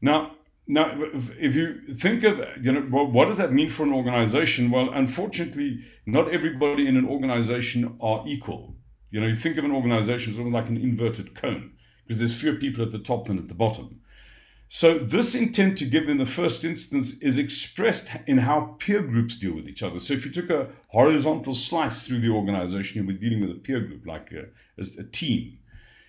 Now, 0.00 0.32
now, 0.66 0.96
if 1.38 1.56
you 1.56 1.94
think 1.94 2.22
of, 2.22 2.40
you 2.62 2.70
know, 2.70 2.86
well, 2.90 3.06
what 3.06 3.26
does 3.26 3.38
that 3.38 3.52
mean 3.52 3.68
for 3.68 3.82
an 3.82 3.92
organization? 3.92 4.70
Well, 4.70 4.90
unfortunately, 4.92 5.80
not 6.06 6.32
everybody 6.32 6.86
in 6.86 6.96
an 6.96 7.08
organization 7.08 7.96
are 8.00 8.22
equal. 8.26 8.76
You 9.10 9.20
know, 9.20 9.26
you 9.26 9.34
think 9.34 9.58
of 9.58 9.64
an 9.64 9.72
organization 9.72 10.34
sort 10.34 10.46
of 10.46 10.52
like 10.52 10.68
an 10.68 10.76
inverted 10.76 11.34
cone 11.34 11.72
because 12.02 12.18
there's 12.18 12.38
fewer 12.38 12.56
people 12.56 12.82
at 12.84 12.92
the 12.92 12.98
top 12.98 13.26
than 13.26 13.38
at 13.38 13.48
the 13.48 13.54
bottom. 13.54 14.00
So, 14.74 14.98
this 14.98 15.34
intent 15.34 15.76
to 15.78 15.84
give 15.84 16.08
in 16.08 16.16
the 16.16 16.24
first 16.24 16.64
instance 16.64 17.12
is 17.18 17.36
expressed 17.36 18.08
in 18.26 18.38
how 18.38 18.76
peer 18.78 19.02
groups 19.02 19.36
deal 19.36 19.54
with 19.54 19.68
each 19.68 19.82
other. 19.82 19.98
So, 19.98 20.14
if 20.14 20.24
you 20.24 20.32
took 20.32 20.48
a 20.48 20.70
horizontal 20.88 21.52
slice 21.52 22.06
through 22.06 22.20
the 22.20 22.30
organization, 22.30 22.96
you'll 22.96 23.14
be 23.14 23.20
dealing 23.20 23.42
with 23.42 23.50
a 23.50 23.60
peer 23.60 23.80
group, 23.80 24.06
like 24.06 24.32
a, 24.32 24.46
a 24.98 25.04
team. 25.04 25.58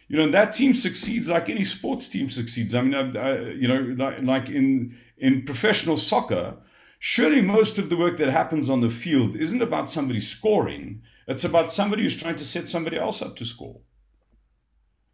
You 0.08 0.16
know, 0.16 0.32
that 0.32 0.54
team 0.54 0.74
succeeds 0.74 1.28
like 1.28 1.50
any 1.50 1.66
sports 1.66 2.08
team 2.08 2.30
succeeds. 2.30 2.74
I 2.74 2.82
mean, 2.84 2.96
I, 2.96 3.20
I, 3.20 3.40
you 3.50 3.68
know, 3.68 3.96
like, 4.02 4.24
like 4.24 4.48
in 4.48 4.98
in 5.18 5.44
professional 5.44 5.98
soccer, 5.98 6.56
surely 7.00 7.42
most 7.42 7.78
of 7.78 7.90
the 7.90 7.98
work 7.98 8.16
that 8.16 8.30
happens 8.30 8.70
on 8.70 8.80
the 8.80 8.90
field 8.90 9.36
isn't 9.36 9.62
about 9.62 9.90
somebody 9.90 10.22
scoring. 10.22 11.02
It's 11.28 11.44
about 11.44 11.74
somebody 11.74 12.04
who's 12.04 12.16
trying 12.16 12.38
to 12.38 12.46
set 12.46 12.70
somebody 12.70 12.98
else 12.98 13.22
up 13.22 13.36
to 13.36 13.46
score. 13.46 13.82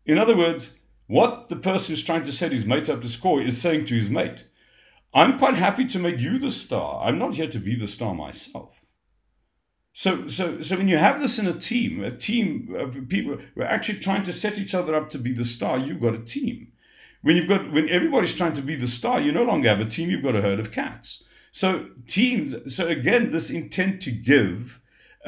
In 0.05 0.19
other 0.19 0.37
words, 0.37 0.75
what 1.09 1.49
the 1.49 1.55
person 1.55 1.95
who's 1.95 2.03
trying 2.03 2.23
to 2.23 2.31
set 2.31 2.51
his 2.51 2.67
mate 2.67 2.87
up 2.87 3.01
to 3.01 3.09
score 3.09 3.41
is 3.41 3.59
saying 3.59 3.83
to 3.85 3.95
his 3.95 4.11
mate, 4.11 4.45
I'm 5.11 5.39
quite 5.39 5.55
happy 5.55 5.85
to 5.85 5.97
make 5.97 6.19
you 6.19 6.37
the 6.37 6.51
star. 6.51 7.03
I'm 7.03 7.17
not 7.17 7.33
here 7.33 7.47
to 7.47 7.57
be 7.57 7.75
the 7.75 7.87
star 7.87 8.13
myself. 8.13 8.79
So, 9.91 10.27
so, 10.27 10.61
so 10.61 10.77
when 10.77 10.87
you 10.87 10.99
have 10.99 11.19
this 11.19 11.39
in 11.39 11.47
a 11.47 11.59
team, 11.59 12.03
a 12.03 12.11
team 12.11 12.75
of 12.77 13.09
people 13.09 13.39
who 13.55 13.61
are 13.61 13.65
actually 13.65 13.97
trying 13.97 14.21
to 14.21 14.31
set 14.31 14.59
each 14.59 14.75
other 14.75 14.93
up 14.93 15.09
to 15.09 15.17
be 15.17 15.33
the 15.33 15.43
star, 15.45 15.79
you've 15.79 15.99
got 15.99 16.13
a 16.13 16.19
team. 16.19 16.73
When 17.23 17.35
you've 17.35 17.49
got 17.49 17.73
when 17.73 17.89
everybody's 17.89 18.35
trying 18.35 18.53
to 18.53 18.61
be 18.61 18.75
the 18.75 18.87
star, 18.87 19.19
you 19.19 19.31
no 19.31 19.43
longer 19.43 19.67
have 19.67 19.79
a 19.79 19.85
team. 19.85 20.11
You've 20.11 20.23
got 20.23 20.35
a 20.35 20.43
herd 20.43 20.59
of 20.59 20.71
cats. 20.71 21.23
So 21.51 21.87
teams, 22.05 22.53
so 22.73 22.85
again, 22.85 23.31
this 23.31 23.49
intent 23.49 23.99
to 24.03 24.11
give 24.11 24.78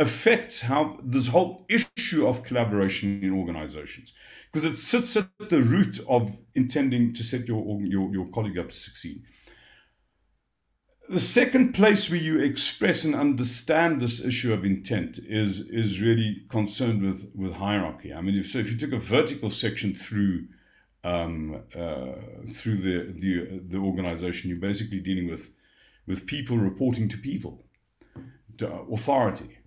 affects 0.01 0.61
how 0.61 0.99
this 1.03 1.27
whole 1.27 1.65
issue 1.69 2.27
of 2.27 2.43
collaboration 2.43 3.21
in 3.23 3.31
organizations 3.31 4.13
because 4.51 4.65
it 4.65 4.77
sits 4.77 5.15
at 5.15 5.29
the 5.49 5.61
root 5.61 5.99
of 6.09 6.37
intending 6.55 7.13
to 7.13 7.23
set 7.23 7.47
your, 7.47 7.81
your, 7.81 8.11
your 8.11 8.27
colleague 8.27 8.57
up 8.57 8.69
to 8.69 8.75
succeed. 8.75 9.23
The 11.07 11.19
second 11.19 11.73
place 11.73 12.09
where 12.09 12.19
you 12.19 12.39
express 12.39 13.03
and 13.03 13.15
understand 13.15 14.01
this 14.01 14.19
issue 14.19 14.53
of 14.53 14.65
intent 14.65 15.19
is, 15.19 15.59
is 15.59 16.01
really 16.01 16.43
concerned 16.49 17.01
with, 17.03 17.29
with 17.35 17.53
hierarchy. 17.53 18.13
I 18.13 18.21
mean, 18.21 18.39
if, 18.39 18.47
so 18.47 18.59
if 18.59 18.71
you 18.71 18.77
took 18.77 18.93
a 18.93 18.97
vertical 18.97 19.49
section 19.49 19.93
through 19.93 20.47
um, 21.03 21.63
uh, 21.75 22.13
through 22.53 22.77
the, 22.77 23.11
the 23.19 23.59
the 23.67 23.77
organization, 23.77 24.49
you're 24.49 24.59
basically 24.59 24.99
dealing 24.99 25.27
with 25.29 25.51
with 26.05 26.27
people 26.27 26.57
reporting 26.57 27.09
to 27.09 27.17
people, 27.17 27.63
to 28.57 28.67
authority. 28.93 29.57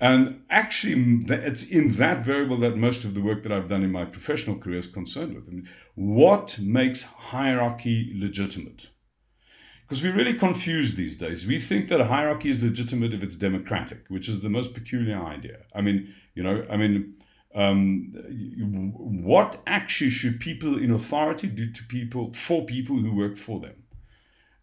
And 0.00 0.42
actually, 0.48 1.24
it's 1.28 1.64
in 1.64 1.94
that 1.94 2.24
variable 2.24 2.56
that 2.58 2.76
most 2.76 3.04
of 3.04 3.14
the 3.14 3.20
work 3.20 3.42
that 3.42 3.50
I've 3.50 3.68
done 3.68 3.82
in 3.82 3.90
my 3.90 4.04
professional 4.04 4.56
career 4.56 4.78
is 4.78 4.86
concerned 4.86 5.34
with. 5.34 5.48
I 5.48 5.52
mean, 5.52 5.68
what 5.96 6.58
makes 6.60 7.02
hierarchy 7.02 8.12
legitimate? 8.14 8.88
Because 9.82 10.02
we're 10.02 10.14
really 10.14 10.34
confused 10.34 10.96
these 10.96 11.16
days. 11.16 11.46
We 11.46 11.58
think 11.58 11.88
that 11.88 12.00
a 12.00 12.04
hierarchy 12.04 12.50
is 12.50 12.62
legitimate 12.62 13.14
if 13.14 13.22
it's 13.22 13.34
democratic, 13.34 14.04
which 14.08 14.28
is 14.28 14.40
the 14.40 14.50
most 14.50 14.74
peculiar 14.74 15.18
idea. 15.18 15.60
I 15.74 15.80
mean, 15.80 16.14
you 16.34 16.42
know, 16.42 16.64
I 16.70 16.76
mean, 16.76 17.14
um, 17.54 18.12
what 18.94 19.60
actually 19.66 20.10
should 20.10 20.38
people 20.38 20.78
in 20.78 20.92
authority 20.92 21.48
do 21.48 21.72
to 21.72 21.84
people 21.84 22.32
for 22.34 22.64
people 22.66 22.98
who 22.98 23.16
work 23.16 23.36
for 23.36 23.58
them? 23.58 23.82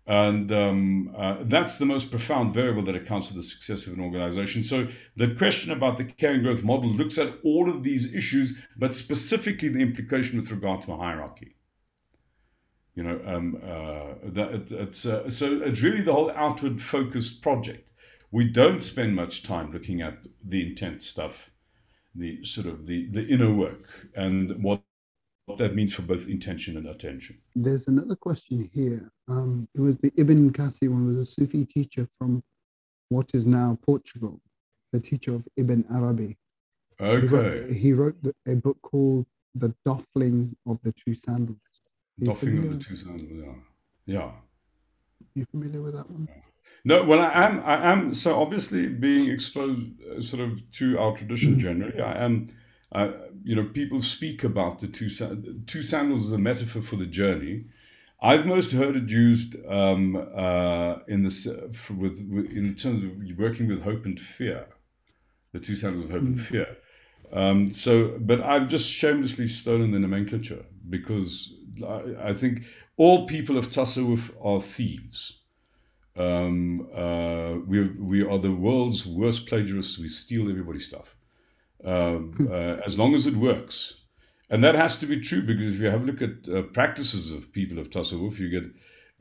And 0.07 0.51
um, 0.51 1.15
uh, 1.17 1.37
that's 1.41 1.77
the 1.79 1.85
most 1.85 2.11
profound 2.11 2.53
variable 2.53 2.83
that 2.83 2.95
accounts 2.95 3.27
for 3.27 3.33
the 3.33 3.41
success 3.41 3.87
of 3.87 3.93
an 3.93 4.01
organization. 4.01 4.63
So, 4.63 4.87
the 5.15 5.33
question 5.33 5.71
about 5.71 5.97
the 5.97 6.03
caring 6.03 6.43
growth 6.43 6.61
model 6.61 6.91
looks 6.91 7.17
at 7.17 7.33
all 7.43 7.69
of 7.69 7.81
these 7.83 8.13
issues, 8.13 8.55
but 8.77 8.93
specifically 8.93 9.69
the 9.69 9.81
implication 9.81 10.37
with 10.37 10.51
regard 10.51 10.81
to 10.81 10.93
a 10.93 10.97
hierarchy. 10.97 11.55
You 12.93 13.03
know, 13.03 13.19
um, 13.25 13.59
uh, 13.61 14.29
that 14.31 14.71
it's, 14.71 15.05
uh, 15.05 15.29
so 15.29 15.61
it's 15.63 15.81
really 15.81 16.01
the 16.01 16.13
whole 16.13 16.31
outward 16.31 16.81
focused 16.81 17.41
project. 17.41 17.89
We 18.31 18.47
don't 18.47 18.81
spend 18.81 19.15
much 19.15 19.43
time 19.43 19.71
looking 19.71 20.01
at 20.01 20.19
the 20.43 20.67
intent 20.67 21.01
stuff, 21.01 21.49
the 22.13 22.45
sort 22.45 22.67
of 22.67 22.85
the, 22.85 23.07
the 23.11 23.25
inner 23.25 23.51
work, 23.51 23.89
and 24.15 24.63
what 24.63 24.81
what 25.45 25.57
that 25.59 25.75
means 25.75 25.93
for 25.93 26.01
both 26.01 26.27
intention 26.27 26.77
and 26.77 26.87
attention. 26.87 27.37
There's 27.55 27.87
another 27.87 28.15
question 28.15 28.69
here. 28.73 29.11
Um, 29.27 29.67
it 29.75 29.81
was 29.81 29.97
the 29.97 30.11
Ibn 30.17 30.51
Qasi 30.51 30.89
one 30.89 31.05
was 31.05 31.17
a 31.17 31.25
Sufi 31.25 31.65
teacher 31.65 32.07
from 32.17 32.43
what 33.09 33.29
is 33.33 33.45
now 33.45 33.77
Portugal, 33.85 34.41
the 34.91 34.99
teacher 34.99 35.35
of 35.35 35.47
Ibn 35.57 35.85
Arabi. 35.91 36.37
Okay. 36.99 37.21
He 37.21 37.27
wrote, 37.27 37.71
he 37.71 37.93
wrote 37.93 38.15
a 38.47 38.55
book 38.55 38.81
called 38.81 39.27
The 39.53 39.73
Doffing 39.85 40.55
of 40.67 40.79
the 40.83 40.93
Two 40.93 41.13
Sandals. 41.13 41.57
Doffing 42.19 42.57
of 42.59 42.79
the 42.79 42.83
Two 42.83 42.97
Sandals, 42.97 43.29
yeah. 43.31 43.53
Yeah. 44.05 44.31
You 45.35 45.45
familiar 45.51 45.81
with 45.81 45.93
that 45.95 46.09
one? 46.09 46.27
No, 46.83 47.03
well, 47.03 47.19
I 47.19 47.45
am. 47.45 47.59
I 47.63 47.91
am. 47.91 48.13
So 48.13 48.41
obviously, 48.41 48.87
being 48.87 49.29
exposed, 49.29 49.81
uh, 50.03 50.21
sort 50.21 50.41
of, 50.41 50.71
to 50.71 50.97
our 50.97 51.15
tradition 51.15 51.59
generally, 51.65 52.01
I 52.01 52.23
am 52.23 52.47
uh, 52.95 53.11
you 53.43 53.53
know, 53.55 53.65
people 53.65 54.01
speak 54.01 54.43
about 54.43 54.79
the 54.79 54.87
two, 54.87 55.09
two 55.67 55.83
sandals 55.83 56.25
as 56.25 56.31
a 56.31 56.37
metaphor 56.37 56.81
for 56.81 56.95
the 56.95 57.05
journey. 57.05 57.65
I've 58.21 58.45
most 58.45 58.71
heard 58.71 58.95
it 58.95 59.09
used 59.09 59.57
um, 59.67 60.15
uh, 60.15 60.99
in 61.05 61.23
the 61.23 61.75
with, 61.89 62.25
with, 62.31 62.51
in 62.51 62.73
terms 62.75 63.03
of 63.03 63.37
working 63.37 63.67
with 63.67 63.81
hope 63.81 64.05
and 64.05 64.17
fear, 64.17 64.67
the 65.51 65.59
two 65.59 65.75
sandals 65.75 66.05
of 66.05 66.11
hope 66.11 66.21
mm. 66.21 66.27
and 66.27 66.41
fear. 66.41 66.77
Um, 67.33 67.73
so, 67.73 68.17
but 68.17 68.39
I've 68.39 68.69
just 68.69 68.89
shamelessly 68.89 69.49
stolen 69.49 69.91
the 69.91 69.99
nomenclature 69.99 70.65
because 70.89 71.53
I, 71.85 72.29
I 72.29 72.33
think 72.33 72.63
all 72.95 73.27
people 73.27 73.57
of 73.57 73.69
Tasawwuf 73.69 74.31
are 74.41 74.61
thieves. 74.61 75.41
Um, 76.15 76.87
uh, 76.95 77.55
we 77.67 77.89
we 77.89 78.23
are 78.23 78.39
the 78.39 78.53
world's 78.53 79.05
worst 79.05 79.47
plagiarists. 79.47 79.99
We 79.99 80.07
steal 80.07 80.49
everybody's 80.49 80.85
stuff 80.85 81.17
um, 81.83 82.47
uh, 82.49 82.77
as 82.85 82.97
long 82.97 83.15
as 83.15 83.25
it 83.25 83.35
works. 83.35 83.93
And 84.49 84.63
that 84.63 84.75
has 84.75 84.95
to 84.97 85.07
be 85.07 85.19
true 85.19 85.41
because 85.41 85.71
if 85.71 85.79
you 85.79 85.87
have 85.87 86.03
a 86.03 86.05
look 86.05 86.21
at 86.21 86.47
uh, 86.47 86.61
practices 86.63 87.31
of 87.31 87.51
people 87.51 87.79
of 87.79 87.89
Tasawwuf, 87.89 88.37
you 88.37 88.49
get 88.49 88.71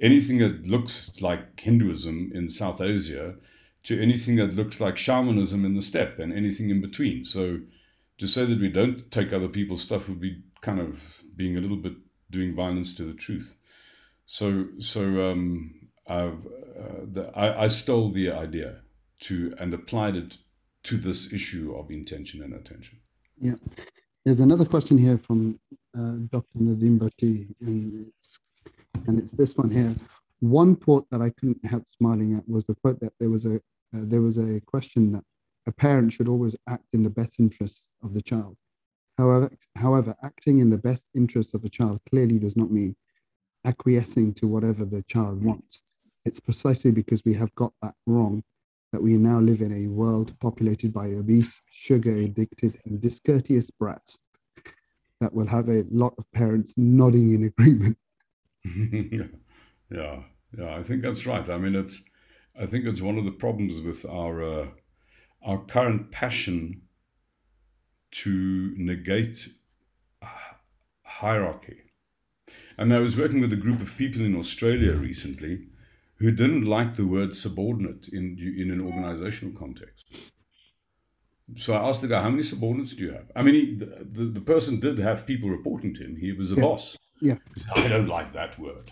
anything 0.01 0.39
that 0.39 0.67
looks 0.67 1.11
like 1.21 1.59
Hinduism 1.59 2.33
in 2.35 2.49
South 2.49 2.81
Asia 2.81 3.37
to 3.85 4.01
anything 4.01 4.37
that 4.37 4.55
looks 4.55 4.81
like 4.81 4.99
shamanism 4.99 5.65
in 5.65 5.75
the 5.75 5.83
steppe 5.83 6.19
and 6.19 6.33
anything 6.33 6.71
in 6.71 6.81
between. 6.81 7.25
So 7.25 7.61
to 8.19 8.27
say 8.27 8.45
that 8.45 8.61
we 8.61 8.69
don't 8.69 9.11
take 9.11 9.33
other 9.33 9.49
people's 9.49 9.83
stuff 9.83 10.09
would 10.09 10.21
be 10.21 10.43
kind 10.61 10.81
of 10.81 11.01
being 11.37 11.57
a 11.57 11.61
little 11.61 11.77
bit 11.77 11.95
doing 12.31 12.55
violence 12.55 12.95
to 12.95 13.05
the 13.05 13.13
truth. 13.15 13.55
So, 14.27 14.67
so 14.79 15.31
um, 15.31 15.75
I've, 16.09 16.47
uh, 16.79 17.05
the, 17.11 17.31
I, 17.35 17.65
I 17.65 17.67
stole 17.67 18.11
the 18.11 18.31
idea 18.31 18.81
to 19.21 19.55
and 19.59 19.73
applied 19.75 20.17
it 20.17 20.39
to 20.85 20.97
this 20.97 21.33
issue 21.33 21.75
of 21.77 21.91
intention 21.91 22.43
and 22.43 22.55
attention. 22.55 22.99
Yeah. 23.39 23.55
There's 24.25 24.41
another 24.41 24.65
question 24.65 24.97
here 24.97 25.19
from 25.19 25.59
uh, 25.97 26.17
Dr. 26.31 26.59
Nadim 26.59 26.99
Bhatti, 26.99 27.55
and 27.61 28.07
it's, 28.07 28.39
and 29.07 29.19
it's 29.19 29.33
this 29.33 29.57
one 29.57 29.71
here. 29.71 29.95
One 30.41 30.77
quote 30.77 31.07
that 31.11 31.21
I 31.21 31.31
couldn't 31.31 31.65
help 31.65 31.85
smiling 31.91 32.37
at 32.37 32.49
was 32.49 32.65
the 32.67 32.75
quote 32.75 33.01
that 33.01 33.13
there 33.19 33.31
was 33.31 33.45
a 33.47 33.57
uh, 33.57 34.01
there 34.03 34.23
was 34.23 34.39
a 34.39 34.61
question 34.63 35.13
that 35.13 35.23
a 35.67 35.73
parent 35.73 36.13
should 36.13 36.29
always 36.29 36.57
act 36.69 36.85
in 36.93 37.03
the 37.03 37.11
best 37.11 37.39
interests 37.39 37.93
of 38.03 38.13
the 38.13 38.23
child. 38.23 38.57
However, 39.19 39.51
however, 39.77 40.15
acting 40.23 40.59
in 40.59 40.69
the 40.69 40.79
best 40.79 41.07
interests 41.15 41.55
of 41.55 41.65
a 41.65 41.69
child 41.69 42.01
clearly 42.11 42.39
does 42.39 42.57
not 42.57 42.71
mean 42.71 42.97
acquiescing 43.65 44.35
to 44.35 44.47
whatever 44.49 44.85
the 44.85 45.03
child 45.05 45.43
wants. 45.43 45.83
It's 46.25 46.41
precisely 46.41 46.91
because 46.91 47.25
we 47.25 47.35
have 47.35 47.55
got 47.55 47.73
that 47.83 47.95
wrong 48.07 48.43
that 48.95 49.03
we 49.03 49.17
now 49.17 49.41
live 49.41 49.61
in 49.61 49.73
a 49.73 49.89
world 49.89 50.39
populated 50.39 50.93
by 50.93 51.07
obese, 51.07 51.61
sugar 51.69 52.13
addicted, 52.13 52.79
and 52.85 53.01
discourteous 53.01 53.69
brats 53.69 54.21
that 55.21 55.35
will 55.35 55.49
have 55.49 55.69
a 55.69 55.83
lot 55.91 56.15
of 56.17 56.31
parents 56.31 56.75
nodding 56.77 57.35
in 57.35 57.43
agreement. 57.43 57.99
yeah, 59.91 60.21
yeah, 60.57 60.77
I 60.77 60.81
think 60.85 61.03
that's 61.03 61.27
right. 61.27 61.51
I 61.51 61.59
mean, 61.59 61.75
it's, 61.75 62.05
I 62.57 62.67
think 62.67 62.85
it's 62.85 63.01
one 63.01 63.19
of 63.19 63.25
the 63.25 63.33
problems 63.33 63.81
with 63.81 64.09
our, 64.09 64.61
uh, 64.61 64.67
our 65.45 65.59
current 65.65 66.13
passion 66.13 66.83
to 68.13 68.75
negate 68.77 69.49
hierarchy. 71.03 71.79
And 72.79 72.95
I 72.95 73.01
was 73.01 73.17
working 73.17 73.41
with 73.41 73.53
a 73.53 73.57
group 73.57 73.81
of 73.81 73.97
people 73.99 74.23
in 74.23 74.37
Australia 74.37 74.93
recently 74.93 75.67
who 76.19 76.31
didn't 76.31 76.65
like 76.65 76.97
the 76.97 77.07
word 77.07 77.35
subordinate 77.35 78.09
in, 78.09 78.39
in 78.57 78.71
an 78.71 78.81
organizational 78.81 79.55
context. 79.55 80.05
So 81.57 81.75
I 81.75 81.89
asked 81.89 82.01
the 82.01 82.09
guy, 82.09 82.23
how 82.23 82.31
many 82.31 82.43
subordinates 82.43 82.95
do 82.95 83.05
you 83.05 83.13
have? 83.13 83.31
I 83.37 83.43
mean, 83.43 83.55
he, 83.55 83.75
the, 83.75 84.07
the, 84.11 84.25
the, 84.25 84.41
person 84.41 84.81
did 84.81 84.99
have 84.99 85.27
people 85.27 85.51
reporting 85.51 85.93
to 85.95 86.05
him. 86.05 86.17
He 86.17 86.33
was 86.33 86.53
a 86.53 86.55
yeah. 86.55 86.63
boss. 86.63 86.97
Yeah. 87.21 87.35
Said, 87.57 87.73
I 87.77 87.89
don't 87.89 88.09
like 88.09 88.33
that 88.33 88.59
word. 88.59 88.91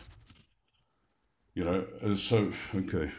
You 1.55 1.64
know, 1.64 1.87
uh, 2.05 2.14
so, 2.14 2.53
okay. 2.75 3.11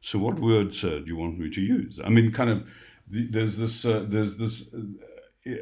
So 0.00 0.18
what 0.18 0.40
words 0.40 0.82
uh, 0.82 0.98
do 0.98 1.04
you 1.06 1.16
want 1.16 1.38
me 1.38 1.50
to 1.50 1.60
use? 1.60 2.00
I 2.02 2.08
mean, 2.08 2.32
kind 2.32 2.50
of, 2.50 2.68
the, 3.08 3.28
there's 3.28 3.58
this, 3.58 3.84
uh, 3.84 4.04
there's 4.08 4.36
this 4.36 4.74
uh, 4.74 5.52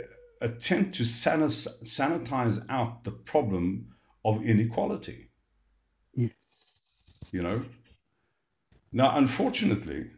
attempt 0.40 0.94
to 0.94 1.02
sanitize 1.02 2.64
out 2.70 3.04
the 3.04 3.10
problem 3.10 3.88
of 4.24 4.42
inequality 4.42 5.29
you 7.32 7.42
know. 7.42 7.58
Now, 8.92 9.16
unfortunately, 9.16 10.10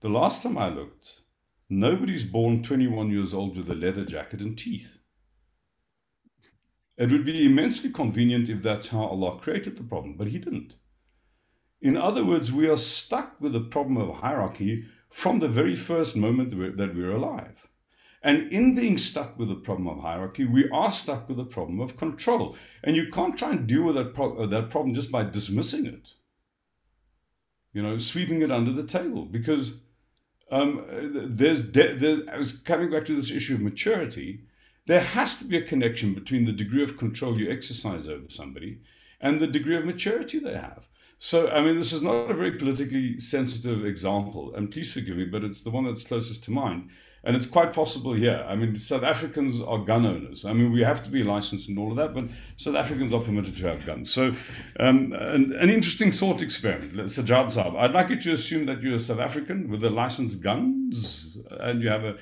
the 0.00 0.08
last 0.08 0.42
time 0.42 0.58
I 0.58 0.68
looked, 0.68 1.20
nobody's 1.68 2.24
born 2.24 2.62
21 2.62 3.10
years 3.10 3.34
old 3.34 3.56
with 3.56 3.68
a 3.70 3.74
leather 3.74 4.04
jacket 4.04 4.40
and 4.40 4.56
teeth. 4.56 4.98
It 6.96 7.10
would 7.10 7.24
be 7.24 7.44
immensely 7.44 7.90
convenient 7.90 8.48
if 8.48 8.62
that's 8.62 8.88
how 8.88 9.04
Allah 9.04 9.38
created 9.38 9.76
the 9.76 9.82
problem, 9.82 10.16
but 10.16 10.28
He 10.28 10.38
didn't. 10.38 10.76
In 11.80 11.96
other 11.96 12.24
words, 12.24 12.52
we 12.52 12.68
are 12.68 12.78
stuck 12.78 13.40
with 13.40 13.52
the 13.52 13.60
problem 13.60 13.96
of 13.96 14.16
hierarchy 14.16 14.84
from 15.10 15.38
the 15.38 15.48
very 15.48 15.76
first 15.76 16.16
moment 16.16 16.50
that 16.50 16.94
we're 16.94 17.14
alive. 17.14 17.68
And 18.24 18.50
in 18.50 18.74
being 18.74 18.96
stuck 18.96 19.38
with 19.38 19.50
the 19.50 19.54
problem 19.54 19.86
of 19.86 20.02
hierarchy, 20.02 20.46
we 20.46 20.68
are 20.70 20.94
stuck 20.94 21.28
with 21.28 21.36
the 21.36 21.44
problem 21.44 21.78
of 21.78 21.98
control. 21.98 22.56
And 22.82 22.96
you 22.96 23.10
can't 23.12 23.36
try 23.36 23.50
and 23.50 23.66
deal 23.66 23.82
with 23.82 23.96
that, 23.96 24.14
pro- 24.14 24.38
uh, 24.38 24.46
that 24.46 24.70
problem 24.70 24.94
just 24.94 25.12
by 25.12 25.24
dismissing 25.24 25.84
it, 25.84 26.14
you 27.74 27.82
know, 27.82 27.98
sweeping 27.98 28.40
it 28.40 28.50
under 28.50 28.72
the 28.72 28.86
table. 28.86 29.26
Because 29.26 29.74
um, 30.50 30.86
there's, 30.88 31.64
de- 31.64 31.96
there's, 31.96 32.20
I 32.26 32.38
was 32.38 32.52
coming 32.52 32.90
back 32.90 33.04
to 33.06 33.14
this 33.14 33.30
issue 33.30 33.56
of 33.56 33.60
maturity, 33.60 34.44
there 34.86 35.00
has 35.00 35.36
to 35.36 35.44
be 35.44 35.58
a 35.58 35.62
connection 35.62 36.14
between 36.14 36.46
the 36.46 36.52
degree 36.52 36.82
of 36.82 36.96
control 36.96 37.38
you 37.38 37.50
exercise 37.50 38.08
over 38.08 38.30
somebody 38.30 38.80
and 39.20 39.38
the 39.38 39.46
degree 39.46 39.76
of 39.76 39.84
maturity 39.84 40.38
they 40.38 40.54
have. 40.54 40.88
So, 41.18 41.48
I 41.48 41.62
mean, 41.62 41.76
this 41.76 41.92
is 41.92 42.02
not 42.02 42.30
a 42.30 42.34
very 42.34 42.52
politically 42.52 43.18
sensitive 43.18 43.84
example, 43.84 44.54
and 44.54 44.70
please 44.70 44.92
forgive 44.92 45.16
me, 45.16 45.24
but 45.24 45.44
it's 45.44 45.62
the 45.62 45.70
one 45.70 45.84
that's 45.84 46.04
closest 46.04 46.44
to 46.44 46.50
mind. 46.50 46.90
And 47.26 47.34
it's 47.34 47.46
quite 47.46 47.72
possible 47.72 48.12
here. 48.12 48.44
I 48.46 48.54
mean, 48.54 48.76
South 48.76 49.02
Africans 49.02 49.58
are 49.58 49.78
gun 49.78 50.04
owners. 50.04 50.44
I 50.44 50.52
mean, 50.52 50.72
we 50.72 50.82
have 50.82 51.02
to 51.04 51.10
be 51.10 51.22
licensed 51.22 51.70
and 51.70 51.78
all 51.78 51.90
of 51.90 51.96
that, 51.96 52.12
but 52.12 52.26
South 52.58 52.74
Africans 52.74 53.14
are 53.14 53.20
permitted 53.20 53.56
to 53.56 53.66
have 53.68 53.86
guns. 53.86 54.12
So, 54.12 54.34
um, 54.78 55.14
an, 55.14 55.54
an, 55.58 55.70
interesting 55.70 56.12
thought 56.12 56.42
experiment. 56.42 56.92
Sajjad 56.92 57.46
Saab, 57.46 57.76
I'd 57.76 57.92
like 57.92 58.10
you 58.10 58.20
to 58.20 58.32
assume 58.34 58.66
that 58.66 58.82
you're 58.82 58.96
a 58.96 59.00
South 59.00 59.20
African 59.20 59.70
with 59.70 59.82
a 59.84 59.90
licensed 59.90 60.42
guns 60.42 61.38
and 61.50 61.82
you 61.82 61.88
have 61.88 62.04
a 62.04 62.16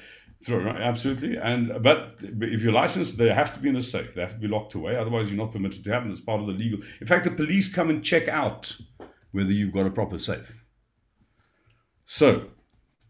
right? 0.48 0.80
Absolutely. 0.80 1.36
And 1.36 1.82
but 1.82 2.16
if 2.20 2.62
you're 2.62 2.72
licensed, 2.72 3.18
they 3.18 3.28
have 3.32 3.52
to 3.54 3.60
be 3.60 3.68
in 3.68 3.76
a 3.76 3.82
safe. 3.82 4.14
They 4.14 4.20
have 4.20 4.34
to 4.34 4.40
be 4.40 4.48
locked 4.48 4.74
away. 4.74 4.96
Otherwise, 4.96 5.30
you're 5.30 5.42
not 5.42 5.52
permitted 5.52 5.84
to 5.84 5.92
have 5.92 6.02
them. 6.02 6.12
It's 6.12 6.20
part 6.20 6.40
of 6.40 6.46
the 6.46 6.52
legal. 6.52 6.80
In 7.00 7.06
fact, 7.06 7.24
the 7.24 7.30
police 7.30 7.72
come 7.72 7.90
and 7.90 8.04
check 8.04 8.28
out 8.28 8.76
whether 9.32 9.52
you've 9.52 9.72
got 9.72 9.86
a 9.86 9.90
proper 9.90 10.18
safe. 10.18 10.64
So, 12.06 12.48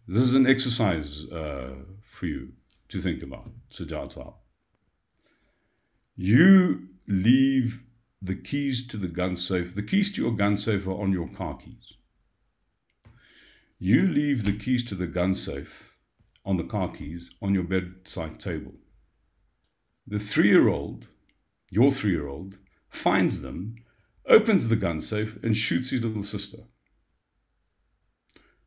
this 0.07 0.22
is 0.22 0.35
an 0.35 0.47
exercise 0.47 1.24
uh, 1.33 1.74
for 2.11 2.26
you 2.26 2.53
to 2.89 3.01
think 3.01 3.22
about, 3.22 3.51
Sajjad. 3.72 4.35
You 6.16 6.89
leave 7.09 7.83
the 8.20 8.37
keys 8.37 8.87
to 8.89 8.97
the 8.97 9.09
gun 9.09 9.35
safe, 9.35 9.74
the 9.74 9.83
keys 9.83 10.12
to 10.12 10.22
your 10.22 10.33
gun 10.33 10.57
safe 10.57 10.87
are 10.87 11.01
on 11.01 11.12
your 11.12 11.28
car 11.28 11.57
keys. 11.57 11.95
You 13.78 14.07
leave 14.07 14.45
the 14.45 14.57
keys 14.57 14.85
to 14.85 14.95
the 14.95 15.09
gun 15.09 15.35
safe 15.35 15.91
on 16.45 16.57
the 16.57 16.64
car 16.64 16.90
keys 16.90 17.30
on 17.40 17.55
your 17.55 17.64
bedside 17.64 18.40
table. 18.40 18.74
The 20.07 20.18
three 20.18 20.49
year 20.49 20.68
old, 20.68 21.09
your 21.70 21.90
three 21.90 22.11
year 22.11 22.28
old, 22.28 22.59
finds 22.88 23.40
them, 23.40 23.76
opens 24.26 24.68
the 24.68 24.76
gun 24.76 25.01
safe, 25.01 25.38
and 25.43 25.57
shoots 25.57 25.90
his 25.90 26.03
little 26.03 26.22
sister. 26.22 26.59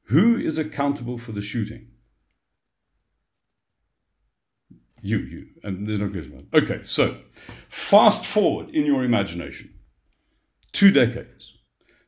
Who 0.10 0.38
is 0.38 0.58
accountable 0.58 1.18
for 1.18 1.32
the 1.32 1.42
shooting? 1.42 1.88
You, 5.02 5.18
you. 5.18 5.48
And 5.64 5.88
there's 5.88 6.00
no 6.00 6.10
question. 6.10 6.48
Okay, 6.54 6.82
so 6.84 7.18
fast 7.70 8.26
forward 8.26 8.70
in 8.70 8.86
your 8.86 9.04
imagination 9.04 9.76
two 10.76 10.92
decades. 10.92 11.54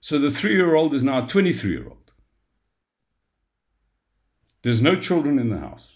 So 0.02 0.20
the 0.20 0.30
three 0.30 0.54
year 0.54 0.76
old 0.76 0.94
is 0.94 1.04
now 1.04 1.26
a 1.26 1.28
23 1.28 1.72
year 1.72 1.88
old. 1.88 2.07
There's 4.68 4.82
no 4.82 4.98
children 4.98 5.40
in 5.40 5.50
the 5.50 5.60
house. 5.60 5.96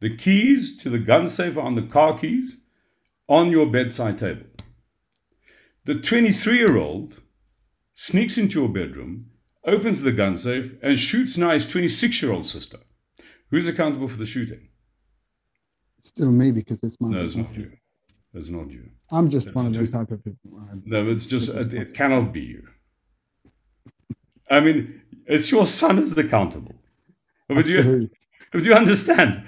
The 0.00 0.16
keys 0.16 0.78
to 0.78 0.88
the 0.88 0.98
gun 0.98 1.28
safe 1.28 1.58
are 1.58 1.60
on 1.60 1.74
the 1.74 1.82
car 1.82 2.18
keys 2.18 2.56
on 3.28 3.50
your 3.50 3.66
bedside 3.66 4.18
table. 4.18 4.46
The 5.84 5.96
23 5.96 6.56
year 6.56 6.78
old 6.78 7.20
sneaks 7.92 8.38
into 8.38 8.60
your 8.60 8.70
bedroom 8.70 9.26
opens 9.66 10.00
the 10.00 10.10
gun 10.10 10.38
safe, 10.38 10.72
and 10.82 10.98
shoots 10.98 11.36
now 11.36 11.50
his 11.50 11.66
26 11.66 12.22
year 12.22 12.32
old 12.32 12.46
sister. 12.46 12.78
Who's 13.50 13.68
accountable 13.68 14.08
for 14.08 14.16
the 14.16 14.24
shooting? 14.24 14.68
Still 16.00 16.32
me 16.32 16.52
because 16.52 16.82
it's 16.82 16.98
my. 16.98 17.10
No, 17.10 17.24
it's 17.24 17.36
not 17.36 17.54
you. 17.54 17.72
It's 18.32 18.48
not 18.48 18.70
you. 18.70 18.88
I'm 19.10 19.28
just 19.28 19.48
it's 19.48 19.54
one 19.54 19.66
of 19.66 19.74
those 19.74 19.90
type 19.90 20.10
of 20.10 20.24
people. 20.24 20.58
I'm, 20.70 20.82
no, 20.86 21.10
it's 21.10 21.26
just, 21.26 21.50
it, 21.50 21.74
it 21.74 21.92
cannot 21.92 22.32
be 22.32 22.40
you. 22.40 22.66
I 24.50 24.60
mean, 24.60 25.02
it's 25.26 25.50
your 25.50 25.66
son 25.66 25.98
is 25.98 26.16
accountable. 26.16 26.79
But 27.54 27.66
you, 27.66 28.10
do 28.52 28.58
you 28.60 28.74
understand? 28.74 29.44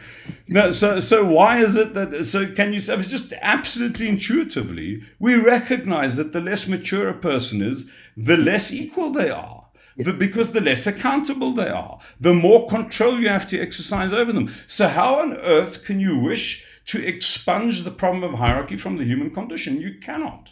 No, 0.48 0.70
so 0.70 1.00
so 1.00 1.24
why 1.24 1.58
is 1.58 1.76
it 1.76 1.94
that 1.94 2.24
so 2.24 2.52
can 2.52 2.72
you 2.72 2.80
say 2.80 3.00
just 3.02 3.32
absolutely 3.40 4.08
intuitively 4.08 5.02
we 5.18 5.34
recognize 5.34 6.16
that 6.16 6.32
the 6.32 6.40
less 6.40 6.68
mature 6.68 7.08
a 7.08 7.14
person 7.14 7.62
is, 7.62 7.90
the 8.16 8.36
less 8.36 8.72
equal 8.72 9.10
they 9.10 9.30
are. 9.30 9.62
Yes. 9.96 10.18
because 10.18 10.52
the 10.52 10.60
less 10.60 10.86
accountable 10.86 11.52
they 11.52 11.68
are, 11.68 11.98
the 12.18 12.32
more 12.32 12.66
control 12.66 13.20
you 13.20 13.28
have 13.28 13.46
to 13.48 13.60
exercise 13.60 14.12
over 14.12 14.32
them. 14.32 14.52
So, 14.66 14.88
how 14.88 15.20
on 15.20 15.36
earth 15.36 15.84
can 15.84 16.00
you 16.00 16.18
wish 16.18 16.64
to 16.86 17.04
expunge 17.04 17.82
the 17.82 17.90
problem 17.90 18.22
of 18.22 18.38
hierarchy 18.38 18.78
from 18.78 18.96
the 18.96 19.04
human 19.04 19.30
condition? 19.30 19.80
You 19.80 19.98
cannot. 19.98 20.50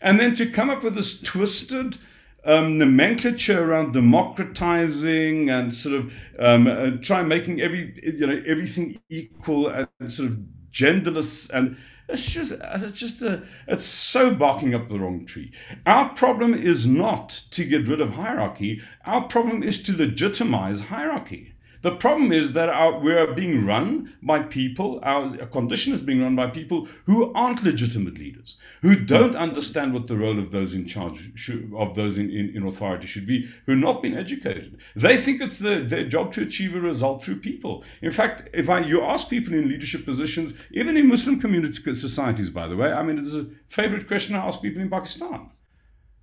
And 0.00 0.20
then 0.20 0.34
to 0.34 0.50
come 0.50 0.68
up 0.68 0.82
with 0.82 0.96
this 0.96 1.18
twisted 1.20 1.96
um, 2.44 2.78
nomenclature 2.78 3.62
around 3.62 3.92
democratizing 3.92 5.50
and 5.50 5.72
sort 5.72 5.94
of 5.94 6.12
um, 6.38 6.66
uh, 6.66 6.90
try 7.00 7.22
making 7.22 7.60
every 7.60 7.98
you 8.02 8.26
know 8.26 8.42
everything 8.46 8.98
equal 9.08 9.68
and 9.68 10.12
sort 10.12 10.30
of 10.30 10.38
genderless 10.72 11.50
and 11.50 11.76
it's 12.08 12.30
just, 12.30 12.52
it's 12.60 12.98
just 12.98 13.22
a, 13.22 13.42
it's 13.66 13.84
so 13.84 14.34
barking 14.34 14.74
up 14.74 14.88
the 14.88 14.98
wrong 14.98 15.24
tree. 15.24 15.52
Our 15.86 16.10
problem 16.10 16.52
is 16.52 16.86
not 16.86 17.44
to 17.52 17.64
get 17.64 17.88
rid 17.88 18.02
of 18.02 18.10
hierarchy. 18.10 18.82
Our 19.06 19.22
problem 19.22 19.62
is 19.62 19.82
to 19.84 19.96
legitimize 19.96 20.80
hierarchy. 20.80 21.53
The 21.84 21.96
problem 21.96 22.32
is 22.32 22.54
that 22.54 22.70
our, 22.70 22.98
we 22.98 23.12
are 23.12 23.34
being 23.34 23.66
run 23.66 24.14
by 24.22 24.38
people, 24.40 25.00
our 25.02 25.36
condition 25.48 25.92
is 25.92 26.00
being 26.00 26.22
run 26.22 26.34
by 26.34 26.46
people 26.46 26.88
who 27.04 27.30
aren't 27.34 27.62
legitimate 27.62 28.16
leaders, 28.16 28.56
who 28.80 28.96
don't 28.96 29.36
understand 29.36 29.92
what 29.92 30.06
the 30.06 30.16
role 30.16 30.38
of 30.38 30.50
those 30.50 30.72
in 30.72 30.86
charge, 30.86 31.32
should, 31.34 31.70
of 31.76 31.94
those 31.94 32.16
in, 32.16 32.30
in, 32.30 32.56
in, 32.56 32.66
authority 32.66 33.06
should 33.06 33.26
be, 33.26 33.50
who 33.66 33.72
have 33.72 33.82
not 33.82 34.00
been 34.00 34.16
educated. 34.16 34.78
They 34.96 35.18
think 35.18 35.42
it's 35.42 35.58
the, 35.58 35.84
their 35.86 36.08
job 36.08 36.32
to 36.32 36.40
achieve 36.40 36.74
a 36.74 36.80
result 36.80 37.22
through 37.22 37.40
people. 37.40 37.84
In 38.00 38.12
fact, 38.12 38.48
if 38.54 38.70
I, 38.70 38.80
you 38.80 39.02
ask 39.02 39.28
people 39.28 39.52
in 39.52 39.68
leadership 39.68 40.06
positions, 40.06 40.54
even 40.72 40.96
in 40.96 41.06
Muslim 41.06 41.38
community 41.38 41.92
societies, 41.92 42.48
by 42.48 42.66
the 42.66 42.76
way, 42.76 42.92
I 42.92 43.02
mean, 43.02 43.18
it's 43.18 43.34
a 43.34 43.48
favorite 43.68 44.08
question 44.08 44.34
I 44.34 44.46
ask 44.46 44.62
people 44.62 44.80
in 44.80 44.88
Pakistan. 44.88 45.50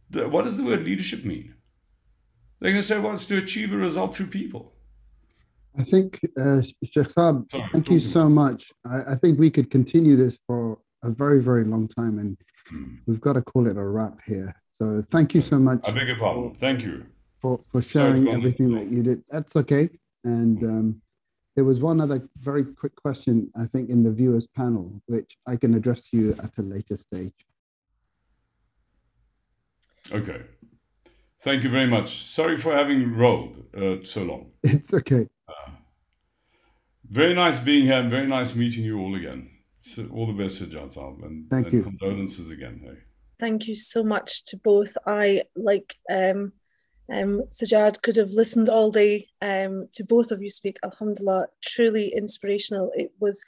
The, 0.10 0.28
what 0.28 0.46
does 0.46 0.58
the 0.58 0.64
word 0.64 0.82
leadership 0.86 1.24
mean? 1.24 1.54
They're 2.60 2.72
going 2.72 2.82
to 2.82 2.88
say, 2.88 2.98
well, 2.98 3.14
it's 3.14 3.28
to 3.28 3.38
achieve 3.38 3.72
a 3.72 3.78
result 3.78 4.16
through 4.16 4.28
people. 4.28 4.74
I 5.78 5.84
think, 5.84 6.20
uh, 6.38 6.62
Sheikh 6.62 7.08
Saab, 7.08 7.46
thank 7.72 7.90
you 7.90 8.00
so 8.00 8.28
much. 8.28 8.72
I, 8.86 9.14
I, 9.14 9.16
think 9.16 9.40
we 9.40 9.50
could 9.50 9.72
continue 9.72 10.16
this 10.16 10.38
for 10.46 10.80
a 11.04 11.10
very, 11.10 11.42
very 11.42 11.64
long 11.64 11.88
time, 11.88 12.20
and 12.20 12.38
hmm. 12.70 12.96
we've 13.08 13.22
got 13.22 13.34
to 13.34 13.42
call 13.42 13.68
it 13.68 13.78
a 13.78 13.84
wrap 13.84 14.20
here. 14.26 14.54
So 14.72 15.02
thank 15.12 15.34
you 15.34 15.42
so 15.42 15.60
much. 15.60 15.80
I 15.88 15.92
beg 15.92 16.08
your 16.08 16.18
pardon. 16.18 16.58
Thank 16.60 16.82
you. 16.82 17.06
For, 17.42 17.60
for 17.72 17.82
sharing 17.82 18.28
everything 18.30 18.72
that 18.74 18.92
you 18.92 19.02
did. 19.02 19.24
That's 19.30 19.56
okay. 19.56 19.90
And 20.24 20.64
um, 20.64 21.02
there 21.56 21.66
was 21.66 21.80
one 21.80 22.00
other 22.00 22.28
very 22.38 22.64
quick 22.64 22.96
question, 22.96 23.52
I 23.56 23.66
think, 23.66 23.90
in 23.90 24.04
the 24.04 24.12
viewers 24.12 24.48
panel, 24.48 25.02
which 25.08 25.38
I 25.48 25.56
can 25.56 25.74
address 25.74 26.10
to 26.10 26.18
you 26.18 26.36
at 26.44 26.58
a 26.58 26.62
later 26.62 26.98
stage. 26.98 27.34
Okay. 30.12 30.42
Thank 31.42 31.64
you 31.64 31.70
very 31.70 31.88
much. 31.88 32.24
Sorry 32.24 32.58
for 32.58 32.76
having 32.76 33.16
rolled 33.16 33.64
uh, 33.76 34.04
so 34.04 34.24
long. 34.24 34.52
It's 34.64 34.94
okay. 34.94 35.28
Very 37.12 37.34
nice 37.34 37.60
being 37.60 37.84
here 37.84 38.00
and 38.00 38.10
very 38.10 38.26
nice 38.26 38.56
meeting 38.56 38.86
you 38.86 38.98
all 38.98 39.16
again. 39.16 39.50
So 39.80 40.08
all 40.14 40.26
the 40.26 40.32
best, 40.32 40.62
Sajjad 40.62 40.96
Saab, 40.96 41.26
and, 41.26 41.50
Thank 41.50 41.66
and 41.66 41.74
you. 41.74 41.84
condolences 41.84 42.50
again. 42.50 42.80
Hey. 42.82 43.00
Thank 43.38 43.68
you 43.68 43.76
so 43.76 44.02
much 44.02 44.46
to 44.46 44.56
both. 44.56 44.96
I, 45.06 45.44
like 45.54 45.98
um, 46.10 46.54
um, 47.12 47.42
Sajjad, 47.50 48.02
could 48.02 48.16
have 48.16 48.30
listened 48.30 48.70
all 48.70 48.92
day 48.92 49.28
um, 49.42 49.90
to 49.92 50.06
both 50.06 50.32
of 50.32 50.42
you 50.42 50.50
speak. 50.50 50.78
Alhamdulillah, 50.86 51.48
truly 51.62 52.14
inspirational. 52.16 52.94
It 52.96 53.12
was 53.20 53.44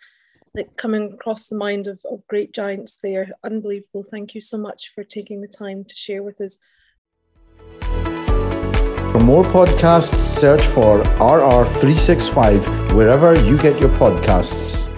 like 0.53 0.75
coming 0.75 1.13
across 1.13 1.47
the 1.47 1.55
mind 1.55 1.87
of, 1.87 2.01
of 2.11 2.27
great 2.27 2.53
giants 2.53 2.99
there. 3.01 3.29
Unbelievable. 3.45 4.03
Thank 4.03 4.35
you 4.35 4.41
so 4.41 4.57
much 4.57 4.91
for 4.93 5.05
taking 5.05 5.39
the 5.39 5.47
time 5.47 5.85
to 5.85 5.95
share 5.95 6.21
with 6.21 6.41
us 6.41 6.57
for 7.79 8.12
more 9.23 9.43
podcasts, 9.43 10.15
search 10.15 10.61
for 10.61 11.01
RR365 11.03 12.93
wherever 12.93 13.33
you 13.45 13.57
get 13.57 13.79
your 13.79 13.89
podcasts. 13.91 14.92